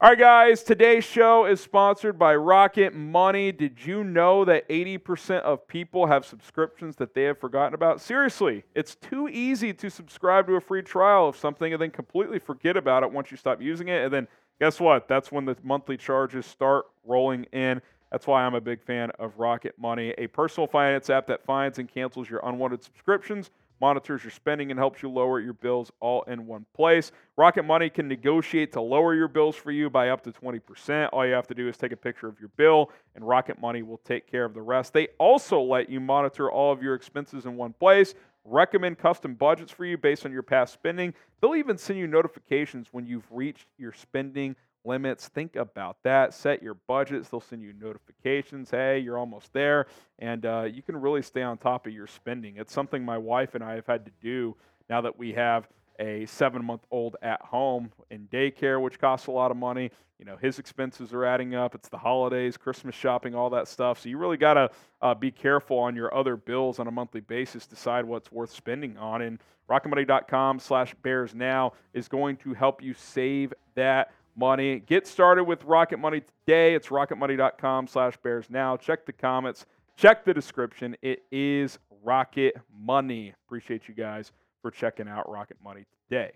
All 0.02 0.08
right, 0.08 0.18
guys, 0.18 0.64
today's 0.64 1.04
show 1.04 1.46
is 1.46 1.60
sponsored 1.60 2.18
by 2.18 2.34
Rocket 2.34 2.92
Money. 2.92 3.52
Did 3.52 3.86
you 3.86 4.02
know 4.02 4.44
that 4.44 4.68
80% 4.68 5.42
of 5.42 5.68
people 5.68 6.06
have 6.08 6.26
subscriptions 6.26 6.96
that 6.96 7.14
they 7.14 7.22
have 7.22 7.38
forgotten 7.38 7.72
about? 7.72 8.00
Seriously, 8.00 8.64
it's 8.74 8.96
too 8.96 9.28
easy 9.28 9.72
to 9.74 9.88
subscribe 9.88 10.48
to 10.48 10.56
a 10.56 10.60
free 10.60 10.82
trial 10.82 11.28
of 11.28 11.36
something 11.36 11.72
and 11.72 11.80
then 11.80 11.92
completely 11.92 12.40
forget 12.40 12.76
about 12.76 13.04
it 13.04 13.12
once 13.12 13.30
you 13.30 13.36
stop 13.36 13.62
using 13.62 13.86
it. 13.86 14.02
And 14.02 14.12
then 14.12 14.26
guess 14.58 14.80
what? 14.80 15.06
That's 15.06 15.30
when 15.30 15.44
the 15.44 15.56
monthly 15.62 15.96
charges 15.96 16.46
start 16.46 16.86
rolling 17.04 17.44
in. 17.52 17.80
That's 18.10 18.26
why 18.26 18.42
I'm 18.42 18.56
a 18.56 18.60
big 18.60 18.82
fan 18.82 19.12
of 19.20 19.38
Rocket 19.38 19.78
Money, 19.78 20.14
a 20.18 20.26
personal 20.26 20.66
finance 20.66 21.10
app 21.10 21.28
that 21.28 21.44
finds 21.44 21.78
and 21.78 21.88
cancels 21.88 22.28
your 22.28 22.40
unwanted 22.42 22.82
subscriptions, 22.82 23.52
monitors 23.82 24.22
your 24.22 24.30
spending, 24.30 24.70
and 24.70 24.78
helps 24.78 25.02
you 25.02 25.10
lower 25.10 25.40
your 25.40 25.52
bills 25.52 25.92
all 26.00 26.22
in 26.22 26.46
one 26.46 26.64
place. 26.74 27.12
Rocket 27.36 27.64
Money 27.64 27.90
can 27.90 28.08
negotiate 28.08 28.72
to 28.72 28.80
lower 28.80 29.14
your 29.14 29.28
bills 29.28 29.56
for 29.56 29.72
you 29.72 29.90
by 29.90 30.08
up 30.08 30.22
to 30.22 30.32
20%. 30.32 31.10
All 31.12 31.26
you 31.26 31.34
have 31.34 31.48
to 31.48 31.54
do 31.54 31.68
is 31.68 31.76
take 31.76 31.92
a 31.92 31.96
picture 31.96 32.28
of 32.28 32.38
your 32.40 32.50
bill, 32.56 32.90
and 33.14 33.26
Rocket 33.26 33.60
Money 33.60 33.82
will 33.82 34.00
take 34.04 34.30
care 34.30 34.44
of 34.44 34.54
the 34.54 34.62
rest. 34.62 34.94
They 34.94 35.08
also 35.18 35.60
let 35.60 35.90
you 35.90 36.00
monitor 36.00 36.50
all 36.50 36.72
of 36.72 36.82
your 36.82 36.94
expenses 36.94 37.44
in 37.44 37.56
one 37.56 37.74
place 37.74 38.14
recommend 38.44 38.98
custom 38.98 39.34
budgets 39.34 39.70
for 39.70 39.84
you 39.84 39.96
based 39.96 40.26
on 40.26 40.32
your 40.32 40.42
past 40.42 40.72
spending. 40.72 41.14
They'll 41.40 41.54
even 41.54 41.78
send 41.78 41.98
you 41.98 42.06
notifications 42.06 42.88
when 42.90 43.06
you've 43.06 43.30
reached 43.30 43.66
your 43.78 43.92
spending 43.92 44.56
limits. 44.84 45.28
Think 45.28 45.56
about 45.56 45.96
that. 46.02 46.34
Set 46.34 46.62
your 46.62 46.74
budgets. 46.74 47.28
They'll 47.28 47.40
send 47.40 47.62
you 47.62 47.72
notifications. 47.80 48.70
Hey, 48.70 48.98
you're 48.98 49.18
almost 49.18 49.52
there. 49.52 49.86
And 50.18 50.44
uh, 50.46 50.62
you 50.62 50.82
can 50.82 50.96
really 50.96 51.22
stay 51.22 51.42
on 51.42 51.58
top 51.58 51.86
of 51.86 51.92
your 51.92 52.06
spending. 52.06 52.56
It's 52.56 52.72
something 52.72 53.04
my 53.04 53.18
wife 53.18 53.54
and 53.54 53.62
I 53.62 53.74
have 53.74 53.86
had 53.86 54.04
to 54.06 54.12
do 54.20 54.56
now 54.88 55.00
that 55.00 55.18
we 55.18 55.32
have 55.32 55.68
a 55.98 56.26
seven 56.26 56.64
month 56.64 56.82
old 56.90 57.16
at 57.22 57.40
home 57.42 57.90
in 58.10 58.26
daycare, 58.28 58.80
which 58.80 58.98
costs 58.98 59.26
a 59.26 59.30
lot 59.30 59.50
of 59.50 59.56
money. 59.56 59.90
You 60.18 60.26
know, 60.26 60.36
his 60.36 60.58
expenses 60.58 61.12
are 61.12 61.24
adding 61.24 61.54
up. 61.54 61.74
It's 61.74 61.88
the 61.88 61.98
holidays, 61.98 62.56
Christmas 62.56 62.94
shopping, 62.94 63.34
all 63.34 63.50
that 63.50 63.66
stuff. 63.66 64.00
So 64.00 64.08
you 64.08 64.18
really 64.18 64.36
got 64.36 64.54
to 64.54 64.70
uh, 65.00 65.14
be 65.14 65.30
careful 65.30 65.78
on 65.78 65.96
your 65.96 66.14
other 66.14 66.36
bills 66.36 66.78
on 66.78 66.86
a 66.86 66.92
monthly 66.92 67.20
basis. 67.20 67.66
Decide 67.66 68.04
what's 68.04 68.30
worth 68.30 68.52
spending 68.52 68.96
on. 68.96 69.22
And 69.22 69.40
rocketmoney.com 69.68 70.60
slash 70.60 70.94
bears 71.02 71.34
now 71.34 71.72
is 71.92 72.06
going 72.08 72.36
to 72.38 72.54
help 72.54 72.82
you 72.82 72.94
save 72.94 73.52
that 73.74 74.12
money. 74.36 74.80
Get 74.80 75.06
started 75.06 75.44
with 75.44 75.64
Rocket 75.64 75.98
Money 75.98 76.22
today. 76.46 76.74
It's 76.74 76.88
rocketmoney.com 76.88 77.86
slash 77.86 78.16
bears 78.22 78.46
now. 78.48 78.76
Check 78.76 79.06
the 79.06 79.12
comments, 79.12 79.66
check 79.96 80.24
the 80.24 80.34
description. 80.34 80.96
It 81.02 81.24
is 81.30 81.78
Rocket 82.02 82.56
Money. 82.76 83.34
Appreciate 83.46 83.88
you 83.88 83.94
guys 83.94 84.32
for 84.60 84.70
checking 84.70 85.08
out 85.08 85.28
Rocket 85.30 85.56
Money 85.62 85.84
today. 86.08 86.32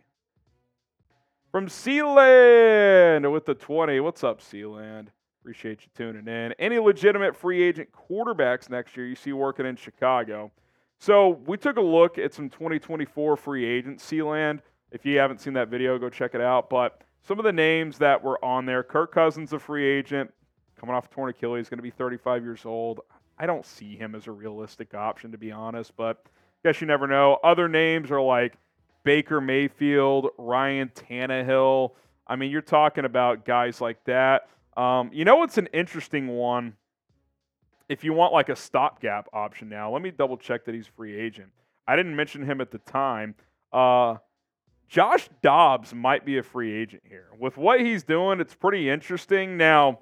From 1.52 1.68
Sealand 1.68 3.30
with 3.32 3.46
the 3.46 3.54
20. 3.54 4.00
What's 4.00 4.22
up, 4.22 4.40
Sealand? 4.40 5.08
Appreciate 5.40 5.82
you 5.82 5.88
tuning 5.96 6.26
in. 6.26 6.52
Any 6.58 6.78
legitimate 6.78 7.36
free 7.36 7.62
agent 7.62 7.88
quarterbacks 7.92 8.68
next 8.68 8.96
year 8.96 9.06
you 9.06 9.14
see 9.14 9.32
working 9.32 9.64
in 9.64 9.76
Chicago? 9.76 10.50
So 10.98 11.40
we 11.46 11.56
took 11.56 11.76
a 11.76 11.80
look 11.80 12.18
at 12.18 12.34
some 12.34 12.50
2024 12.50 13.36
free 13.36 13.64
agents, 13.64 14.04
Sealand. 14.04 14.60
If 14.90 15.06
you 15.06 15.18
haven't 15.18 15.40
seen 15.40 15.52
that 15.54 15.68
video, 15.68 15.98
go 15.98 16.08
check 16.08 16.34
it 16.34 16.40
out. 16.40 16.68
But 16.68 17.02
some 17.26 17.38
of 17.38 17.44
the 17.44 17.52
names 17.52 17.98
that 17.98 18.22
were 18.22 18.42
on 18.44 18.66
there 18.66 18.82
Kirk 18.82 19.12
Cousins, 19.12 19.52
a 19.52 19.58
free 19.58 19.84
agent, 19.84 20.32
coming 20.78 20.94
off 20.94 21.10
torn 21.10 21.30
Achilles, 21.30 21.68
going 21.68 21.78
to 21.78 21.82
be 21.82 21.90
35 21.90 22.44
years 22.44 22.64
old. 22.64 23.00
I 23.38 23.46
don't 23.46 23.66
see 23.66 23.96
him 23.96 24.14
as 24.14 24.26
a 24.26 24.32
realistic 24.32 24.94
option 24.94 25.32
to 25.32 25.38
be 25.38 25.50
honest, 25.50 25.96
but 25.96 26.24
guess 26.64 26.80
you 26.80 26.86
never 26.86 27.06
know. 27.06 27.38
Other 27.42 27.68
names 27.68 28.10
are 28.10 28.20
like 28.20 28.54
Baker 29.04 29.40
Mayfield, 29.40 30.28
Ryan 30.38 30.90
Tannehill. 30.94 31.92
I 32.26 32.36
mean, 32.36 32.50
you're 32.50 32.62
talking 32.62 33.04
about 33.04 33.44
guys 33.44 33.80
like 33.80 34.02
that. 34.04 34.48
Um, 34.76 35.10
you 35.12 35.24
know 35.24 35.36
what's 35.36 35.58
an 35.58 35.68
interesting 35.72 36.28
one? 36.28 36.74
If 37.88 38.04
you 38.04 38.12
want 38.12 38.32
like 38.32 38.48
a 38.48 38.56
stopgap 38.56 39.28
option 39.32 39.68
now, 39.68 39.92
let 39.92 40.02
me 40.02 40.10
double 40.10 40.36
check 40.36 40.64
that 40.64 40.74
he's 40.74 40.86
free 40.86 41.18
agent. 41.18 41.50
I 41.86 41.96
didn't 41.96 42.16
mention 42.16 42.44
him 42.44 42.60
at 42.60 42.70
the 42.70 42.78
time. 42.78 43.34
Uh, 43.72 44.16
Josh 44.88 45.28
Dobbs 45.42 45.94
might 45.94 46.24
be 46.24 46.38
a 46.38 46.42
free 46.42 46.72
agent 46.72 47.02
here. 47.08 47.28
With 47.38 47.56
what 47.56 47.80
he's 47.80 48.04
doing, 48.04 48.40
it's 48.40 48.54
pretty 48.54 48.88
interesting. 48.88 49.56
Now, 49.56 50.00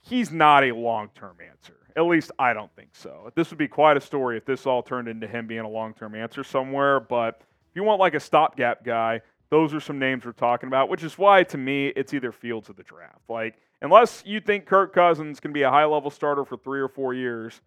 he's 0.00 0.30
not 0.30 0.64
a 0.64 0.72
long 0.72 1.10
term 1.14 1.36
answer. 1.40 1.74
At 1.96 2.02
least 2.02 2.30
I 2.38 2.52
don't 2.52 2.74
think 2.76 2.90
so. 2.92 3.32
This 3.34 3.50
would 3.50 3.58
be 3.58 3.68
quite 3.68 3.96
a 3.96 4.00
story 4.00 4.36
if 4.36 4.44
this 4.44 4.64
all 4.64 4.82
turned 4.82 5.08
into 5.08 5.26
him 5.26 5.46
being 5.46 5.60
a 5.60 5.68
long 5.68 5.92
term 5.92 6.14
answer 6.14 6.44
somewhere. 6.44 7.00
But 7.00 7.40
if 7.40 7.76
you 7.76 7.82
want 7.82 8.00
like 8.00 8.14
a 8.14 8.20
stopgap 8.20 8.84
guy, 8.84 9.22
those 9.50 9.74
are 9.74 9.80
some 9.80 9.98
names 9.98 10.24
we're 10.24 10.32
talking 10.32 10.68
about, 10.68 10.88
which 10.88 11.02
is 11.02 11.18
why 11.18 11.42
to 11.44 11.58
me 11.58 11.88
it's 11.88 12.14
either 12.14 12.30
Fields 12.30 12.70
or 12.70 12.74
the 12.74 12.84
draft. 12.84 13.18
Like, 13.28 13.56
unless 13.82 14.22
you 14.24 14.40
think 14.40 14.66
Kirk 14.66 14.94
Cousins 14.94 15.40
can 15.40 15.52
be 15.52 15.62
a 15.62 15.70
high 15.70 15.84
level 15.84 16.10
starter 16.10 16.44
for 16.44 16.56
three 16.56 16.80
or 16.80 16.88
four 16.88 17.12
years, 17.12 17.60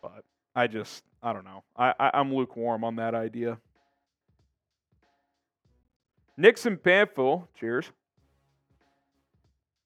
but 0.00 0.24
I 0.54 0.66
just, 0.66 1.04
I 1.22 1.34
don't 1.34 1.44
know. 1.44 1.62
I, 1.76 1.92
I, 2.00 2.10
I'm 2.14 2.34
lukewarm 2.34 2.84
on 2.84 2.96
that 2.96 3.14
idea. 3.14 3.58
Nixon 6.36 6.76
Panfil, 6.76 7.46
cheers. 7.58 7.90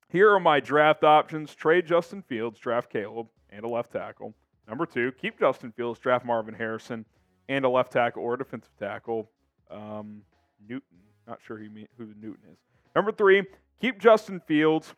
Here 0.09 0.31
are 0.33 0.41
my 0.41 0.61
draft 0.61 1.03
options 1.03 1.55
trade 1.55 1.87
Justin 1.87 2.23
Fields, 2.23 2.59
draft 2.59 2.91
Caleb, 2.91 3.27
and 3.51 3.65
a 3.65 3.69
left 3.69 3.93
tackle. 3.93 4.35
Number 4.69 4.87
two, 4.87 5.13
keep 5.13 5.39
Justin 5.39 5.73
Fields, 5.73 5.99
draft 5.99 6.25
Marvin 6.25 6.55
Harrison, 6.55 7.05
and 7.49 7.65
a 7.65 7.69
left 7.69 7.93
tackle 7.93 8.23
or 8.23 8.37
defensive 8.37 8.77
tackle. 8.79 9.31
Um, 9.71 10.23
Newton, 10.69 10.99
not 11.27 11.41
sure 11.45 11.59
who, 11.59 11.69
who 11.99 12.07
Newton 12.21 12.45
is. 12.53 12.59
Number 12.95 13.13
three, 13.13 13.45
keep 13.81 14.01
Justin 14.01 14.41
Fields 14.47 14.95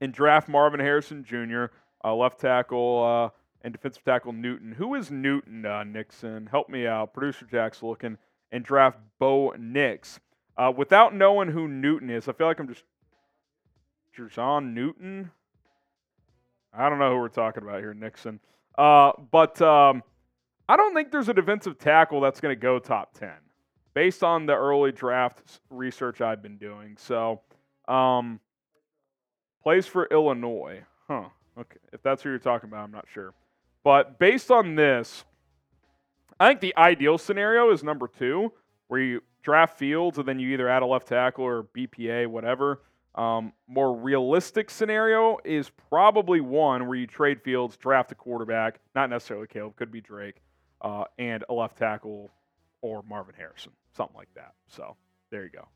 and 0.00 0.12
draft 0.12 0.48
Marvin 0.48 0.80
Harrison 0.80 1.24
Jr., 1.24 1.66
uh, 2.04 2.14
left 2.14 2.40
tackle, 2.40 3.04
uh, 3.04 3.38
and 3.62 3.72
defensive 3.72 4.04
tackle 4.04 4.32
Newton. 4.32 4.72
Who 4.72 4.94
is 4.94 5.10
Newton, 5.10 5.64
uh, 5.64 5.84
Nixon? 5.84 6.46
Help 6.46 6.68
me 6.68 6.86
out. 6.86 7.14
Producer 7.14 7.46
Jack's 7.46 7.82
looking. 7.82 8.18
And 8.52 8.64
draft 8.64 8.98
Bo 9.18 9.54
Nix. 9.58 10.20
Uh, 10.56 10.72
without 10.76 11.14
knowing 11.14 11.48
who 11.48 11.66
Newton 11.66 12.10
is, 12.10 12.28
I 12.28 12.32
feel 12.32 12.46
like 12.46 12.60
I'm 12.60 12.68
just. 12.68 12.84
Jer'Zhan 14.16 14.74
Newton? 14.74 15.30
I 16.74 16.88
don't 16.88 16.98
know 16.98 17.10
who 17.10 17.16
we're 17.16 17.28
talking 17.28 17.62
about 17.62 17.80
here, 17.80 17.94
Nixon. 17.94 18.40
Uh, 18.76 19.12
but 19.30 19.60
um, 19.60 20.02
I 20.68 20.76
don't 20.76 20.94
think 20.94 21.10
there's 21.10 21.28
a 21.28 21.34
defensive 21.34 21.78
tackle 21.78 22.20
that's 22.20 22.40
going 22.40 22.54
to 22.54 22.60
go 22.60 22.78
top 22.78 23.18
10 23.18 23.30
based 23.94 24.22
on 24.22 24.46
the 24.46 24.54
early 24.54 24.92
draft 24.92 25.60
research 25.70 26.20
I've 26.20 26.42
been 26.42 26.56
doing. 26.56 26.96
So, 26.98 27.40
um, 27.88 28.40
plays 29.62 29.86
for 29.86 30.06
Illinois. 30.06 30.82
Huh. 31.08 31.24
Okay. 31.58 31.78
If 31.92 32.02
that's 32.02 32.22
who 32.22 32.30
you're 32.30 32.38
talking 32.38 32.68
about, 32.70 32.84
I'm 32.84 32.90
not 32.90 33.06
sure. 33.12 33.34
But 33.84 34.18
based 34.18 34.50
on 34.50 34.74
this, 34.74 35.24
I 36.42 36.48
think 36.48 36.60
the 36.60 36.76
ideal 36.76 37.18
scenario 37.18 37.70
is 37.70 37.84
number 37.84 38.08
two, 38.08 38.52
where 38.88 39.00
you 39.00 39.20
draft 39.44 39.78
Fields 39.78 40.18
and 40.18 40.26
then 40.26 40.40
you 40.40 40.48
either 40.48 40.68
add 40.68 40.82
a 40.82 40.86
left 40.86 41.06
tackle 41.06 41.44
or 41.44 41.68
BPA, 41.72 42.26
whatever. 42.26 42.82
Um, 43.14 43.52
more 43.68 43.96
realistic 43.96 44.68
scenario 44.68 45.38
is 45.44 45.70
probably 45.88 46.40
one 46.40 46.88
where 46.88 46.98
you 46.98 47.06
trade 47.06 47.40
Fields, 47.42 47.76
draft 47.76 48.10
a 48.10 48.16
quarterback, 48.16 48.80
not 48.92 49.08
necessarily 49.08 49.46
Caleb, 49.46 49.76
could 49.76 49.92
be 49.92 50.00
Drake, 50.00 50.42
uh, 50.80 51.04
and 51.16 51.44
a 51.48 51.54
left 51.54 51.78
tackle 51.78 52.32
or 52.80 53.04
Marvin 53.04 53.36
Harrison, 53.38 53.70
something 53.96 54.16
like 54.16 54.34
that. 54.34 54.54
So 54.66 54.96
there 55.30 55.44
you 55.44 55.50
go. 55.50 55.68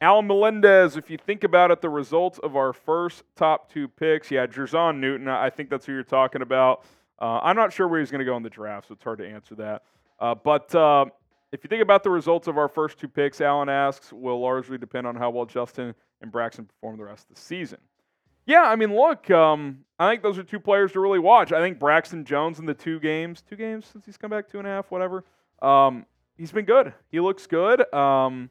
Alan 0.00 0.26
Melendez, 0.26 0.96
if 0.96 1.10
you 1.10 1.16
think 1.16 1.44
about 1.44 1.70
it, 1.70 1.80
the 1.80 1.88
results 1.88 2.40
of 2.40 2.56
our 2.56 2.72
first 2.72 3.22
top 3.36 3.72
two 3.72 3.86
picks, 3.86 4.32
yeah, 4.32 4.48
Jer'Zhan 4.48 4.98
Newton, 4.98 5.28
I 5.28 5.48
think 5.48 5.70
that's 5.70 5.86
who 5.86 5.92
you're 5.92 6.02
talking 6.02 6.42
about. 6.42 6.84
Uh, 7.20 7.40
I'm 7.42 7.56
not 7.56 7.72
sure 7.72 7.88
where 7.88 8.00
he's 8.00 8.10
going 8.10 8.18
to 8.20 8.24
go 8.24 8.36
in 8.36 8.42
the 8.42 8.50
draft, 8.50 8.88
so 8.88 8.94
it's 8.94 9.04
hard 9.04 9.18
to 9.18 9.26
answer 9.28 9.54
that. 9.56 9.82
Uh, 10.20 10.34
but 10.34 10.74
uh, 10.74 11.06
if 11.52 11.64
you 11.64 11.68
think 11.68 11.82
about 11.82 12.02
the 12.02 12.10
results 12.10 12.48
of 12.48 12.58
our 12.58 12.68
first 12.68 12.98
two 12.98 13.08
picks, 13.08 13.40
Alan 13.40 13.68
asks, 13.68 14.12
will 14.12 14.40
largely 14.40 14.78
depend 14.78 15.06
on 15.06 15.16
how 15.16 15.30
well 15.30 15.46
Justin 15.46 15.94
and 16.20 16.30
Braxton 16.30 16.66
perform 16.66 16.96
the 16.96 17.04
rest 17.04 17.28
of 17.28 17.36
the 17.36 17.40
season. 17.40 17.78
Yeah, 18.46 18.62
I 18.62 18.76
mean, 18.76 18.94
look, 18.94 19.28
um, 19.30 19.78
I 19.98 20.10
think 20.10 20.22
those 20.22 20.38
are 20.38 20.44
two 20.44 20.60
players 20.60 20.92
to 20.92 21.00
really 21.00 21.18
watch. 21.18 21.52
I 21.52 21.60
think 21.60 21.78
Braxton 21.78 22.24
Jones 22.24 22.58
in 22.58 22.66
the 22.66 22.74
two 22.74 23.00
games, 23.00 23.42
two 23.42 23.56
games 23.56 23.86
since 23.86 24.06
he's 24.06 24.16
come 24.16 24.30
back, 24.30 24.48
two 24.48 24.58
and 24.58 24.66
a 24.66 24.70
half, 24.70 24.90
whatever. 24.90 25.24
Um, 25.60 26.06
he's 26.38 26.52
been 26.52 26.64
good. 26.64 26.92
He 27.10 27.18
looks 27.18 27.46
good. 27.46 27.92
Um, 27.92 28.50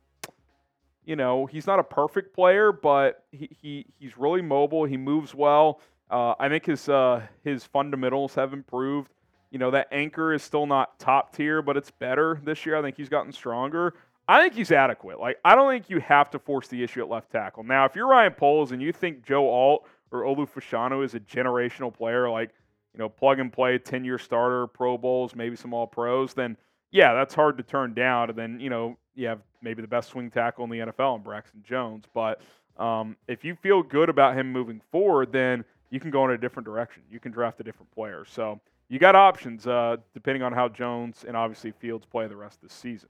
you 1.06 1.16
know, 1.16 1.46
he's 1.46 1.68
not 1.68 1.80
a 1.80 1.84
perfect 1.84 2.36
player, 2.36 2.72
but 2.72 3.24
he, 3.32 3.50
he 3.62 3.86
he's 4.00 4.18
really 4.18 4.42
mobile. 4.42 4.86
He 4.86 4.98
moves 4.98 5.34
well. 5.34 5.80
Uh, 6.10 6.36
I 6.40 6.50
think 6.50 6.66
his 6.66 6.88
uh, 6.88 7.22
his 7.44 7.66
fundamentals 7.66 8.36
have 8.36 8.54
improved. 8.54 9.12
You 9.52 9.60
know, 9.60 9.72
that 9.72 9.88
anchor 9.92 10.34
is 10.34 10.44
still 10.44 10.66
not 10.66 11.00
top 11.00 11.36
tier, 11.36 11.62
but 11.62 11.78
it's 11.78 11.92
better 11.92 12.42
this 12.44 12.66
year. 12.66 12.76
I 12.76 12.82
think 12.82 12.98
he's 12.98 13.10
gotten 13.10 13.32
stronger. 13.32 13.94
I 14.28 14.42
think 14.42 14.56
he's 14.56 14.72
adequate. 14.72 15.20
Like, 15.20 15.38
I 15.46 15.56
don't 15.56 15.72
think 15.72 15.90
you 15.90 16.00
have 16.00 16.32
to 16.32 16.40
force 16.40 16.68
the 16.68 16.84
issue 16.84 17.02
at 17.02 17.10
left 17.10 17.32
tackle. 17.32 17.64
Now, 17.64 17.86
if 17.86 17.96
you're 17.96 18.08
Ryan 18.08 18.34
Poles 18.34 18.72
and 18.72 18.82
you 18.82 18.92
think 18.92 19.24
Joe 19.24 19.48
Alt 19.48 19.88
or 20.12 20.22
Olu 20.22 20.50
Fashanu 20.50 21.06
is 21.06 21.14
a 21.14 21.20
generational 21.20 21.94
player, 21.94 22.30
like, 22.30 22.50
you 22.94 23.00
know, 23.00 23.08
plug 23.08 23.40
and 23.40 23.54
play, 23.54 23.78
10 23.78 24.04
year 24.04 24.18
starter, 24.18 24.68
Pro 24.68 24.98
Bowls, 24.98 25.36
maybe 25.36 25.56
some 25.56 25.74
All 25.74 25.86
Pros, 25.86 26.34
then 26.34 26.58
yeah, 26.92 27.14
that's 27.14 27.36
hard 27.36 27.58
to 27.58 27.64
turn 27.64 27.94
down. 27.94 28.30
And 28.30 28.38
then, 28.38 28.60
you 28.60 28.70
know, 28.70 28.98
you 29.16 29.28
have 29.28 29.42
maybe 29.62 29.82
the 29.82 29.88
best 29.88 30.10
swing 30.10 30.32
tackle 30.32 30.64
in 30.64 30.70
the 30.70 30.80
NFL 30.80 31.18
in 31.18 31.24
Braxton 31.24 31.64
Jones. 31.68 32.06
But 32.14 32.42
um, 32.78 33.18
if 33.28 33.44
you 33.44 33.56
feel 33.56 33.84
good 33.84 34.10
about 34.10 34.38
him 34.38 34.52
moving 34.52 34.82
forward, 34.92 35.32
then 35.32 35.66
you 35.90 36.00
can 36.00 36.12
go 36.12 36.26
in 36.26 36.32
a 36.32 36.38
different 36.38 36.66
direction. 36.66 37.04
You 37.10 37.20
can 37.20 37.32
draft 37.32 37.60
a 37.60 37.64
different 37.64 37.92
player. 37.92 38.26
So 38.28 38.60
you 38.90 39.00
got 39.00 39.16
options 39.16 39.68
uh, 39.68 39.98
depending 40.14 40.44
on 40.44 40.54
how 40.54 40.70
Jones 40.70 41.26
and 41.28 41.36
obviously 41.36 41.72
Fields 41.72 42.06
play 42.06 42.28
the 42.28 42.36
rest 42.36 42.62
of 42.64 42.70
the 42.70 42.76
season. 42.76 43.10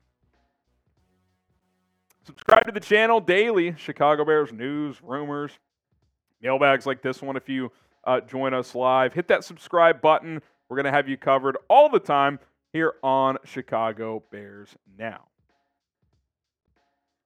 Subscribe 2.25 2.65
to 2.65 2.71
the 2.71 2.79
channel 2.79 3.19
daily. 3.19 3.75
Chicago 3.77 4.25
Bears 4.25 4.51
news, 4.51 5.01
rumors, 5.03 5.51
mailbags 6.41 6.85
like 6.85 7.01
this 7.01 7.21
one. 7.21 7.35
If 7.35 7.47
you 7.47 7.71
uh, 8.03 8.21
join 8.21 8.53
us 8.53 8.73
live, 8.73 9.13
hit 9.13 9.27
that 9.27 9.43
subscribe 9.43 10.01
button. 10.01 10.41
We're 10.67 10.77
going 10.77 10.85
to 10.85 10.91
have 10.91 11.07
you 11.07 11.17
covered 11.17 11.57
all 11.69 11.89
the 11.89 11.99
time 11.99 12.39
here 12.73 12.95
on 13.03 13.37
Chicago 13.45 14.23
Bears 14.31 14.69
Now. 14.97 15.25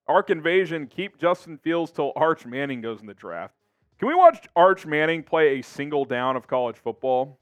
Ark 0.08 0.32
Invasion, 0.32 0.88
keep 0.88 1.18
Justin 1.18 1.58
Fields 1.60 1.92
till 1.92 2.12
Arch 2.16 2.46
Manning 2.46 2.82
goes 2.82 3.00
in 3.00 3.08
the 3.08 3.14
draft. 3.14 3.54
Can 4.00 4.08
we 4.08 4.16
watch 4.16 4.48
Arch 4.56 4.86
Manning 4.86 5.24
play 5.24 5.60
a 5.60 5.62
single 5.62 6.06
down 6.06 6.38
of 6.38 6.48
college 6.48 6.78
football? 6.78 7.38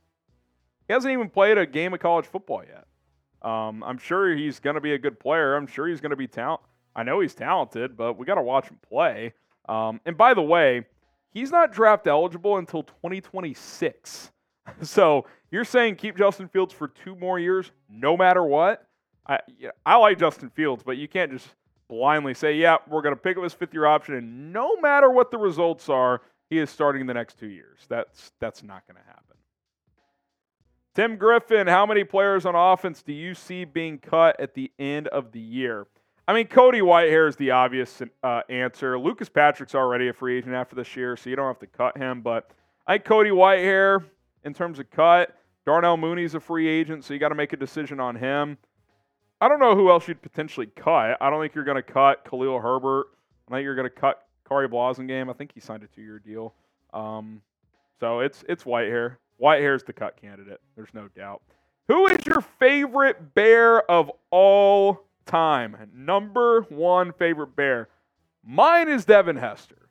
He 0.87 0.93
hasn't 0.93 1.13
even 1.13 1.29
played 1.29 1.57
a 1.59 1.67
game 1.67 1.93
of 1.93 1.99
college 1.99 2.25
football 2.25 2.63
yet. 2.67 2.87
Um, 3.47 3.83
I'm 3.83 3.99
sure 3.99 4.35
he's 4.35 4.59
going 4.59 4.73
to 4.73 4.81
be 4.81 4.93
a 4.93 4.97
good 4.97 5.19
player. 5.19 5.55
I'm 5.55 5.67
sure 5.67 5.87
he's 5.87 6.01
going 6.01 6.09
to 6.09 6.15
be 6.15 6.27
talent. 6.27 6.61
I 6.95 7.03
know 7.03 7.19
he's 7.19 7.35
talented, 7.35 7.95
but 7.95 8.17
we 8.17 8.25
got 8.25 8.35
to 8.35 8.41
watch 8.41 8.69
him 8.69 8.79
play. 8.89 9.33
Um, 9.69 10.01
and 10.07 10.17
by 10.17 10.33
the 10.33 10.41
way, 10.41 10.85
he's 11.31 11.51
not 11.51 11.71
draft 11.71 12.07
eligible 12.07 12.57
until 12.57 12.81
2026. 12.81 14.31
so 14.81 15.27
you're 15.51 15.63
saying 15.63 15.97
keep 15.97 16.17
Justin 16.17 16.47
Fields 16.47 16.73
for 16.73 16.87
two 16.87 17.15
more 17.15 17.37
years, 17.37 17.71
no 17.87 18.17
matter 18.17 18.43
what? 18.43 18.87
I 19.27 19.39
I 19.85 19.97
like 19.97 20.17
Justin 20.17 20.49
Fields, 20.49 20.81
but 20.83 20.97
you 20.97 21.07
can't 21.07 21.31
just 21.31 21.47
blindly 21.89 22.33
say, 22.33 22.55
"Yeah, 22.55 22.77
we're 22.87 23.01
going 23.01 23.13
to 23.13 23.21
pick 23.21 23.37
up 23.37 23.43
his 23.43 23.53
fifth 23.53 23.73
year 23.73 23.85
option," 23.85 24.15
and 24.15 24.53
no 24.53 24.77
matter 24.77 25.09
what 25.11 25.31
the 25.31 25.37
results 25.37 25.89
are, 25.89 26.21
he 26.49 26.59
is 26.59 26.69
starting 26.69 27.05
the 27.05 27.13
next 27.13 27.39
two 27.39 27.47
years. 27.47 27.79
That's 27.89 28.31
that's 28.39 28.63
not 28.63 28.87
going 28.87 28.97
to 29.01 29.07
happen. 29.07 29.23
Tim 30.95 31.17
Griffin, 31.17 31.67
how 31.67 31.85
many 31.85 32.03
players 32.03 32.45
on 32.45 32.55
offense 32.55 33.03
do 33.03 33.13
you 33.13 33.35
see 33.35 33.65
being 33.65 33.99
cut 33.99 34.39
at 34.39 34.55
the 34.55 34.71
end 34.79 35.07
of 35.09 35.31
the 35.31 35.39
year? 35.39 35.85
I 36.27 36.33
mean, 36.33 36.47
Cody 36.47 36.79
Whitehair 36.79 37.29
is 37.29 37.35
the 37.35 37.51
obvious 37.51 38.01
uh, 38.23 38.41
answer. 38.49 38.97
Lucas 38.99 39.29
Patrick's 39.29 39.75
already 39.75 40.07
a 40.09 40.13
free 40.13 40.39
agent 40.39 40.55
after 40.55 40.75
this 40.75 40.95
year, 40.95 41.15
so 41.15 41.29
you 41.29 41.35
don't 41.35 41.47
have 41.47 41.59
to 41.59 41.67
cut 41.67 41.97
him. 41.97 42.21
But 42.21 42.49
I 42.85 42.95
think 42.95 43.05
Cody 43.05 43.29
Whitehair, 43.29 44.03
in 44.43 44.53
terms 44.53 44.79
of 44.79 44.89
cut. 44.89 45.37
Darnell 45.65 45.97
Mooney's 45.97 46.33
a 46.33 46.39
free 46.39 46.67
agent, 46.67 47.03
so 47.03 47.13
you 47.13 47.19
got 47.19 47.29
to 47.29 47.35
make 47.35 47.53
a 47.53 47.57
decision 47.57 47.99
on 47.99 48.15
him. 48.15 48.57
I 49.39 49.49
don't 49.49 49.59
know 49.59 49.75
who 49.75 49.91
else 49.91 50.07
you'd 50.07 50.21
potentially 50.21 50.67
cut. 50.67 51.17
I 51.21 51.29
don't 51.29 51.41
think 51.41 51.53
you're 51.53 51.65
going 51.65 51.75
to 51.75 51.83
cut 51.83 52.25
Khalil 52.27 52.59
Herbert. 52.59 53.07
I 53.47 53.55
think 53.55 53.65
you're 53.65 53.75
going 53.75 53.89
to 53.89 53.95
cut 53.95 54.26
Khari 54.49 54.67
Blasingame. 54.67 55.29
I 55.29 55.33
think 55.33 55.51
he 55.53 55.59
signed 55.59 55.83
a 55.83 55.87
two-year 55.87 56.19
deal. 56.19 56.53
Um, 56.93 57.41
so 57.99 58.19
it's 58.19 58.43
it's 58.47 58.63
Whitehair. 58.63 59.17
White 59.37 59.61
hair 59.61 59.75
is 59.75 59.83
the 59.83 59.93
cut 59.93 60.19
candidate. 60.19 60.61
There's 60.75 60.93
no 60.93 61.07
doubt. 61.15 61.41
Who 61.87 62.07
is 62.07 62.25
your 62.25 62.41
favorite 62.41 63.33
bear 63.33 63.89
of 63.89 64.11
all 64.31 65.05
time? 65.25 65.75
Number 65.93 66.61
one 66.69 67.13
favorite 67.13 67.55
bear. 67.55 67.89
Mine 68.43 68.89
is 68.89 69.05
Devin 69.05 69.37
Hester. 69.37 69.89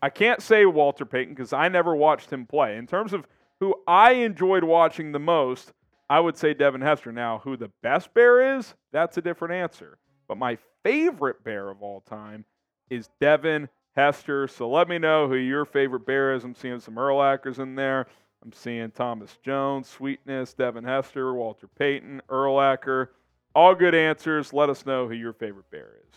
I 0.00 0.10
can't 0.10 0.42
say 0.42 0.64
Walter 0.66 1.04
Payton 1.04 1.34
because 1.34 1.52
I 1.52 1.68
never 1.68 1.94
watched 1.94 2.32
him 2.32 2.46
play. 2.46 2.76
In 2.76 2.86
terms 2.86 3.12
of 3.12 3.26
who 3.60 3.74
I 3.86 4.12
enjoyed 4.12 4.64
watching 4.64 5.12
the 5.12 5.18
most, 5.18 5.72
I 6.10 6.18
would 6.20 6.36
say 6.36 6.54
Devin 6.54 6.80
Hester. 6.80 7.12
Now, 7.12 7.40
who 7.44 7.56
the 7.56 7.70
best 7.82 8.12
bear 8.12 8.58
is, 8.58 8.74
that's 8.90 9.16
a 9.16 9.22
different 9.22 9.54
answer. 9.54 9.98
But 10.28 10.38
my 10.38 10.58
favorite 10.82 11.44
bear 11.44 11.68
of 11.70 11.82
all 11.82 12.00
time 12.00 12.44
is 12.92 13.08
Devin 13.20 13.68
Hester. 13.96 14.46
So 14.48 14.68
let 14.68 14.88
me 14.88 14.98
know 14.98 15.28
who 15.28 15.36
your 15.36 15.64
favorite 15.64 16.06
bear 16.06 16.34
is. 16.34 16.44
I'm 16.44 16.54
seeing 16.54 16.80
some 16.80 16.94
Urlachers 16.94 17.58
in 17.58 17.74
there. 17.74 18.06
I'm 18.44 18.52
seeing 18.52 18.90
Thomas 18.90 19.38
Jones, 19.42 19.88
Sweetness, 19.88 20.54
Devin 20.54 20.84
Hester, 20.84 21.32
Walter 21.34 21.68
Payton, 21.68 22.22
Urlacher. 22.28 23.08
All 23.54 23.74
good 23.74 23.94
answers. 23.94 24.52
Let 24.52 24.68
us 24.68 24.84
know 24.84 25.06
who 25.06 25.14
your 25.14 25.32
favorite 25.32 25.70
bear 25.70 25.94
is. 26.08 26.14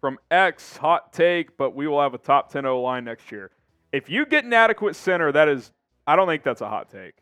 From 0.00 0.18
X, 0.30 0.76
hot 0.76 1.12
take, 1.12 1.56
but 1.56 1.74
we 1.74 1.88
will 1.88 2.00
have 2.00 2.14
a 2.14 2.18
top 2.18 2.52
10 2.52 2.66
O 2.66 2.80
line 2.82 3.04
next 3.04 3.32
year. 3.32 3.50
If 3.90 4.10
you 4.10 4.26
get 4.26 4.44
an 4.44 4.52
adequate 4.52 4.96
center, 4.96 5.32
that 5.32 5.48
is, 5.48 5.72
I 6.06 6.14
don't 6.14 6.28
think 6.28 6.42
that's 6.42 6.60
a 6.60 6.68
hot 6.68 6.90
take. 6.90 7.14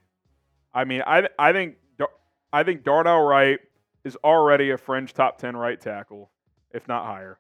I 0.75 0.85
mean, 0.85 1.03
I, 1.07 1.29
I 1.39 1.53
think 1.53 1.77
I 2.53 2.63
think 2.63 2.85
Darnell 2.85 3.21
Wright 3.21 3.59
is 4.05 4.17
already 4.25 4.71
a 4.71 4.79
fringe 4.79 5.13
top 5.13 5.39
10 5.39 5.57
right 5.57 5.81
tackle, 5.81 6.31
if 6.73 6.87
not 6.89 7.05
higher. 7.05 7.39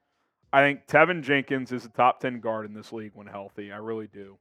I 0.56 0.60
think 0.60 0.86
Teven 0.86 1.22
Jenkins 1.22 1.70
is 1.70 1.84
a 1.84 1.90
top 1.90 2.18
10 2.18 2.40
guard 2.40 2.64
in 2.64 2.72
this 2.72 2.90
league 2.90 3.10
when 3.12 3.26
healthy. 3.26 3.70
I 3.70 3.76
really 3.76 4.06
do. 4.06 4.38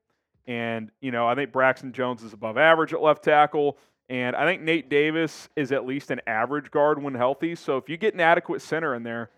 And, 0.47 0.89
you 1.01 1.11
know, 1.11 1.27
I 1.27 1.35
think 1.35 1.51
Braxton 1.51 1.91
Jones 1.91 2.23
is 2.23 2.31
above 2.31 2.57
average 2.57 2.93
at 2.93 3.01
left 3.01 3.21
tackle. 3.21 3.77
And 4.07 4.33
I 4.33 4.45
think 4.45 4.61
Nate 4.61 4.89
Davis 4.89 5.49
is 5.57 5.73
at 5.73 5.85
least 5.85 6.11
an 6.11 6.21
average 6.25 6.71
guard 6.71 7.03
when 7.03 7.15
healthy. 7.15 7.53
So 7.53 7.75
if 7.75 7.89
you 7.89 7.97
get 7.97 8.13
an 8.13 8.21
adequate 8.21 8.61
center 8.61 8.95
in 8.95 9.03
there, 9.03 9.29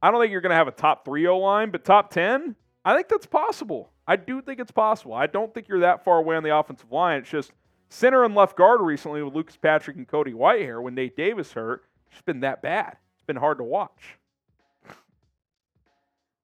I 0.00 0.12
don't 0.12 0.20
think 0.20 0.30
you're 0.30 0.40
going 0.40 0.50
to 0.50 0.56
have 0.56 0.68
a 0.68 0.70
top 0.70 1.04
3 1.04 1.26
O 1.26 1.36
line, 1.36 1.72
but 1.72 1.84
top 1.84 2.10
10, 2.10 2.54
I 2.84 2.94
think 2.94 3.08
that's 3.08 3.26
possible. 3.26 3.90
I 4.06 4.14
do 4.14 4.40
think 4.40 4.60
it's 4.60 4.70
possible. 4.70 5.14
I 5.14 5.26
don't 5.26 5.52
think 5.52 5.66
you're 5.66 5.80
that 5.80 6.04
far 6.04 6.18
away 6.18 6.36
on 6.36 6.44
the 6.44 6.56
offensive 6.56 6.92
line. 6.92 7.22
It's 7.22 7.30
just 7.30 7.50
center 7.88 8.22
and 8.22 8.36
left 8.36 8.56
guard 8.56 8.80
recently 8.82 9.20
with 9.20 9.34
Lucas 9.34 9.56
Patrick 9.56 9.96
and 9.96 10.06
Cody 10.06 10.32
Whitehair 10.32 10.80
when 10.80 10.94
Nate 10.94 11.16
Davis 11.16 11.54
hurt. 11.54 11.86
It's 12.12 12.22
been 12.22 12.38
that 12.40 12.62
bad. 12.62 12.98
It's 13.16 13.26
been 13.26 13.34
hard 13.34 13.58
to 13.58 13.64
watch. 13.64 14.19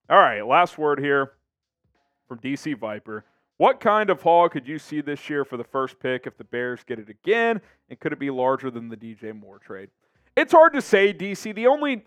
All 0.09 0.19
right, 0.19 0.47
last 0.47 0.79
word 0.79 1.01
here 1.01 1.33
from 2.29 2.39
DC 2.39 2.79
Viper. 2.79 3.25
What 3.57 3.81
kind 3.81 4.09
of 4.09 4.23
haul 4.23 4.49
could 4.49 4.69
you 4.69 4.79
see 4.79 5.01
this 5.01 5.29
year 5.29 5.45
for 5.45 5.57
the 5.57 5.65
first 5.65 5.99
pick 5.99 6.29
if 6.29 6.37
the 6.37 6.45
Bears 6.45 6.85
get 6.87 7.01
it 7.01 7.09
again? 7.09 7.61
And 7.91 7.99
could 7.99 8.13
it 8.13 8.21
be 8.21 8.31
larger 8.31 8.71
than 8.71 8.89
the 8.89 8.97
DJ 8.97 9.35
Moore 9.37 9.59
trade? 9.59 9.91
It's 10.37 10.53
hard 10.53 10.75
to 10.75 10.83
say, 10.83 11.13
DC. 11.13 11.53
The 11.53 11.67
only 11.67 12.05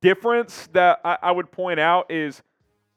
difference 0.00 0.68
that 0.72 1.00
I, 1.04 1.18
I 1.22 1.30
would 1.30 1.52
point 1.52 1.78
out 1.78 2.10
is 2.10 2.42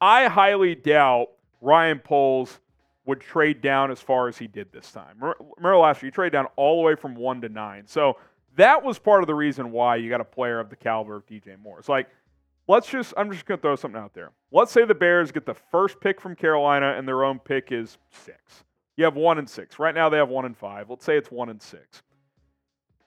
I 0.02 0.28
highly 0.28 0.74
doubt 0.74 1.28
Ryan 1.62 2.00
Poles 2.00 2.60
would 3.06 3.22
trade 3.22 3.62
down 3.62 3.92
as 3.92 4.02
far 4.02 4.28
as 4.28 4.40
he 4.40 4.48
did 4.48 4.72
this 4.72 4.92
time. 4.92 5.18
Remember 5.20 5.78
last 5.78 6.02
year, 6.02 6.08
he 6.08 6.12
traded 6.12 6.34
down 6.34 6.48
all 6.56 6.78
the 6.78 6.84
way 6.84 6.96
from 6.96 7.14
one 7.14 7.40
to 7.42 7.50
nine. 7.50 7.84
So 7.86 8.18
that 8.56 8.84
was 8.84 8.98
part 8.98 9.22
of 9.22 9.28
the 9.28 9.36
reason 9.36 9.72
why 9.72 9.98
you 9.98 10.10
got 10.10 10.22
a 10.22 10.26
player 10.26 10.60
of 10.60 10.72
the 10.72 10.76
caliber 10.76 11.18
of 11.18 11.28
DJ 11.28 11.60
Moore. 11.60 11.78
It's 11.78 11.90
like 11.90 12.08
let's 12.70 12.88
just 12.88 13.14
I'm 13.18 13.32
just 13.32 13.46
going 13.46 13.58
to 13.58 13.62
throw 13.62 13.76
something 13.76 14.00
out 14.00 14.14
there. 14.14 14.32
Let's 14.52 14.72
say 14.72 14.86
the 14.86 14.96
Bears 14.96 15.32
get 15.32 15.46
the 15.46 15.54
first 15.54 16.00
pick 16.00 16.20
from 16.20 16.36
Carolina 16.36 16.96
and 16.98 17.08
their 17.08 17.24
own 17.24 17.40
pick 17.40 17.72
is 17.72 17.98
6. 18.26 18.38
You 18.98 19.06
have 19.06 19.16
1 19.16 19.38
and 19.38 19.50
6. 19.50 19.80
Right 19.80 19.96
now 19.96 20.10
they 20.10 20.18
have 20.18 20.30
1 20.30 20.46
and 20.46 20.58
5. 20.58 20.90
Let's 20.90 21.06
say 21.06 21.18
it's 21.18 21.32
1 21.32 21.50
and 21.50 21.62
6. 21.62 22.04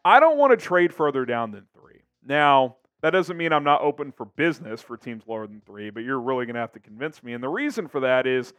I 0.04 0.20
don't 0.20 0.38
want 0.38 0.52
to 0.52 0.56
trade 0.56 0.92
further 0.92 1.24
down 1.24 1.50
than 1.50 1.66
3. 1.74 2.00
Now, 2.24 2.76
that 3.02 3.10
doesn't 3.10 3.36
mean 3.36 3.52
I'm 3.52 3.64
not 3.64 3.82
open 3.82 4.12
for 4.12 4.24
business 4.24 4.80
for 4.80 4.96
teams 4.96 5.24
lower 5.26 5.46
than 5.46 5.60
3, 5.66 5.90
but 5.90 6.04
you're 6.04 6.20
really 6.20 6.46
going 6.46 6.54
to 6.54 6.60
have 6.60 6.72
to 6.72 6.80
convince 6.80 7.22
me. 7.22 7.32
And 7.32 7.42
the 7.42 7.48
reason 7.48 7.88
for 7.88 8.00
that 8.00 8.26
is 8.26 8.52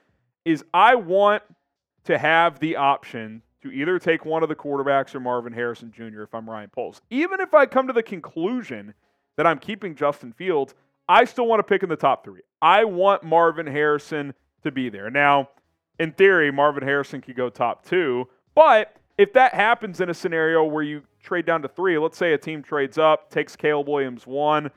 is 0.45 0.63
I 0.73 0.95
want 0.95 1.41
to 2.03 2.17
have 2.17 2.59
the 2.59 2.75
option 2.75 3.41
to 3.61 3.71
either 3.71 3.97
take 3.97 4.25
one 4.25 4.43
of 4.43 4.49
the 4.49 4.55
quarterbacks 4.55 5.15
or 5.15 5.21
Marvin 5.21 5.53
Harrison 5.53 5.91
Jr. 5.91 6.23
if 6.23 6.35
I'm 6.35 6.49
Ryan 6.49 6.69
Poles. 6.69 7.01
Even 7.09 7.39
if 7.39 7.53
I 7.53 7.65
come 7.65 7.87
to 7.87 7.93
the 7.93 8.03
conclusion 8.03 8.93
that 9.37 9.47
I'm 9.47 9.57
keeping 9.57 9.95
Justin 9.95 10.33
Fields, 10.33 10.75
I 11.07 11.25
still 11.25 11.47
want 11.47 11.59
to 11.59 11.63
pick 11.63 11.83
in 11.83 11.89
the 11.89 11.95
top 11.95 12.23
three. 12.23 12.41
I 12.61 12.85
want 12.85 13.23
Marvin 13.23 13.67
Harrison 13.67 14.33
to 14.63 14.71
be 14.71 14.89
there. 14.89 15.09
Now, 15.09 15.49
in 15.99 16.11
theory, 16.13 16.51
Marvin 16.51 16.83
Harrison 16.83 17.21
could 17.21 17.35
go 17.35 17.49
top 17.49 17.85
two, 17.85 18.27
but 18.55 18.95
if 19.17 19.33
that 19.33 19.53
happens 19.53 20.01
in 20.01 20.09
a 20.09 20.13
scenario 20.13 20.63
where 20.63 20.83
you 20.83 21.03
trade 21.21 21.45
down 21.45 21.61
to 21.61 21.67
three, 21.67 21.97
let's 21.97 22.17
say 22.17 22.33
a 22.33 22.37
team 22.37 22.63
trades 22.63 22.97
up, 22.97 23.29
takes 23.29 23.55
Caleb 23.55 23.87
Williams 23.87 24.25
one, 24.25 24.71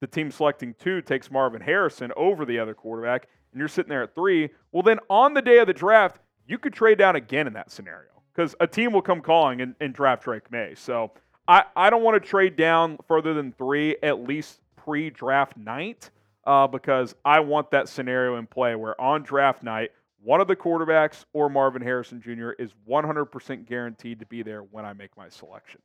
the 0.00 0.06
team 0.06 0.30
selecting 0.30 0.74
two 0.78 1.02
takes 1.02 1.30
Marvin 1.30 1.60
Harrison 1.60 2.12
over 2.16 2.44
the 2.44 2.58
other 2.58 2.74
quarterback, 2.74 3.26
and 3.52 3.58
you're 3.58 3.68
sitting 3.68 3.90
there 3.90 4.02
at 4.02 4.14
three, 4.14 4.50
well, 4.72 4.82
then 4.82 4.98
on 5.08 5.34
the 5.34 5.42
day 5.42 5.58
of 5.58 5.66
the 5.66 5.74
draft, 5.74 6.20
you 6.46 6.58
could 6.58 6.72
trade 6.72 6.98
down 6.98 7.16
again 7.16 7.46
in 7.46 7.52
that 7.54 7.70
scenario 7.70 8.10
because 8.34 8.54
a 8.60 8.66
team 8.66 8.92
will 8.92 9.02
come 9.02 9.20
calling 9.20 9.60
and, 9.60 9.74
and 9.80 9.92
draft 9.92 10.24
Drake 10.24 10.50
Maye. 10.50 10.74
So 10.76 11.12
I, 11.48 11.64
I 11.74 11.90
don't 11.90 12.02
want 12.02 12.22
to 12.22 12.28
trade 12.28 12.56
down 12.56 12.98
further 13.08 13.34
than 13.34 13.52
three, 13.52 13.96
at 14.02 14.20
least 14.20 14.60
pre 14.84 15.10
draft 15.10 15.56
night, 15.56 16.10
uh, 16.44 16.66
because 16.66 17.14
I 17.24 17.40
want 17.40 17.70
that 17.70 17.88
scenario 17.88 18.36
in 18.36 18.46
play 18.46 18.74
where 18.74 18.98
on 19.00 19.22
draft 19.22 19.62
night, 19.62 19.90
one 20.22 20.40
of 20.40 20.48
the 20.48 20.56
quarterbacks 20.56 21.24
or 21.32 21.48
Marvin 21.48 21.82
Harrison 21.82 22.20
Jr. 22.20 22.50
is 22.58 22.72
100% 22.88 23.66
guaranteed 23.66 24.20
to 24.20 24.26
be 24.26 24.42
there 24.42 24.62
when 24.62 24.84
I 24.84 24.92
make 24.92 25.16
my 25.16 25.28
selection. 25.28 25.80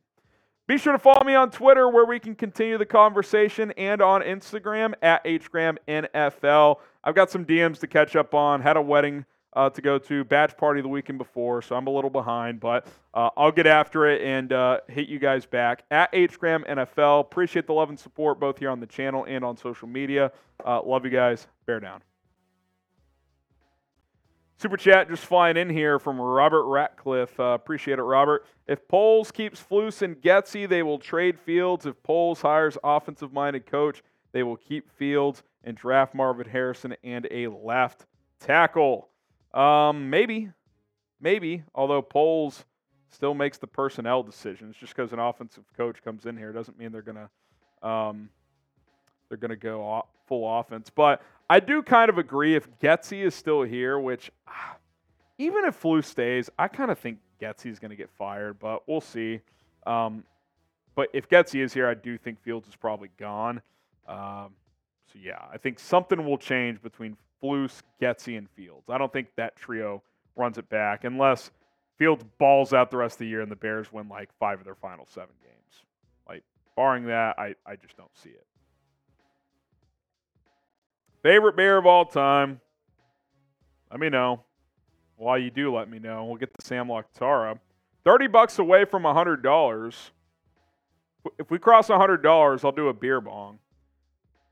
Be 0.66 0.78
sure 0.78 0.92
to 0.92 0.98
follow 0.98 1.24
me 1.24 1.34
on 1.34 1.50
Twitter 1.50 1.88
where 1.88 2.04
we 2.04 2.18
can 2.18 2.34
continue 2.34 2.76
the 2.76 2.86
conversation 2.86 3.72
and 3.72 4.02
on 4.02 4.20
Instagram 4.22 4.94
at 5.00 5.24
HGramNFL. 5.24 6.76
I've 7.04 7.14
got 7.14 7.30
some 7.30 7.44
DMs 7.44 7.78
to 7.80 7.86
catch 7.86 8.16
up 8.16 8.34
on. 8.34 8.60
Had 8.60 8.76
a 8.76 8.82
wedding 8.82 9.24
uh, 9.56 9.70
to 9.70 9.80
go 9.80 9.98
to, 9.98 10.22
batch 10.22 10.56
party 10.56 10.82
the 10.82 10.88
weekend 10.88 11.16
before, 11.16 11.62
so 11.62 11.74
I'm 11.74 11.86
a 11.86 11.90
little 11.90 12.10
behind, 12.10 12.60
but 12.60 12.86
uh, 13.14 13.30
I'll 13.38 13.50
get 13.50 13.66
after 13.66 14.06
it 14.06 14.20
and 14.20 14.52
uh, 14.52 14.80
hit 14.86 15.08
you 15.08 15.18
guys 15.18 15.46
back 15.46 15.84
at 15.90 16.12
HGramNFL. 16.12 17.20
Appreciate 17.20 17.66
the 17.66 17.72
love 17.72 17.88
and 17.88 17.98
support 17.98 18.38
both 18.38 18.58
here 18.58 18.68
on 18.68 18.80
the 18.80 18.86
channel 18.86 19.24
and 19.24 19.42
on 19.42 19.56
social 19.56 19.88
media. 19.88 20.30
Uh, 20.64 20.82
love 20.82 21.06
you 21.06 21.10
guys. 21.10 21.46
Bear 21.64 21.80
down. 21.80 22.02
Super 24.58 24.76
chat 24.76 25.08
just 25.08 25.24
flying 25.24 25.56
in 25.56 25.70
here 25.70 25.98
from 25.98 26.20
Robert 26.20 26.66
Ratcliffe. 26.66 27.38
Uh, 27.40 27.44
appreciate 27.44 27.98
it, 27.98 28.02
Robert. 28.02 28.46
If 28.66 28.86
Poles 28.88 29.30
keeps 29.30 29.62
Flus 29.62 30.02
and 30.02 30.20
Getsy, 30.20 30.68
they 30.68 30.82
will 30.82 30.98
trade 30.98 31.38
Fields. 31.38 31.86
If 31.86 32.02
Poles 32.02 32.42
hires 32.42 32.76
offensive 32.84 33.32
minded 33.32 33.64
coach, 33.64 34.02
they 34.32 34.42
will 34.42 34.56
keep 34.56 34.90
Fields 34.90 35.42
and 35.64 35.76
draft 35.76 36.14
Marvin 36.14 36.48
Harrison 36.48 36.94
and 37.02 37.26
a 37.30 37.48
left 37.48 38.04
tackle. 38.38 39.08
Um, 39.56 40.10
maybe, 40.10 40.50
maybe. 41.20 41.62
Although 41.74 42.02
Poles 42.02 42.64
still 43.10 43.34
makes 43.34 43.58
the 43.58 43.66
personnel 43.66 44.22
decisions, 44.22 44.76
just 44.76 44.94
because 44.94 45.12
an 45.12 45.18
offensive 45.18 45.64
coach 45.76 46.02
comes 46.02 46.26
in 46.26 46.36
here 46.36 46.52
doesn't 46.52 46.78
mean 46.78 46.92
they're 46.92 47.02
gonna 47.02 47.30
um, 47.82 48.28
they're 49.28 49.38
gonna 49.38 49.56
go 49.56 50.04
full 50.26 50.60
offense. 50.60 50.90
But 50.90 51.22
I 51.48 51.60
do 51.60 51.82
kind 51.82 52.10
of 52.10 52.18
agree 52.18 52.54
if 52.54 52.68
Getsy 52.80 53.24
is 53.24 53.34
still 53.34 53.62
here, 53.62 53.98
which 53.98 54.30
ah, 54.46 54.76
even 55.38 55.64
if 55.64 55.74
Flu 55.74 56.02
stays, 56.02 56.50
I 56.58 56.68
kind 56.68 56.90
of 56.90 56.98
think 56.98 57.18
going 57.78 57.90
to 57.90 57.96
get 57.96 58.10
fired, 58.10 58.58
but 58.58 58.86
we'll 58.88 59.00
see. 59.00 59.40
Um, 59.86 60.24
but 60.94 61.08
if 61.12 61.28
Getsy 61.28 61.62
is 61.62 61.72
here, 61.72 61.86
I 61.86 61.94
do 61.94 62.16
think 62.16 62.40
Fields 62.40 62.68
is 62.68 62.76
probably 62.76 63.10
gone. 63.18 63.60
Um, 64.08 64.54
so 65.12 65.18
yeah, 65.20 65.42
I 65.52 65.58
think 65.58 65.78
something 65.78 66.24
will 66.24 66.38
change 66.38 66.82
between 66.82 67.16
Flus, 67.42 67.82
Getsy, 68.00 68.38
and 68.38 68.48
Fields. 68.50 68.88
I 68.88 68.98
don't 68.98 69.12
think 69.12 69.28
that 69.36 69.56
trio 69.56 70.02
runs 70.36 70.58
it 70.58 70.68
back 70.68 71.04
unless 71.04 71.50
Fields 71.98 72.24
balls 72.38 72.72
out 72.72 72.90
the 72.90 72.96
rest 72.98 73.14
of 73.14 73.18
the 73.20 73.26
year 73.26 73.40
and 73.40 73.50
the 73.50 73.56
Bears 73.56 73.92
win 73.92 74.08
like 74.08 74.28
five 74.38 74.58
of 74.58 74.64
their 74.64 74.74
final 74.74 75.06
seven 75.06 75.34
games. 75.42 75.84
Like 76.28 76.42
barring 76.76 77.06
that, 77.06 77.38
I, 77.38 77.54
I 77.64 77.76
just 77.76 77.96
don't 77.96 78.14
see 78.16 78.30
it. 78.30 78.46
Favorite 81.22 81.56
bear 81.56 81.78
of 81.78 81.86
all 81.86 82.04
time? 82.04 82.60
Let 83.90 84.00
me 84.00 84.10
know. 84.10 84.42
While 85.16 85.38
you 85.38 85.50
do 85.50 85.74
let 85.74 85.88
me 85.88 85.98
know, 85.98 86.24
we'll 86.26 86.36
get 86.36 86.52
the 86.52 86.64
Sam 86.64 86.90
Tara. 87.18 87.58
30 88.04 88.26
bucks 88.28 88.58
away 88.58 88.84
from 88.84 89.04
$100. 89.04 89.94
If 91.38 91.50
we 91.50 91.58
cross 91.58 91.88
$100, 91.88 92.64
I'll 92.64 92.72
do 92.72 92.88
a 92.88 92.94
beer 92.94 93.20
bong. 93.20 93.58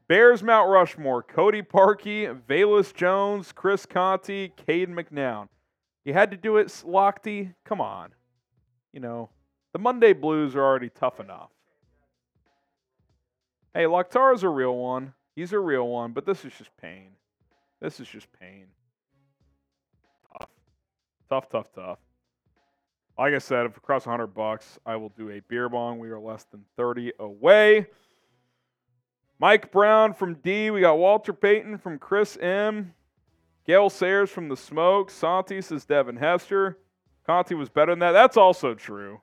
Bears 0.07 0.43
Mount 0.43 0.69
Rushmore, 0.69 1.23
Cody 1.23 1.63
Parkey, 1.63 2.41
Velus 2.47 2.95
Jones, 2.95 3.53
Chris 3.53 3.87
Conte, 3.87 4.49
Cade 4.49 4.91
McNown. 4.91 5.49
You 6.05 6.13
had 6.13 6.31
to 6.31 6.37
do 6.37 6.59
it, 6.59 6.69
Lochte? 6.87 7.55
Come 7.65 7.81
on. 7.81 8.11
You 8.93 9.01
know, 9.01 9.31
the 9.73 9.79
Monday 9.79 10.13
Blues 10.13 10.55
are 10.55 10.63
already 10.63 10.91
tough 10.91 11.21
enough. 11.21 11.51
Hey, 13.73 13.85
Locktara's 13.85 14.43
a 14.43 14.49
real 14.49 14.77
one. 14.77 15.15
He's 15.35 15.53
a 15.53 15.59
real 15.59 15.89
one, 15.89 16.13
but 16.13 16.27
this 16.27 16.45
is 16.45 16.53
just 16.57 16.71
pain. 16.77 17.09
This 17.81 17.99
is 17.99 18.07
just 18.07 18.29
pain. 18.39 18.67
Tough. 20.39 20.51
Tough, 21.29 21.49
tough, 21.49 21.73
tough. 21.75 21.99
Like 23.19 23.35
I 23.35 23.39
said, 23.39 23.67
if 23.67 23.77
across 23.77 24.07
100 24.07 24.29
bucks, 24.29 24.79
I 24.85 24.97
will 24.97 25.09
do 25.11 25.31
a 25.31 25.41
beer 25.41 25.69
bong. 25.69 25.99
We 25.99 26.11
are 26.11 26.21
less 26.21 26.45
than 26.45 26.65
30 26.77 27.13
away. 27.19 27.87
Mike 29.39 29.73
Brown 29.73 30.15
from 30.15 30.35
D. 30.35 30.71
We 30.71 30.81
got 30.81 30.99
Walter 30.99 31.33
Payton 31.33 31.79
from 31.79 31.99
Chris 31.99 32.37
M. 32.41 32.95
Gale 33.67 33.91
Sayers 33.91 34.31
from 34.31 34.49
The 34.49 34.57
Smoke. 34.57 35.11
Santi 35.11 35.61
says 35.61 35.85
Devin 35.85 36.17
Hester. 36.17 36.79
Conte 37.27 37.55
was 37.55 37.69
better 37.69 37.93
than 37.93 38.01
that. 38.01 38.13
That's 38.13 38.37
also 38.37 38.75
true. 38.75 39.21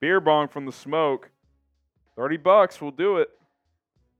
Beer 0.00 0.20
bong 0.20 0.48
from 0.48 0.64
the 0.64 0.72
smoke. 0.72 1.30
30 2.16 2.38
bucks 2.38 2.80
will 2.80 2.90
do 2.90 3.18
it. 3.18 3.28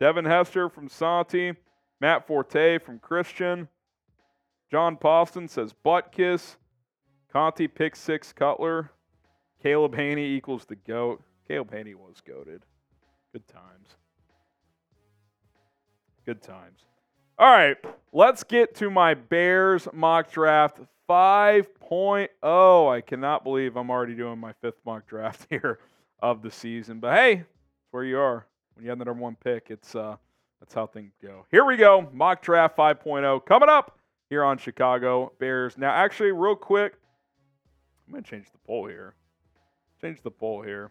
Devin 0.00 0.24
Hester 0.24 0.68
from 0.68 0.88
Santi. 0.88 1.54
Matt 2.00 2.26
Forte 2.26 2.78
from 2.78 2.98
Christian. 2.98 3.68
John 4.70 4.96
Poston 4.96 5.48
says 5.48 5.72
butt 5.72 6.12
kiss. 6.12 6.56
Conte 7.32 7.66
pick 7.68 7.96
six 7.96 8.32
Cutler. 8.32 8.90
Caleb 9.62 9.96
Hanie 9.96 10.36
equals 10.36 10.66
the 10.66 10.76
GOAT. 10.76 11.22
Caleb 11.48 11.72
Hanie 11.72 11.94
was 11.94 12.20
goaded. 12.26 12.62
Good 13.32 13.46
times. 13.48 13.96
Good 16.26 16.42
times. 16.42 16.80
All 17.38 17.48
right, 17.48 17.76
let's 18.12 18.42
get 18.42 18.74
to 18.76 18.90
my 18.90 19.14
Bears 19.14 19.86
mock 19.92 20.28
draft 20.32 20.80
5.0. 21.08 22.92
I 22.92 23.00
cannot 23.00 23.44
believe 23.44 23.76
I'm 23.76 23.90
already 23.90 24.16
doing 24.16 24.40
my 24.40 24.52
fifth 24.60 24.80
mock 24.84 25.06
draft 25.06 25.46
here 25.50 25.78
of 26.18 26.42
the 26.42 26.50
season. 26.50 26.98
But 26.98 27.14
hey, 27.14 27.32
it's 27.34 27.92
where 27.92 28.02
you 28.02 28.18
are. 28.18 28.44
When 28.74 28.84
you 28.84 28.90
have 28.90 28.98
the 28.98 29.04
number 29.04 29.22
one 29.22 29.36
pick, 29.36 29.68
it's 29.70 29.94
uh 29.94 30.16
that's 30.58 30.74
how 30.74 30.86
things 30.86 31.12
go. 31.22 31.46
Here 31.52 31.64
we 31.64 31.76
go. 31.76 32.08
Mock 32.12 32.42
draft 32.42 32.76
5.0 32.76 33.46
coming 33.46 33.68
up 33.68 33.96
here 34.28 34.42
on 34.42 34.58
Chicago 34.58 35.32
Bears. 35.38 35.78
Now, 35.78 35.90
actually, 35.90 36.32
real 36.32 36.56
quick, 36.56 36.94
I'm 38.06 38.14
gonna 38.14 38.24
change 38.24 38.50
the 38.50 38.58
poll 38.66 38.88
here. 38.88 39.14
Change 40.00 40.22
the 40.22 40.32
poll 40.32 40.62
here. 40.62 40.90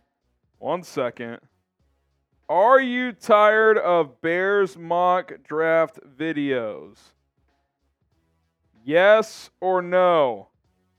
One 0.59 0.81
second. 0.81 1.39
Are 2.47 2.79
you 2.79 3.11
tired 3.11 3.79
of 3.79 4.21
Bears 4.21 4.77
mock 4.77 5.33
draft 5.43 5.99
videos? 6.17 6.97
Yes 8.83 9.49
or 9.59 9.81
no? 9.81 10.49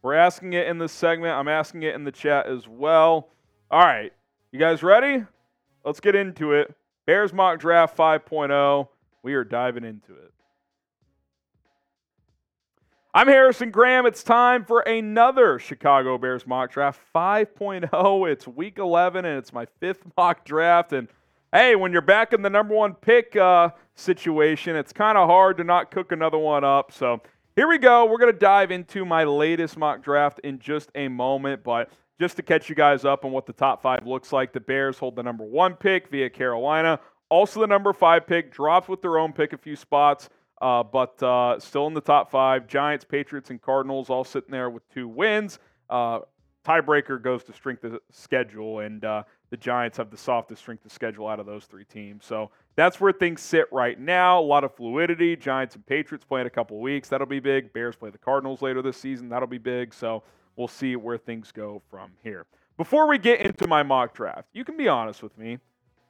We're 0.02 0.14
asking 0.14 0.54
it 0.54 0.66
in 0.66 0.78
this 0.78 0.92
segment. 0.92 1.34
I'm 1.34 1.46
asking 1.46 1.84
it 1.84 1.94
in 1.94 2.02
the 2.02 2.10
chat 2.10 2.46
as 2.46 2.66
well. 2.66 3.28
All 3.70 3.80
right. 3.80 4.12
You 4.50 4.58
guys 4.58 4.82
ready? 4.82 5.24
Let's 5.84 6.00
get 6.00 6.16
into 6.16 6.52
it. 6.52 6.74
Bears 7.06 7.32
mock 7.32 7.60
draft 7.60 7.96
5.0. 7.96 8.88
We 9.22 9.34
are 9.34 9.44
diving 9.44 9.84
into 9.84 10.14
it. 10.14 10.32
I'm 13.14 13.28
Harrison 13.28 13.70
Graham. 13.70 14.04
It's 14.04 14.22
time 14.22 14.64
for 14.64 14.80
another 14.80 15.60
Chicago 15.60 16.18
Bears 16.18 16.44
mock 16.44 16.72
draft 16.72 17.00
5.0. 17.14 18.30
It's 18.30 18.48
week 18.48 18.78
11 18.78 19.24
and 19.24 19.38
it's 19.38 19.52
my 19.52 19.66
fifth 19.80 20.02
mock 20.16 20.44
draft. 20.44 20.92
And 20.92 21.08
hey, 21.52 21.76
when 21.76 21.92
you're 21.92 22.02
back 22.02 22.32
in 22.32 22.42
the 22.42 22.50
number 22.50 22.74
one 22.74 22.94
pick 22.94 23.36
uh, 23.36 23.70
situation, 23.94 24.76
it's 24.76 24.92
kind 24.92 25.16
of 25.16 25.28
hard 25.28 25.56
to 25.58 25.64
not 25.64 25.90
cook 25.90 26.12
another 26.12 26.38
one 26.38 26.64
up. 26.64 26.92
So 26.92 27.20
here 27.54 27.68
we 27.68 27.78
go. 27.78 28.04
We're 28.04 28.18
going 28.18 28.32
to 28.32 28.38
dive 28.38 28.70
into 28.70 29.04
my 29.04 29.24
latest 29.24 29.78
mock 29.78 30.02
draft 30.02 30.40
in 30.40 30.58
just 30.58 30.90
a 30.94 31.08
moment. 31.08 31.64
But 31.64 31.90
just 32.20 32.36
to 32.36 32.42
catch 32.42 32.68
you 32.68 32.74
guys 32.74 33.04
up 33.04 33.24
on 33.24 33.32
what 33.32 33.46
the 33.46 33.52
top 33.52 33.82
five 33.82 34.06
looks 34.06 34.32
like, 34.32 34.52
the 34.52 34.60
Bears 34.60 34.98
hold 34.98 35.16
the 35.16 35.22
number 35.22 35.44
one 35.44 35.74
pick 35.74 36.08
via 36.08 36.30
Carolina. 36.30 37.00
Also, 37.28 37.60
the 37.60 37.66
number 37.66 37.92
five 37.92 38.26
pick 38.26 38.52
drops 38.52 38.88
with 38.88 39.02
their 39.02 39.18
own 39.18 39.32
pick 39.32 39.52
a 39.52 39.58
few 39.58 39.74
spots, 39.74 40.28
uh, 40.62 40.82
but 40.82 41.20
uh, 41.22 41.58
still 41.58 41.86
in 41.86 41.94
the 41.94 42.00
top 42.00 42.30
five. 42.30 42.66
Giants, 42.66 43.04
Patriots, 43.04 43.50
and 43.50 43.60
Cardinals 43.60 44.10
all 44.10 44.22
sitting 44.22 44.50
there 44.50 44.70
with 44.70 44.88
two 44.90 45.08
wins. 45.08 45.58
Uh, 45.90 46.20
tiebreaker 46.64 47.20
goes 47.20 47.42
to 47.44 47.52
strength 47.52 47.84
of 47.84 47.98
schedule, 48.10 48.80
and 48.80 49.04
uh, 49.04 49.22
the 49.50 49.56
Giants 49.56 49.96
have 49.98 50.10
the 50.10 50.16
softest 50.16 50.62
strength 50.62 50.84
of 50.84 50.92
schedule 50.92 51.28
out 51.28 51.38
of 51.38 51.46
those 51.46 51.64
three 51.64 51.84
teams. 51.84 52.24
So 52.24 52.50
that's 52.74 53.00
where 53.00 53.12
things 53.12 53.40
sit 53.40 53.66
right 53.72 53.98
now. 53.98 54.40
A 54.40 54.42
lot 54.42 54.64
of 54.64 54.74
fluidity. 54.74 55.36
Giants 55.36 55.74
and 55.74 55.86
Patriots 55.86 56.24
play 56.24 56.40
in 56.40 56.46
a 56.46 56.50
couple 56.50 56.80
weeks. 56.80 57.08
That'll 57.08 57.26
be 57.26 57.40
big. 57.40 57.72
Bears 57.72 57.96
play 57.96 58.10
the 58.10 58.18
Cardinals 58.18 58.62
later 58.62 58.82
this 58.82 58.96
season. 58.96 59.28
That'll 59.28 59.46
be 59.46 59.58
big. 59.58 59.94
So 59.94 60.22
we'll 60.56 60.68
see 60.68 60.96
where 60.96 61.18
things 61.18 61.52
go 61.52 61.82
from 61.90 62.10
here. 62.22 62.46
Before 62.76 63.08
we 63.08 63.18
get 63.18 63.40
into 63.40 63.66
my 63.66 63.82
mock 63.82 64.14
draft, 64.14 64.48
you 64.52 64.64
can 64.64 64.76
be 64.76 64.88
honest 64.88 65.22
with 65.22 65.36
me. 65.38 65.58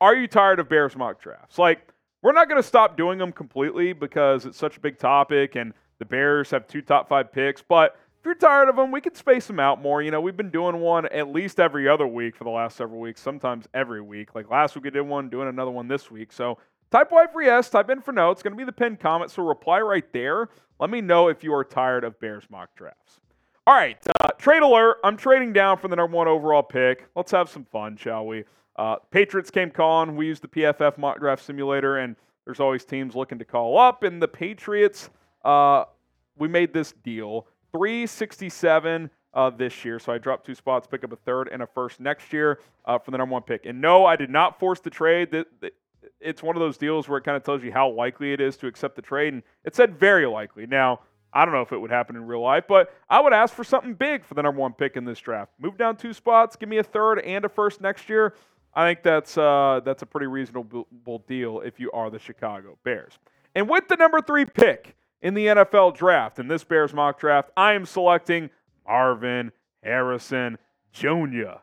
Are 0.00 0.14
you 0.14 0.26
tired 0.26 0.58
of 0.58 0.68
Bears 0.68 0.96
mock 0.96 1.20
drafts? 1.20 1.58
Like, 1.58 1.92
we're 2.22 2.32
not 2.32 2.48
going 2.48 2.60
to 2.60 2.66
stop 2.66 2.96
doing 2.96 3.18
them 3.18 3.32
completely 3.32 3.92
because 3.92 4.46
it's 4.46 4.58
such 4.58 4.76
a 4.76 4.80
big 4.80 4.98
topic 4.98 5.54
and 5.54 5.72
the 5.98 6.04
Bears 6.04 6.50
have 6.50 6.66
two 6.66 6.82
top 6.82 7.08
five 7.08 7.32
picks. 7.32 7.62
But 7.62 7.98
you're 8.26 8.34
tired 8.34 8.68
of 8.68 8.76
them, 8.76 8.90
we 8.90 9.00
could 9.00 9.16
space 9.16 9.46
them 9.46 9.58
out 9.58 9.80
more. 9.80 10.02
You 10.02 10.10
know, 10.10 10.20
we've 10.20 10.36
been 10.36 10.50
doing 10.50 10.80
one 10.80 11.06
at 11.06 11.32
least 11.32 11.58
every 11.58 11.88
other 11.88 12.06
week 12.06 12.36
for 12.36 12.44
the 12.44 12.50
last 12.50 12.76
several 12.76 13.00
weeks, 13.00 13.20
sometimes 13.20 13.66
every 13.72 14.02
week. 14.02 14.34
Like 14.34 14.50
last 14.50 14.74
week, 14.74 14.84
we 14.84 14.90
did 14.90 15.02
one, 15.02 15.30
doing 15.30 15.48
another 15.48 15.70
one 15.70 15.88
this 15.88 16.10
week. 16.10 16.32
So 16.32 16.58
type 16.90 17.08
Y 17.10 17.26
for 17.32 17.42
yes, 17.42 17.70
type 17.70 17.88
in 17.88 18.02
for 18.02 18.12
no. 18.12 18.30
It's 18.30 18.42
going 18.42 18.52
to 18.52 18.58
be 18.58 18.64
the 18.64 18.72
pinned 18.72 19.00
comment. 19.00 19.30
So 19.30 19.42
reply 19.42 19.80
right 19.80 20.10
there. 20.12 20.48
Let 20.78 20.90
me 20.90 21.00
know 21.00 21.28
if 21.28 21.42
you 21.42 21.54
are 21.54 21.64
tired 21.64 22.04
of 22.04 22.18
Bears 22.20 22.44
mock 22.50 22.74
drafts. 22.76 23.20
All 23.66 23.74
right, 23.74 23.98
uh, 24.20 24.28
trade 24.38 24.62
alert. 24.62 24.98
I'm 25.02 25.16
trading 25.16 25.52
down 25.52 25.78
from 25.78 25.90
the 25.90 25.96
number 25.96 26.16
one 26.16 26.28
overall 26.28 26.62
pick. 26.62 27.08
Let's 27.16 27.32
have 27.32 27.48
some 27.48 27.64
fun, 27.64 27.96
shall 27.96 28.26
we? 28.26 28.44
Uh, 28.76 28.96
Patriots 29.10 29.50
came 29.50 29.70
calling. 29.70 30.16
We 30.16 30.26
used 30.26 30.42
the 30.42 30.48
PFF 30.48 30.98
mock 30.98 31.18
draft 31.18 31.44
simulator, 31.44 31.98
and 31.98 32.14
there's 32.44 32.60
always 32.60 32.84
teams 32.84 33.16
looking 33.16 33.38
to 33.38 33.44
call 33.44 33.76
up. 33.76 34.04
And 34.04 34.22
the 34.22 34.28
Patriots, 34.28 35.10
uh, 35.44 35.84
we 36.38 36.46
made 36.46 36.72
this 36.72 36.92
deal 36.92 37.48
367 37.72 39.10
uh, 39.34 39.50
this 39.50 39.84
year. 39.84 39.98
So 39.98 40.12
I 40.12 40.18
dropped 40.18 40.46
two 40.46 40.54
spots, 40.54 40.86
pick 40.86 41.04
up 41.04 41.12
a 41.12 41.16
third 41.16 41.48
and 41.52 41.62
a 41.62 41.66
first 41.66 42.00
next 42.00 42.32
year 42.32 42.60
uh, 42.86 42.98
for 42.98 43.10
the 43.10 43.18
number 43.18 43.34
one 43.34 43.42
pick. 43.42 43.66
And 43.66 43.80
no, 43.80 44.06
I 44.06 44.16
did 44.16 44.30
not 44.30 44.58
force 44.58 44.80
the 44.80 44.90
trade. 44.90 45.44
It's 46.20 46.42
one 46.42 46.56
of 46.56 46.60
those 46.60 46.78
deals 46.78 47.08
where 47.08 47.18
it 47.18 47.24
kind 47.24 47.36
of 47.36 47.44
tells 47.44 47.62
you 47.62 47.70
how 47.70 47.90
likely 47.90 48.32
it 48.32 48.40
is 48.40 48.56
to 48.58 48.66
accept 48.66 48.96
the 48.96 49.02
trade. 49.02 49.34
And 49.34 49.42
it 49.64 49.76
said 49.76 49.98
very 49.98 50.26
likely. 50.26 50.66
Now, 50.66 51.00
I 51.32 51.44
don't 51.44 51.52
know 51.52 51.60
if 51.60 51.72
it 51.72 51.78
would 51.78 51.90
happen 51.90 52.16
in 52.16 52.26
real 52.26 52.40
life, 52.40 52.64
but 52.66 52.94
I 53.10 53.20
would 53.20 53.34
ask 53.34 53.54
for 53.54 53.62
something 53.62 53.92
big 53.92 54.24
for 54.24 54.32
the 54.32 54.42
number 54.42 54.60
one 54.60 54.72
pick 54.72 54.96
in 54.96 55.04
this 55.04 55.18
draft. 55.18 55.52
Move 55.58 55.76
down 55.76 55.96
two 55.96 56.14
spots, 56.14 56.56
give 56.56 56.70
me 56.70 56.78
a 56.78 56.82
third 56.82 57.18
and 57.18 57.44
a 57.44 57.48
first 57.48 57.82
next 57.82 58.08
year. 58.08 58.34
I 58.74 58.88
think 58.88 59.02
that's 59.02 59.36
uh, 59.36 59.80
that's 59.84 60.02
a 60.02 60.06
pretty 60.06 60.26
reasonable 60.26 61.24
deal 61.26 61.60
if 61.60 61.78
you 61.78 61.90
are 61.92 62.10
the 62.10 62.18
Chicago 62.18 62.78
Bears. 62.84 63.18
And 63.54 63.68
with 63.68 63.88
the 63.88 63.96
number 63.96 64.20
three 64.22 64.44
pick 64.44 64.96
in 65.22 65.34
the 65.34 65.46
NFL 65.46 65.96
draft, 65.96 66.38
in 66.38 66.48
this 66.48 66.64
Bears 66.64 66.92
mock 66.92 67.18
draft, 67.18 67.50
I 67.56 67.72
am 67.72 67.86
selecting 67.86 68.50
Marvin 68.86 69.52
Harrison 69.82 70.58
Jr., 70.92 71.60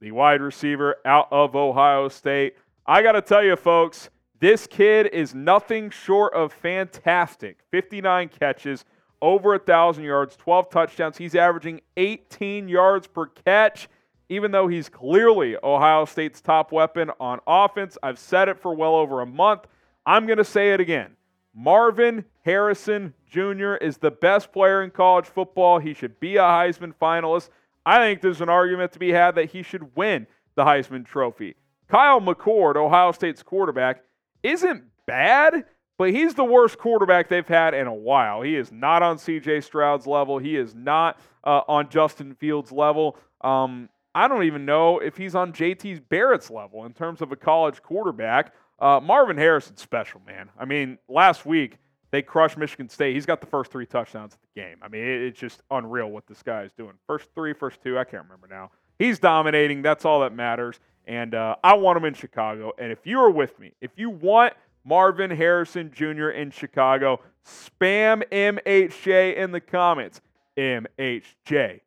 the 0.00 0.10
wide 0.12 0.40
receiver 0.40 0.96
out 1.04 1.28
of 1.30 1.56
Ohio 1.56 2.08
State. 2.08 2.56
I 2.86 3.02
got 3.02 3.12
to 3.12 3.22
tell 3.22 3.42
you, 3.42 3.56
folks, 3.56 4.10
this 4.40 4.66
kid 4.66 5.06
is 5.06 5.34
nothing 5.34 5.90
short 5.90 6.34
of 6.34 6.52
fantastic. 6.52 7.58
59 7.70 8.28
catches, 8.28 8.84
over 9.22 9.50
1,000 9.50 10.04
yards, 10.04 10.36
12 10.36 10.68
touchdowns. 10.68 11.16
He's 11.16 11.34
averaging 11.34 11.80
18 11.96 12.68
yards 12.68 13.06
per 13.06 13.26
catch, 13.26 13.88
even 14.28 14.50
though 14.50 14.68
he's 14.68 14.88
clearly 14.88 15.56
Ohio 15.62 16.04
State's 16.04 16.40
top 16.40 16.72
weapon 16.72 17.10
on 17.18 17.40
offense. 17.46 17.96
I've 18.02 18.18
said 18.18 18.48
it 18.48 18.60
for 18.60 18.74
well 18.74 18.96
over 18.96 19.20
a 19.22 19.26
month. 19.26 19.66
I'm 20.04 20.26
going 20.26 20.38
to 20.38 20.44
say 20.44 20.72
it 20.74 20.80
again. 20.80 21.16
Marvin 21.54 22.24
Harrison 22.44 23.14
Jr. 23.26 23.74
is 23.74 23.98
the 23.98 24.10
best 24.10 24.52
player 24.52 24.82
in 24.82 24.90
college 24.90 25.26
football. 25.26 25.78
He 25.78 25.94
should 25.94 26.18
be 26.18 26.36
a 26.36 26.42
Heisman 26.42 26.94
finalist. 27.00 27.48
I 27.86 27.98
think 27.98 28.20
there's 28.20 28.40
an 28.40 28.48
argument 28.48 28.92
to 28.92 28.98
be 28.98 29.12
had 29.12 29.34
that 29.36 29.50
he 29.50 29.62
should 29.62 29.94
win 29.96 30.26
the 30.56 30.64
Heisman 30.64 31.06
Trophy. 31.06 31.54
Kyle 31.88 32.20
McCord, 32.20 32.76
Ohio 32.76 33.12
State's 33.12 33.42
quarterback, 33.42 34.02
isn't 34.42 34.84
bad, 35.06 35.64
but 35.98 36.10
he's 36.10 36.34
the 36.34 36.44
worst 36.44 36.78
quarterback 36.78 37.28
they've 37.28 37.46
had 37.46 37.74
in 37.74 37.86
a 37.86 37.94
while. 37.94 38.42
He 38.42 38.56
is 38.56 38.72
not 38.72 39.02
on 39.02 39.16
CJ 39.16 39.62
Stroud's 39.62 40.06
level. 40.06 40.38
He 40.38 40.56
is 40.56 40.74
not 40.74 41.20
uh, 41.44 41.60
on 41.68 41.88
Justin 41.88 42.34
Fields' 42.34 42.72
level. 42.72 43.16
Um, 43.42 43.88
I 44.14 44.28
don't 44.28 44.44
even 44.44 44.64
know 44.64 44.98
if 44.98 45.16
he's 45.16 45.34
on 45.34 45.52
JT 45.52 46.08
Barrett's 46.08 46.50
level 46.50 46.84
in 46.84 46.92
terms 46.92 47.20
of 47.20 47.32
a 47.32 47.36
college 47.36 47.82
quarterback. 47.82 48.54
Uh, 48.78 49.00
Marvin 49.02 49.36
Harrison's 49.36 49.80
special, 49.80 50.20
man. 50.26 50.50
I 50.58 50.64
mean, 50.64 50.98
last 51.08 51.46
week 51.46 51.78
they 52.10 52.22
crushed 52.22 52.56
Michigan 52.56 52.88
State. 52.88 53.14
He's 53.14 53.26
got 53.26 53.40
the 53.40 53.46
first 53.46 53.70
three 53.70 53.86
touchdowns 53.86 54.34
of 54.34 54.40
the 54.40 54.60
game. 54.60 54.76
I 54.82 54.88
mean, 54.88 55.02
it, 55.02 55.22
it's 55.22 55.38
just 55.38 55.62
unreal 55.70 56.10
what 56.10 56.26
this 56.26 56.42
guy 56.42 56.62
is 56.62 56.72
doing. 56.72 56.92
First 57.06 57.28
three, 57.34 57.52
first 57.52 57.82
two, 57.82 57.98
I 57.98 58.04
can't 58.04 58.24
remember 58.24 58.48
now. 58.48 58.70
He's 58.98 59.18
dominating. 59.18 59.82
That's 59.82 60.04
all 60.04 60.20
that 60.20 60.34
matters. 60.34 60.80
And 61.06 61.34
uh, 61.34 61.56
I 61.62 61.74
want 61.74 61.96
him 61.98 62.04
in 62.04 62.14
Chicago. 62.14 62.72
And 62.78 62.90
if 62.90 63.00
you 63.04 63.20
are 63.20 63.30
with 63.30 63.58
me, 63.58 63.72
if 63.80 63.90
you 63.96 64.10
want 64.10 64.54
Marvin 64.84 65.30
Harrison 65.30 65.90
Jr. 65.92 66.28
in 66.28 66.50
Chicago. 66.50 67.20
Spam 67.44 68.22
MHJ 68.30 69.36
in 69.36 69.50
the 69.50 69.60
comments. 69.60 70.20
MHJ. 70.56 71.80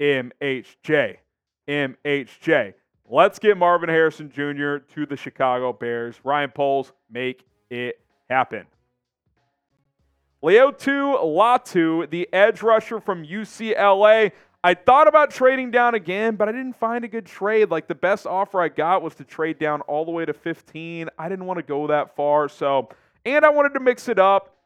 MHJ. 0.00 1.16
MHJ. 1.68 2.74
Let's 3.10 3.38
get 3.38 3.56
Marvin 3.56 3.88
Harrison 3.88 4.30
Jr. 4.30 4.78
to 4.94 5.06
the 5.06 5.16
Chicago 5.16 5.72
Bears. 5.72 6.16
Ryan 6.24 6.50
Poles, 6.50 6.92
make 7.10 7.44
it 7.70 8.00
happen. 8.28 8.66
Laiatu 10.42 11.22
Latu, 11.24 12.08
the 12.10 12.28
edge 12.32 12.62
rusher 12.62 13.00
from 13.00 13.24
UCLA, 13.24 14.32
I 14.62 14.74
thought 14.74 15.08
about 15.08 15.30
trading 15.30 15.70
down 15.70 15.94
again, 15.94 16.36
but 16.36 16.48
I 16.48 16.52
didn't 16.52 16.76
find 16.76 17.04
a 17.04 17.08
good 17.08 17.26
trade. 17.26 17.70
Like 17.70 17.88
the 17.88 17.94
best 17.94 18.26
offer 18.26 18.60
I 18.60 18.68
got 18.68 19.02
was 19.02 19.14
to 19.16 19.24
trade 19.24 19.58
down 19.58 19.80
all 19.82 20.04
the 20.04 20.10
way 20.10 20.24
to 20.24 20.32
15. 20.32 21.08
I 21.18 21.28
didn't 21.28 21.46
want 21.46 21.58
to 21.58 21.62
go 21.62 21.86
that 21.86 22.14
far. 22.14 22.48
So, 22.48 22.88
and 23.24 23.44
I 23.44 23.48
wanted 23.50 23.74
to 23.74 23.80
mix 23.80 24.08
it 24.08 24.18
up 24.18 24.58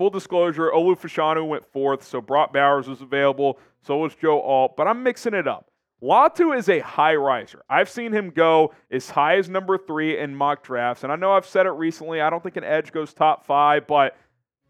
full 0.00 0.08
disclosure, 0.08 0.70
Olu 0.70 0.98
Fashanu 0.98 1.46
went 1.46 1.62
fourth, 1.62 2.02
so 2.02 2.22
Brock 2.22 2.54
Bowers 2.54 2.88
was 2.88 3.02
available. 3.02 3.58
So 3.82 3.98
was 3.98 4.14
Joe 4.14 4.40
Alt, 4.40 4.74
but 4.74 4.86
I'm 4.86 5.02
mixing 5.02 5.34
it 5.34 5.46
up. 5.46 5.69
Latu 6.02 6.56
is 6.56 6.68
a 6.68 6.80
high 6.80 7.14
riser. 7.14 7.62
I've 7.68 7.90
seen 7.90 8.12
him 8.12 8.30
go 8.30 8.72
as 8.90 9.10
high 9.10 9.36
as 9.36 9.48
number 9.48 9.76
three 9.76 10.18
in 10.18 10.34
mock 10.34 10.62
drafts, 10.62 11.04
and 11.04 11.12
I 11.12 11.16
know 11.16 11.32
I've 11.32 11.46
said 11.46 11.66
it 11.66 11.70
recently. 11.70 12.20
I 12.20 12.30
don't 12.30 12.42
think 12.42 12.56
an 12.56 12.64
edge 12.64 12.90
goes 12.92 13.12
top 13.12 13.44
five, 13.44 13.86
but 13.86 14.16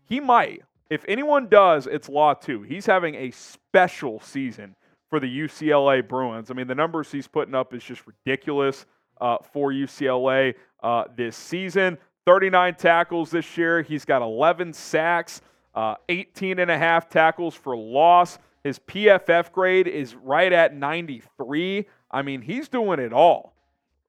he 0.08 0.18
might. 0.18 0.62
If 0.90 1.04
anyone 1.06 1.48
does, 1.48 1.86
it's 1.86 2.08
Latu. 2.08 2.66
He's 2.66 2.84
having 2.84 3.14
a 3.14 3.30
special 3.30 4.18
season 4.20 4.74
for 5.08 5.20
the 5.20 5.40
UCLA 5.40 6.06
Bruins. 6.06 6.50
I 6.50 6.54
mean, 6.54 6.66
the 6.66 6.74
numbers 6.74 7.12
he's 7.12 7.28
putting 7.28 7.54
up 7.54 7.72
is 7.74 7.84
just 7.84 8.02
ridiculous 8.06 8.86
uh, 9.20 9.38
for 9.52 9.70
UCLA 9.72 10.54
uh, 10.82 11.04
this 11.16 11.36
season. 11.36 11.96
39 12.26 12.74
tackles 12.74 13.30
this 13.30 13.56
year. 13.56 13.82
He's 13.82 14.04
got 14.04 14.20
11 14.22 14.72
sacks, 14.72 15.42
uh, 15.74 15.94
18 16.08 16.58
and 16.58 16.70
a 16.70 16.78
half 16.78 17.08
tackles 17.08 17.54
for 17.54 17.76
loss. 17.76 18.38
His 18.62 18.78
PFF 18.78 19.52
grade 19.52 19.86
is 19.86 20.14
right 20.14 20.52
at 20.52 20.74
93. 20.74 21.86
I 22.10 22.22
mean, 22.22 22.42
he's 22.42 22.68
doing 22.68 23.00
it 23.00 23.12
all 23.12 23.54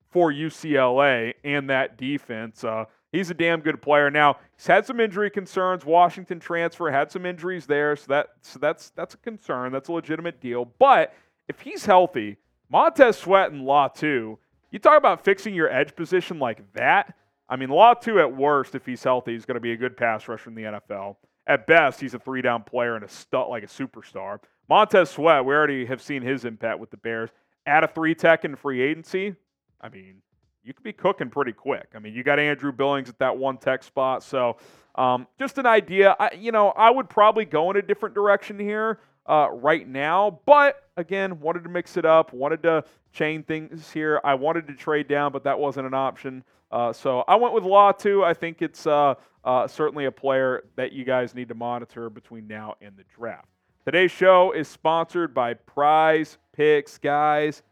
for 0.10 0.32
UCLA 0.32 1.34
and 1.44 1.70
that 1.70 1.98
defense. 1.98 2.64
Uh, 2.64 2.86
he's 3.12 3.30
a 3.30 3.34
damn 3.34 3.62
good 3.62 3.82
player. 3.82 4.12
Now 4.12 4.38
he's 4.58 4.68
had 4.68 4.86
some 4.86 5.00
injury 5.00 5.30
concerns. 5.30 5.86
Washington 5.86 6.40
transfer 6.40 6.92
had 6.92 7.12
some 7.12 7.26
injuries 7.26 7.66
there, 7.66 7.96
so 7.96 8.06
that 8.10 8.28
so 8.42 8.60
that's 8.60 8.90
that's 8.92 9.14
a 9.14 9.18
concern. 9.18 9.72
That's 9.72 9.90
a 9.90 9.94
legitimate 9.94 10.42
deal. 10.42 10.66
But 10.80 11.14
if 11.48 11.62
he's 11.62 11.86
healthy, 11.86 12.38
Montez 12.70 13.18
Sweat 13.18 13.52
and 13.52 13.64
Latu, 13.64 14.38
you 14.72 14.80
talk 14.80 14.98
about 14.98 15.24
fixing 15.24 15.54
your 15.54 15.72
edge 15.72 15.96
position 15.96 16.40
like 16.40 16.74
that. 16.74 17.16
I 17.50 17.58
mean, 17.58 17.70
Latu 17.70 18.20
at 18.20 18.36
worst, 18.36 18.76
if 18.76 18.86
he's 18.86 19.04
healthy, 19.04 19.36
is 19.36 19.46
going 19.46 19.56
to 19.56 19.62
be 19.62 19.74
a 19.74 19.78
good 19.78 19.98
pass 19.98 20.28
rusher 20.28 20.50
in 20.50 20.56
the 20.56 20.64
NFL. 20.64 21.18
At 21.52 21.68
best, 21.68 22.00
he's 22.00 22.14
a 22.14 22.20
three 22.20 22.42
down 22.42 22.64
player 22.64 22.96
and 22.96 23.04
a 23.04 23.10
stud 23.10 23.50
like 23.50 23.62
a 23.62 23.68
superstar. 23.68 24.40
Montez 24.70 25.10
Sweat, 25.10 25.44
we 25.44 25.54
already 25.54 25.86
have 25.86 26.02
seen 26.02 26.22
his 26.22 26.46
impact 26.46 26.80
with 26.80 26.92
the 26.92 26.96
Bears. 26.96 27.30
Add 27.66 27.84
a 27.84 27.90
three 27.90 28.16
tech 28.16 28.46
in 28.46 28.56
free 28.56 28.82
agency. 28.82 29.36
I 29.82 29.90
mean, 29.90 30.22
you 30.64 30.74
could 30.74 30.86
be 30.86 30.94
cooking 30.94 31.30
pretty 31.30 31.52
quick. 31.52 31.90
I 31.94 32.00
mean, 32.00 32.14
you 32.14 32.24
got 32.24 32.40
Andrew 32.40 32.72
Billings 32.72 33.10
at 33.10 33.20
that 33.20 33.36
one 33.36 33.58
tech 33.58 33.84
spot. 33.84 34.24
So, 34.24 34.56
um, 34.96 35.28
just 35.38 35.58
an 35.58 35.66
idea. 35.66 36.16
I, 36.18 36.30
you 36.40 36.54
know, 36.54 36.70
I 36.70 36.90
would 36.90 37.10
probably 37.10 37.44
go 37.44 37.70
in 37.70 37.76
a 37.76 37.82
different 37.82 38.16
direction 38.16 38.58
here 38.58 39.00
uh, 39.26 39.50
right 39.52 39.86
now. 39.86 40.40
But 40.46 40.78
again, 40.96 41.42
wanted 41.42 41.66
to 41.66 41.70
mix 41.70 41.98
it 41.98 42.06
up, 42.06 42.32
wanted 42.32 42.64
to 42.64 42.86
chain 43.12 43.44
things 43.44 43.92
here. 43.92 44.22
I 44.24 44.36
wanted 44.36 44.68
to 44.68 44.74
trade 44.74 45.10
down, 45.10 45.34
but 45.34 45.44
that 45.44 45.60
wasn't 45.60 45.86
an 45.86 45.94
option. 45.94 46.46
Uh, 46.72 46.94
so 46.94 47.26
I 47.28 47.36
went 47.36 47.54
with 47.54 47.66
Latu. 47.66 48.24
I 48.24 48.34
think 48.34 48.62
it's 48.62 48.88
uh, 48.88 49.16
uh, 49.44 49.68
certainly 49.68 50.06
a 50.06 50.12
player 50.12 50.64
that 50.76 50.92
you 50.92 51.04
guys 51.04 51.34
need 51.34 51.50
to 51.50 51.56
monitor 51.56 52.10
between 52.10 52.48
now 52.48 52.76
and 52.82 52.96
the 52.98 53.04
draft. 53.16 53.48
Today's 53.86 54.12
show 54.12 54.52
is 54.52 54.68
sponsored 54.68 55.34
by 55.34 55.56
Prize 55.56 56.38
Picks, 56.54 56.98
guys. 56.98 57.64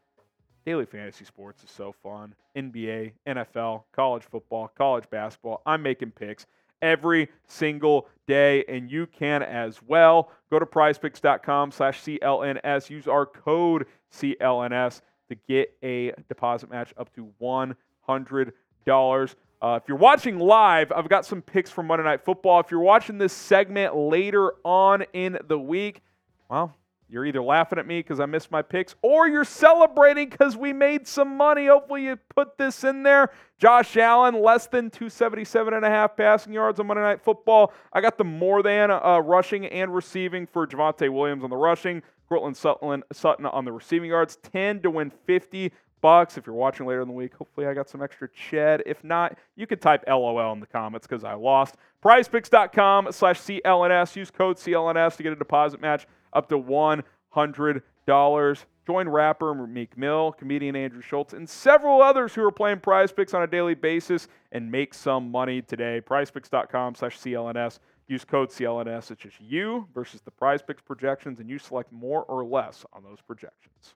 Daily 0.65 0.85
fantasy 0.85 1.25
sports 1.25 1.63
is 1.63 1.69
so 1.69 1.93
fun. 2.03 2.33
NBA, 2.55 3.13
NFL, 3.27 3.83
college 3.91 4.23
football, 4.23 4.71
college 4.75 5.09
basketball. 5.09 5.61
I'm 5.65 5.83
making 5.83 6.11
picks 6.11 6.45
every 6.81 7.29
single 7.47 8.07
day, 8.27 8.63
and 8.67 8.89
you 8.91 9.05
can 9.05 9.43
as 9.43 9.81
well. 9.83 10.31
Go 10.49 10.59
to 10.59 10.65
prizepicks.com 10.65 11.71
slash 11.71 12.01
CLNS. 12.01 12.89
Use 12.89 13.07
our 13.07 13.25
code 13.25 13.85
CLNS 14.13 15.01
to 15.29 15.35
get 15.47 15.75
a 15.83 16.11
deposit 16.27 16.69
match 16.69 16.93
up 16.97 17.13
to 17.15 17.31
$100. 17.41 19.35
Uh, 19.61 19.77
if 19.81 19.87
you're 19.89 19.97
watching 19.97 20.39
live, 20.39 20.91
I've 20.91 21.09
got 21.09 21.25
some 21.25 21.41
picks 21.41 21.69
for 21.69 21.83
Monday 21.83 22.05
Night 22.05 22.23
Football. 22.23 22.61
If 22.61 22.71
you're 22.71 22.79
watching 22.79 23.17
this 23.17 23.33
segment 23.33 23.93
later 23.93 24.53
on 24.63 25.03
in 25.11 25.37
the 25.49 25.59
week, 25.59 26.01
well, 26.49 26.73
you're 27.09 27.25
either 27.25 27.41
laughing 27.41 27.77
at 27.77 27.85
me 27.85 27.99
because 27.99 28.21
I 28.21 28.25
missed 28.25 28.51
my 28.51 28.61
picks 28.61 28.95
or 29.01 29.27
you're 29.27 29.43
celebrating 29.43 30.29
because 30.29 30.55
we 30.55 30.71
made 30.71 31.07
some 31.07 31.35
money. 31.35 31.67
Hopefully, 31.67 32.05
you 32.05 32.15
put 32.33 32.57
this 32.57 32.85
in 32.85 33.03
there. 33.03 33.31
Josh 33.57 33.97
Allen, 33.97 34.41
less 34.41 34.67
than 34.67 34.89
277 34.91 35.73
and 35.73 35.83
a 35.83 35.89
half 35.89 36.15
passing 36.15 36.53
yards 36.53 36.79
on 36.79 36.87
Monday 36.87 37.03
Night 37.03 37.21
Football. 37.21 37.73
I 37.91 37.99
got 37.99 38.17
the 38.17 38.23
more 38.23 38.63
than 38.63 38.91
uh, 38.91 39.19
rushing 39.19 39.65
and 39.65 39.93
receiving 39.93 40.47
for 40.47 40.67
Javonte 40.67 41.11
Williams 41.11 41.43
on 41.43 41.49
the 41.49 41.57
rushing. 41.57 42.01
Courtland 42.29 42.55
Sutton, 42.55 43.03
Sutton 43.11 43.45
on 43.47 43.65
the 43.65 43.71
receiving 43.71 44.09
yards. 44.09 44.37
10 44.37 44.83
to 44.83 44.91
win 44.91 45.11
50 45.25 45.71
bucks. 46.01 46.37
If 46.37 46.45
you're 46.45 46.55
watching 46.55 46.85
later 46.85 47.01
in 47.01 47.07
the 47.07 47.13
week, 47.13 47.33
hopefully 47.33 47.67
I 47.67 47.73
got 47.73 47.89
some 47.89 48.01
extra 48.01 48.29
ched. 48.29 48.81
If 48.85 49.03
not, 49.03 49.37
you 49.55 49.67
could 49.67 49.81
type 49.81 50.03
LOL 50.07 50.53
in 50.53 50.59
the 50.59 50.67
comments 50.67 51.07
because 51.07 51.23
I 51.23 51.33
lost. 51.33 51.75
PrizePicks.com 52.03 53.11
slash 53.11 53.41
CLNS. 53.41 54.15
Use 54.15 54.31
code 54.31 54.57
CLNS 54.57 55.17
to 55.17 55.23
get 55.23 55.33
a 55.33 55.35
deposit 55.35 55.81
match 55.81 56.07
up 56.31 56.47
to 56.49 56.57
$100. 56.57 58.65
Join 58.87 59.07
rapper 59.07 59.53
Meek 59.53 59.95
Mill, 59.97 60.31
comedian 60.31 60.75
Andrew 60.75 61.01
Schulz, 61.01 61.33
and 61.33 61.47
several 61.47 62.01
others 62.01 62.33
who 62.33 62.43
are 62.43 62.51
playing 62.51 62.79
prize 62.79 63.11
picks 63.11 63.35
on 63.35 63.43
a 63.43 63.47
daily 63.47 63.75
basis 63.75 64.27
and 64.51 64.71
make 64.71 64.95
some 64.95 65.29
money 65.29 65.61
today. 65.61 66.01
PrizePicks.com 66.03 66.95
slash 66.95 67.19
CLNS. 67.19 67.77
Use 68.09 68.25
code 68.25 68.49
CLNS. 68.49 69.11
It's 69.11 69.21
just 69.21 69.39
you 69.39 69.87
versus 69.93 70.19
the 70.21 70.31
prize 70.31 70.63
picks 70.63 70.81
projections, 70.81 71.39
and 71.39 71.47
you 71.47 71.59
select 71.59 71.91
more 71.91 72.23
or 72.23 72.43
less 72.43 72.83
on 72.91 73.03
those 73.03 73.21
projections. 73.21 73.93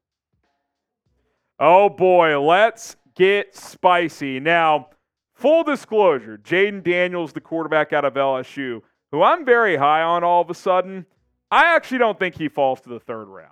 Oh 1.60 1.90
boy, 1.90 2.40
let's 2.40 2.96
get 3.16 3.56
spicy. 3.56 4.40
Now, 4.40 4.90
full 5.34 5.64
disclosure 5.64 6.38
Jayden 6.38 6.84
Daniels, 6.84 7.34
the 7.34 7.42
quarterback 7.42 7.92
out 7.92 8.06
of 8.06 8.14
LSU, 8.14 8.84
who 9.12 9.24
I'm 9.24 9.44
very 9.46 9.76
high 9.76 10.04
on 10.04 10.24
all 10.24 10.42
of 10.42 10.50
a 10.52 10.54
sudden, 10.54 11.08
I 11.50 11.76
actually 11.76 11.98
don't 11.98 12.20
think 12.20 12.36
he 12.36 12.50
falls 12.50 12.82
to 12.82 12.90
the 12.90 13.00
third 13.00 13.26
round. 13.26 13.50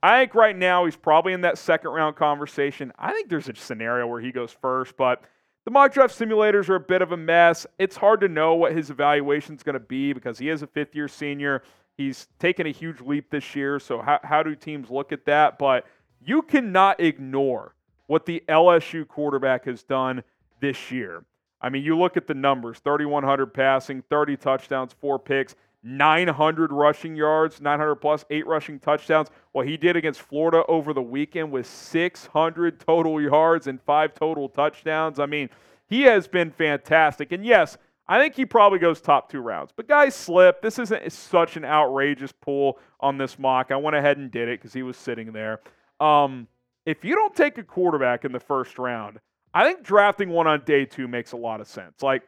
I 0.00 0.20
think 0.20 0.36
right 0.36 0.56
now 0.56 0.84
he's 0.84 0.96
probably 0.96 1.32
in 1.32 1.40
that 1.40 1.58
second 1.58 1.90
round 1.90 2.14
conversation. 2.14 2.92
I 2.98 3.12
think 3.12 3.28
there's 3.28 3.48
a 3.48 3.54
scenario 3.56 4.06
where 4.06 4.20
he 4.20 4.30
goes 4.30 4.52
first, 4.52 4.96
but 4.96 5.24
the 5.64 5.70
mock 5.70 5.94
draft 5.94 6.18
simulators 6.18 6.68
are 6.68 6.74
a 6.74 6.80
bit 6.80 7.02
of 7.02 7.12
a 7.12 7.16
mess. 7.16 7.66
It's 7.78 7.96
hard 7.96 8.20
to 8.20 8.28
know 8.28 8.54
what 8.54 8.72
his 8.72 8.90
evaluation 8.90 9.54
is 9.54 9.62
going 9.62 9.74
to 9.74 9.80
be 9.80 10.12
because 10.12 10.38
he 10.38 10.50
is 10.50 10.62
a 10.62 10.66
fifth 10.66 10.94
year 10.94 11.08
senior. 11.08 11.62
He's 11.96 12.28
taken 12.38 12.66
a 12.66 12.70
huge 12.70 13.00
leap 13.00 13.30
this 13.30 13.54
year. 13.54 13.78
So, 13.78 14.02
how, 14.02 14.20
how 14.22 14.42
do 14.42 14.54
teams 14.54 14.90
look 14.90 15.12
at 15.12 15.24
that? 15.26 15.58
But 15.58 15.86
you 16.24 16.42
cannot 16.42 17.00
ignore 17.00 17.74
what 18.06 18.26
the 18.26 18.42
LSU 18.48 19.06
quarterback 19.06 19.64
has 19.64 19.82
done 19.82 20.22
this 20.60 20.90
year. 20.90 21.24
I 21.60 21.70
mean, 21.70 21.82
you 21.82 21.96
look 21.96 22.18
at 22.18 22.26
the 22.26 22.34
numbers 22.34 22.78
3,100 22.80 23.54
passing, 23.54 24.02
30 24.10 24.36
touchdowns, 24.36 24.92
four 24.92 25.18
picks. 25.18 25.54
900 25.84 26.72
rushing 26.72 27.14
yards, 27.14 27.60
900 27.60 27.96
plus, 27.96 28.24
eight 28.30 28.46
rushing 28.46 28.80
touchdowns. 28.80 29.28
What 29.52 29.68
he 29.68 29.76
did 29.76 29.96
against 29.96 30.22
Florida 30.22 30.64
over 30.66 30.94
the 30.94 31.02
weekend 31.02 31.52
with 31.52 31.66
600 31.66 32.80
total 32.80 33.20
yards 33.20 33.66
and 33.66 33.80
five 33.82 34.14
total 34.14 34.48
touchdowns. 34.48 35.20
I 35.20 35.26
mean, 35.26 35.50
he 35.86 36.02
has 36.02 36.26
been 36.26 36.50
fantastic. 36.50 37.32
And 37.32 37.44
yes, 37.44 37.76
I 38.08 38.18
think 38.18 38.34
he 38.34 38.46
probably 38.46 38.78
goes 38.78 39.00
top 39.00 39.30
two 39.30 39.40
rounds. 39.40 39.72
But 39.76 39.86
guys 39.86 40.14
slip. 40.14 40.62
This 40.62 40.78
isn't 40.78 41.12
such 41.12 41.56
an 41.56 41.64
outrageous 41.66 42.32
pull 42.32 42.78
on 43.00 43.18
this 43.18 43.38
mock. 43.38 43.70
I 43.70 43.76
went 43.76 43.94
ahead 43.94 44.16
and 44.16 44.30
did 44.30 44.48
it 44.48 44.60
because 44.60 44.72
he 44.72 44.82
was 44.82 44.96
sitting 44.96 45.32
there. 45.32 45.60
Um, 46.00 46.48
if 46.86 47.04
you 47.04 47.14
don't 47.14 47.34
take 47.34 47.58
a 47.58 47.62
quarterback 47.62 48.24
in 48.24 48.32
the 48.32 48.40
first 48.40 48.78
round, 48.78 49.20
I 49.52 49.64
think 49.64 49.82
drafting 49.82 50.30
one 50.30 50.46
on 50.46 50.64
day 50.64 50.86
two 50.86 51.08
makes 51.08 51.32
a 51.32 51.36
lot 51.36 51.60
of 51.60 51.68
sense. 51.68 52.02
Like, 52.02 52.22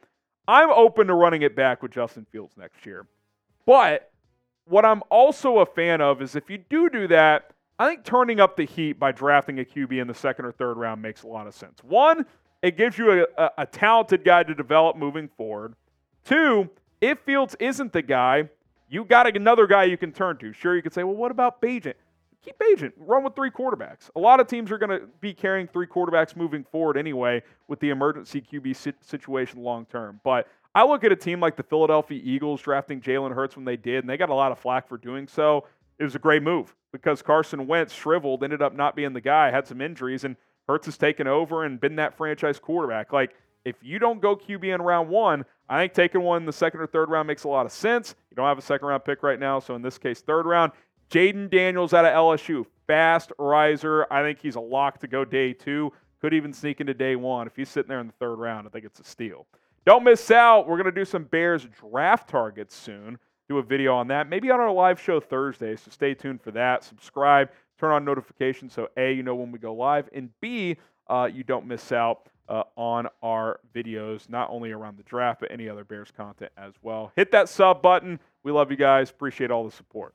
I'm 0.46 0.70
open 0.70 1.08
to 1.08 1.14
running 1.14 1.42
it 1.42 1.56
back 1.56 1.82
with 1.82 1.90
Justin 1.90 2.26
Fields 2.30 2.54
next 2.56 2.86
year. 2.86 3.06
But 3.66 4.10
what 4.64 4.84
I'm 4.84 5.02
also 5.10 5.58
a 5.58 5.66
fan 5.66 6.00
of 6.00 6.22
is 6.22 6.34
if 6.34 6.48
you 6.48 6.58
do 6.58 6.88
do 6.88 7.08
that, 7.08 7.50
I 7.78 7.88
think 7.88 8.04
turning 8.04 8.40
up 8.40 8.56
the 8.56 8.64
heat 8.64 8.94
by 8.94 9.12
drafting 9.12 9.58
a 9.58 9.64
QB 9.64 10.00
in 10.00 10.06
the 10.06 10.14
second 10.14 10.46
or 10.46 10.52
third 10.52 10.78
round 10.78 11.02
makes 11.02 11.24
a 11.24 11.26
lot 11.26 11.46
of 11.46 11.54
sense. 11.54 11.80
One, 11.84 12.24
it 12.62 12.76
gives 12.76 12.96
you 12.96 13.12
a, 13.12 13.26
a, 13.36 13.50
a 13.58 13.66
talented 13.66 14.24
guy 14.24 14.44
to 14.44 14.54
develop 14.54 14.96
moving 14.96 15.28
forward. 15.36 15.74
Two, 16.24 16.70
if 17.00 17.18
Fields 17.20 17.54
isn't 17.60 17.92
the 17.92 18.02
guy, 18.02 18.48
you 18.88 19.04
got 19.04 19.34
another 19.36 19.66
guy 19.66 19.84
you 19.84 19.98
can 19.98 20.12
turn 20.12 20.38
to. 20.38 20.52
Sure, 20.52 20.74
you 20.74 20.82
could 20.82 20.94
say, 20.94 21.04
well, 21.04 21.16
what 21.16 21.30
about 21.30 21.60
Bagent? 21.60 21.94
Keep 22.42 22.58
Bagent. 22.58 22.92
Run 22.96 23.24
with 23.24 23.34
three 23.34 23.50
quarterbacks. 23.50 24.08
A 24.14 24.20
lot 24.20 24.40
of 24.40 24.46
teams 24.46 24.70
are 24.70 24.78
going 24.78 25.00
to 25.00 25.06
be 25.20 25.34
carrying 25.34 25.66
three 25.66 25.86
quarterbacks 25.86 26.36
moving 26.36 26.64
forward 26.64 26.96
anyway 26.96 27.42
with 27.68 27.80
the 27.80 27.90
emergency 27.90 28.40
QB 28.40 28.94
situation 29.04 29.62
long 29.62 29.84
term. 29.86 30.20
But 30.24 30.46
I 30.76 30.84
look 30.84 31.04
at 31.04 31.10
a 31.10 31.16
team 31.16 31.40
like 31.40 31.56
the 31.56 31.62
Philadelphia 31.62 32.20
Eagles 32.22 32.60
drafting 32.60 33.00
Jalen 33.00 33.34
Hurts 33.34 33.56
when 33.56 33.64
they 33.64 33.78
did, 33.78 34.00
and 34.00 34.10
they 34.10 34.18
got 34.18 34.28
a 34.28 34.34
lot 34.34 34.52
of 34.52 34.58
flack 34.58 34.86
for 34.86 34.98
doing 34.98 35.26
so. 35.26 35.64
It 35.98 36.04
was 36.04 36.14
a 36.14 36.18
great 36.18 36.42
move 36.42 36.76
because 36.92 37.22
Carson 37.22 37.66
Wentz 37.66 37.94
shriveled, 37.94 38.44
ended 38.44 38.60
up 38.60 38.74
not 38.74 38.94
being 38.94 39.14
the 39.14 39.22
guy, 39.22 39.50
had 39.50 39.66
some 39.66 39.80
injuries, 39.80 40.24
and 40.24 40.36
Hurts 40.68 40.84
has 40.84 40.98
taken 40.98 41.26
over 41.26 41.64
and 41.64 41.80
been 41.80 41.96
that 41.96 42.14
franchise 42.14 42.58
quarterback. 42.58 43.10
Like, 43.10 43.34
if 43.64 43.76
you 43.80 43.98
don't 43.98 44.20
go 44.20 44.36
QB 44.36 44.74
in 44.74 44.82
round 44.82 45.08
one, 45.08 45.46
I 45.66 45.80
think 45.80 45.94
taking 45.94 46.20
one 46.20 46.42
in 46.42 46.46
the 46.46 46.52
second 46.52 46.80
or 46.80 46.86
third 46.86 47.08
round 47.08 47.26
makes 47.26 47.44
a 47.44 47.48
lot 47.48 47.64
of 47.64 47.72
sense. 47.72 48.14
You 48.30 48.34
don't 48.34 48.46
have 48.46 48.58
a 48.58 48.62
second 48.62 48.86
round 48.86 49.02
pick 49.02 49.22
right 49.22 49.40
now, 49.40 49.58
so 49.60 49.74
in 49.76 49.80
this 49.80 49.96
case, 49.96 50.20
third 50.20 50.44
round. 50.44 50.72
Jayden 51.08 51.48
Daniels 51.48 51.94
out 51.94 52.04
of 52.04 52.12
LSU, 52.12 52.66
fast 52.86 53.32
riser. 53.38 54.06
I 54.10 54.20
think 54.20 54.40
he's 54.42 54.56
a 54.56 54.60
lock 54.60 54.98
to 55.00 55.08
go 55.08 55.24
day 55.24 55.54
two. 55.54 55.90
Could 56.20 56.34
even 56.34 56.52
sneak 56.52 56.82
into 56.82 56.92
day 56.92 57.16
one. 57.16 57.46
If 57.46 57.56
he's 57.56 57.70
sitting 57.70 57.88
there 57.88 58.00
in 58.00 58.08
the 58.08 58.12
third 58.20 58.36
round, 58.36 58.66
I 58.66 58.70
think 58.70 58.84
it's 58.84 59.00
a 59.00 59.04
steal. 59.04 59.46
Don't 59.86 60.02
miss 60.02 60.32
out. 60.32 60.66
We're 60.66 60.76
going 60.76 60.92
to 60.92 61.00
do 61.00 61.04
some 61.04 61.22
Bears 61.22 61.64
draft 61.64 62.28
targets 62.28 62.74
soon. 62.74 63.18
Do 63.48 63.58
a 63.58 63.62
video 63.62 63.94
on 63.94 64.08
that, 64.08 64.28
maybe 64.28 64.50
on 64.50 64.58
our 64.58 64.72
live 64.72 65.00
show 65.00 65.20
Thursday. 65.20 65.76
So 65.76 65.92
stay 65.92 66.12
tuned 66.12 66.42
for 66.42 66.50
that. 66.50 66.82
Subscribe, 66.82 67.50
turn 67.78 67.92
on 67.92 68.04
notifications 68.04 68.72
so 68.72 68.88
A, 68.96 69.12
you 69.12 69.22
know 69.22 69.36
when 69.36 69.52
we 69.52 69.60
go 69.60 69.72
live, 69.72 70.08
and 70.12 70.30
B, 70.40 70.76
uh, 71.06 71.30
you 71.32 71.44
don't 71.44 71.66
miss 71.66 71.92
out 71.92 72.28
uh, 72.48 72.64
on 72.74 73.06
our 73.22 73.60
videos, 73.72 74.28
not 74.28 74.50
only 74.50 74.72
around 74.72 74.98
the 74.98 75.04
draft, 75.04 75.38
but 75.38 75.52
any 75.52 75.68
other 75.68 75.84
Bears 75.84 76.10
content 76.10 76.50
as 76.56 76.74
well. 76.82 77.12
Hit 77.14 77.30
that 77.30 77.48
sub 77.48 77.80
button. 77.80 78.18
We 78.42 78.50
love 78.50 78.72
you 78.72 78.76
guys. 78.76 79.10
Appreciate 79.10 79.52
all 79.52 79.64
the 79.64 79.70
support. 79.70 80.14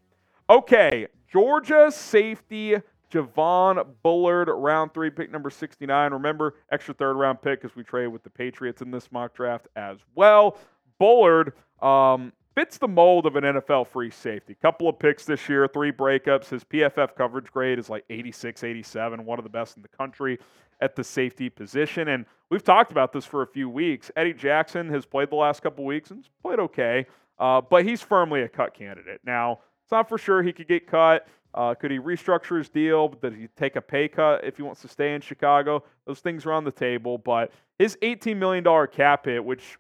Okay, 0.50 1.08
Georgia 1.32 1.90
safety 1.90 2.76
Javon 3.12 3.86
Bullard, 4.04 4.48
round 4.50 4.94
three, 4.94 5.10
pick 5.10 5.32
number 5.32 5.50
69. 5.50 6.14
Remember, 6.14 6.56
extra 6.72 6.94
third 6.94 7.16
round 7.16 7.42
pick 7.42 7.64
as 7.64 7.76
we 7.76 7.84
trade 7.84 8.08
with 8.08 8.24
the 8.24 8.30
Patriots 8.30 8.82
in 8.82 8.92
this 8.92 9.12
mock 9.12 9.36
draft 9.36 9.68
as 9.76 9.98
well. 10.16 10.58
Bullard 10.98 11.54
um, 11.82 12.32
fits 12.56 12.78
the 12.78 12.88
mold 12.88 13.26
of 13.26 13.36
an 13.36 13.44
NFL 13.44 13.88
free 13.88 14.12
safety. 14.12 14.56
Couple 14.62 14.88
of 14.88 15.00
picks 15.00 15.26
this 15.26 15.48
year, 15.50 15.68
three 15.68 15.92
breakups. 15.92 16.50
His 16.50 16.64
PFF 16.64 17.16
coverage 17.16 17.52
grade 17.52 17.80
is 17.80 17.90
like 17.90 18.06
86, 18.10 18.64
87, 18.64 19.26
one 19.26 19.40
of 19.40 19.44
the 19.44 19.50
best 19.50 19.78
in 19.78 19.82
the 19.82 19.90
country 19.90 20.40
at 20.80 20.96
the 20.96 21.04
safety 21.04 21.50
position. 21.50 22.08
And 22.10 22.26
we've 22.50 22.64
talked 22.64 22.92
about 22.92 23.14
this 23.14 23.26
for 23.26 23.42
a 23.42 23.48
few 23.48 23.70
weeks. 23.70 24.12
Eddie 24.16 24.34
Jackson 24.34 24.90
has 24.90 25.06
played 25.06 25.30
the 25.30 25.36
last 25.36 25.62
couple 25.62 25.86
weeks 25.86 26.12
and 26.12 26.28
played 26.42 26.60
okay, 26.60 27.06
uh, 27.40 27.62
but 27.62 27.86
he's 27.86 28.02
firmly 28.02 28.42
a 28.42 28.50
cut 28.50 28.74
candidate. 28.74 29.22
Now, 29.26 29.60
it's 29.84 29.92
not 29.92 30.10
for 30.10 30.18
sure 30.18 30.42
he 30.42 30.54
could 30.54 30.68
get 30.68 30.88
cut. 30.88 31.28
Uh, 31.54 31.76
could 31.76 31.92
he 31.92 32.00
restructure 32.00 32.58
his 32.58 32.70
deal? 32.70 33.10
Did 33.10 33.34
he 33.34 33.48
take 33.58 33.76
a 33.76 33.82
pay 33.82 34.08
cut 34.08 34.44
if 34.44 34.58
he 34.58 34.64
wants 34.64 34.82
to 34.82 34.88
stay 34.88 35.14
in 35.14 35.22
Chicago? 35.22 35.84
Those 36.06 36.20
things 36.20 36.46
are 36.46 36.54
on 36.54 36.64
the 36.64 36.72
table. 36.72 37.18
But 37.18 37.52
his 37.78 37.98
$18 38.02 38.38
million 38.38 38.64
cap 38.88 39.26
hit, 39.26 39.44
which 39.44 39.78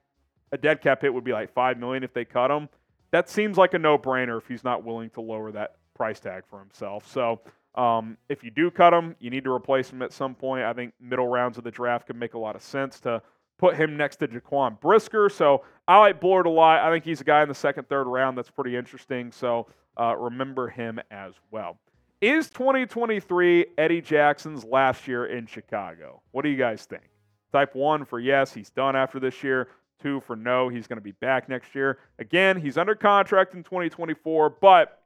a 0.51 0.57
dead 0.57 0.81
cap 0.81 1.01
hit 1.01 1.13
would 1.13 1.23
be 1.23 1.31
like 1.31 1.53
5 1.53 1.77
million 1.77 2.03
if 2.03 2.13
they 2.13 2.25
cut 2.25 2.51
him, 2.51 2.67
that 3.11 3.29
seems 3.29 3.57
like 3.57 3.73
a 3.73 3.79
no 3.79 3.97
brainer 3.97 4.37
if 4.37 4.47
he's 4.47 4.63
not 4.63 4.83
willing 4.83 5.09
to 5.11 5.21
lower 5.21 5.51
that 5.51 5.75
price 5.95 6.19
tag 6.19 6.43
for 6.49 6.59
himself. 6.59 7.07
So 7.07 7.41
um, 7.75 8.17
if 8.27 8.43
you 8.43 8.51
do 8.51 8.69
cut 8.71 8.93
him, 8.93 9.15
you 9.19 9.29
need 9.29 9.43
to 9.45 9.51
replace 9.51 9.89
him 9.89 10.01
at 10.01 10.11
some 10.11 10.35
point. 10.35 10.63
I 10.63 10.73
think 10.73 10.93
middle 10.99 11.27
rounds 11.27 11.57
of 11.57 11.63
the 11.63 11.71
draft 11.71 12.07
could 12.07 12.15
make 12.17 12.33
a 12.33 12.39
lot 12.39 12.55
of 12.55 12.61
sense 12.61 12.99
to 13.01 13.21
put 13.57 13.75
him 13.75 13.95
next 13.95 14.17
to 14.17 14.27
Jaquan 14.27 14.79
Brisker. 14.79 15.29
So 15.29 15.63
I 15.87 15.99
like 15.99 16.19
Bullard 16.19 16.47
a 16.47 16.49
lot. 16.49 16.79
I 16.79 16.91
think 16.91 17.05
he's 17.05 17.21
a 17.21 17.23
guy 17.23 17.43
in 17.43 17.47
the 17.47 17.55
second, 17.55 17.87
third 17.87 18.07
round 18.07 18.37
that's 18.37 18.49
pretty 18.49 18.75
interesting. 18.75 19.31
So 19.31 19.67
uh, 19.99 20.15
remember 20.15 20.67
him 20.67 20.99
as 21.09 21.33
well. 21.51 21.77
Is 22.21 22.49
2023 22.51 23.65
Eddie 23.77 24.01
Jackson's 24.01 24.63
last 24.63 25.07
year 25.07 25.25
in 25.25 25.47
Chicago? 25.47 26.21
What 26.31 26.43
do 26.43 26.49
you 26.49 26.57
guys 26.57 26.85
think? 26.85 27.03
Type 27.51 27.75
one 27.75 28.05
for 28.05 28.19
yes, 28.19 28.53
he's 28.53 28.69
done 28.69 28.95
after 28.95 29.19
this 29.19 29.43
year. 29.43 29.69
Two 30.01 30.19
for 30.21 30.35
no, 30.35 30.69
he's 30.69 30.87
going 30.87 30.97
to 30.97 31.03
be 31.03 31.13
back 31.13 31.49
next 31.49 31.75
year. 31.75 31.99
Again, 32.19 32.59
he's 32.59 32.77
under 32.77 32.95
contract 32.95 33.53
in 33.53 33.63
2024, 33.63 34.51
but 34.61 35.01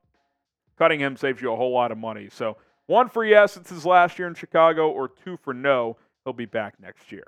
cutting 0.77 0.99
him 0.99 1.15
saves 1.17 1.41
you 1.41 1.51
a 1.51 1.55
whole 1.55 1.71
lot 1.71 1.91
of 1.91 1.97
money. 1.97 2.27
So 2.29 2.57
one 2.85 3.09
for 3.09 3.25
yes, 3.25 3.57
it's 3.57 3.69
his 3.69 3.85
last 3.85 4.19
year 4.19 4.27
in 4.27 4.35
Chicago, 4.35 4.89
or 4.89 5.07
two 5.07 5.37
for 5.37 5.53
no, 5.53 5.97
he'll 6.23 6.33
be 6.33 6.45
back 6.45 6.75
next 6.81 7.11
year. 7.11 7.27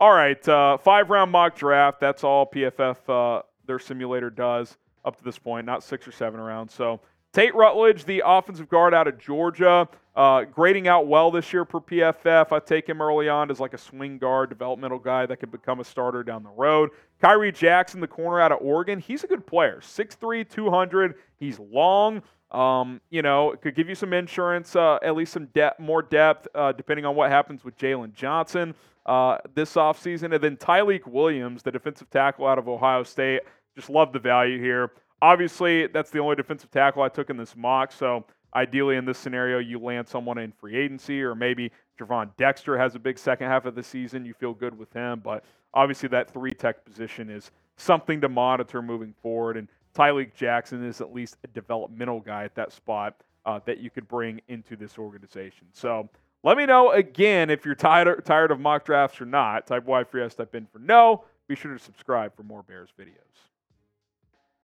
All 0.00 0.12
right, 0.12 0.48
uh, 0.48 0.78
five 0.78 1.10
round 1.10 1.30
mock 1.30 1.56
draft. 1.56 2.00
That's 2.00 2.24
all 2.24 2.46
PFF, 2.46 2.96
uh, 3.08 3.42
their 3.66 3.78
simulator 3.78 4.30
does 4.30 4.76
up 5.08 5.16
to 5.16 5.24
this 5.24 5.38
point, 5.38 5.66
not 5.66 5.82
six 5.82 6.06
or 6.06 6.12
seven 6.12 6.40
rounds. 6.40 6.72
So 6.72 7.00
Tate 7.32 7.52
Ratledge, 7.52 8.04
the 8.04 8.22
offensive 8.24 8.68
guard 8.68 8.94
out 8.94 9.06
of 9.06 9.18
Georgia, 9.18 9.88
uh, 10.16 10.44
grading 10.44 10.88
out 10.88 11.06
well 11.06 11.30
this 11.30 11.52
year 11.52 11.64
per 11.64 11.78
PFF. 11.78 12.52
I 12.52 12.58
take 12.58 12.88
him 12.88 13.02
early 13.02 13.28
on 13.28 13.50
as 13.50 13.60
like 13.60 13.74
a 13.74 13.78
swing 13.78 14.18
guard, 14.18 14.48
developmental 14.48 14.98
guy 14.98 15.26
that 15.26 15.36
could 15.38 15.50
become 15.50 15.80
a 15.80 15.84
starter 15.84 16.22
down 16.22 16.42
the 16.42 16.50
road. 16.50 16.90
Khyree 17.22 17.54
Jackson, 17.54 18.00
the 18.00 18.06
corner 18.06 18.40
out 18.40 18.52
of 18.52 18.58
Oregon, 18.60 18.98
he's 18.98 19.24
a 19.24 19.26
good 19.26 19.46
player. 19.46 19.80
6'3, 19.82 20.48
200. 20.48 21.14
He's 21.38 21.58
long. 21.58 22.22
Um, 22.50 23.02
you 23.10 23.20
know, 23.20 23.54
could 23.60 23.74
give 23.74 23.90
you 23.90 23.94
some 23.94 24.14
insurance, 24.14 24.74
uh, 24.74 24.98
at 25.02 25.14
least 25.14 25.34
some 25.34 25.48
more 25.78 26.00
depth, 26.00 26.48
uh, 26.54 26.72
depending 26.72 27.04
on 27.04 27.14
what 27.14 27.30
happens 27.30 27.62
with 27.62 27.76
Jaylon 27.76 28.14
Johnson 28.14 28.74
uh, 29.08 29.38
this 29.54 29.74
offseason. 29.74 30.34
And 30.34 30.44
then 30.44 30.56
Tyleik 30.56 31.06
Williams, 31.06 31.62
the 31.62 31.72
defensive 31.72 32.10
tackle 32.10 32.46
out 32.46 32.58
of 32.58 32.68
Ohio 32.68 33.02
State. 33.02 33.40
Just 33.78 33.90
love 33.90 34.12
the 34.12 34.18
value 34.18 34.60
here. 34.60 34.90
Obviously, 35.22 35.86
that's 35.86 36.10
the 36.10 36.18
only 36.18 36.34
defensive 36.34 36.68
tackle 36.72 37.00
I 37.00 37.08
took 37.08 37.30
in 37.30 37.36
this 37.36 37.54
mock. 37.54 37.92
So 37.92 38.24
ideally, 38.56 38.96
in 38.96 39.04
this 39.04 39.18
scenario, 39.18 39.58
you 39.58 39.78
land 39.78 40.08
someone 40.08 40.36
in 40.36 40.50
free 40.50 40.74
agency, 40.76 41.22
or 41.22 41.36
maybe 41.36 41.70
Gervon 41.96 42.30
Dexter 42.36 42.76
has 42.76 42.96
a 42.96 42.98
big 42.98 43.20
second 43.20 43.46
half 43.46 43.66
of 43.66 43.76
the 43.76 43.82
season. 43.84 44.24
You 44.24 44.34
feel 44.34 44.52
good 44.52 44.76
with 44.76 44.92
him, 44.92 45.20
but 45.20 45.44
obviously, 45.74 46.08
that 46.08 46.28
three 46.28 46.50
tech 46.50 46.84
position 46.84 47.30
is 47.30 47.52
something 47.76 48.20
to 48.20 48.28
monitor 48.28 48.82
moving 48.82 49.14
forward. 49.22 49.56
And 49.56 49.68
Tyreek 49.94 50.34
Jackson 50.34 50.84
is 50.84 51.00
at 51.00 51.14
least 51.14 51.36
a 51.44 51.46
developmental 51.46 52.18
guy 52.18 52.42
at 52.42 52.56
that 52.56 52.72
spot 52.72 53.14
uh, 53.46 53.60
that 53.64 53.78
you 53.78 53.90
could 53.90 54.08
bring 54.08 54.40
into 54.48 54.74
this 54.74 54.98
organization. 54.98 55.68
So 55.72 56.08
let 56.42 56.56
me 56.56 56.66
know 56.66 56.90
again 56.90 57.48
if 57.48 57.64
you're 57.64 57.76
tired 57.76 58.24
tired 58.24 58.50
of 58.50 58.58
mock 58.58 58.84
drafts 58.84 59.20
or 59.20 59.26
not. 59.26 59.68
Type 59.68 59.84
Y 59.84 60.02
for 60.02 60.18
yes, 60.18 60.34
type 60.34 60.56
in 60.56 60.66
for 60.66 60.80
no. 60.80 61.22
Be 61.46 61.54
sure 61.54 61.72
to 61.72 61.78
subscribe 61.78 62.36
for 62.36 62.42
more 62.42 62.64
Bears 62.64 62.90
videos. 62.98 63.28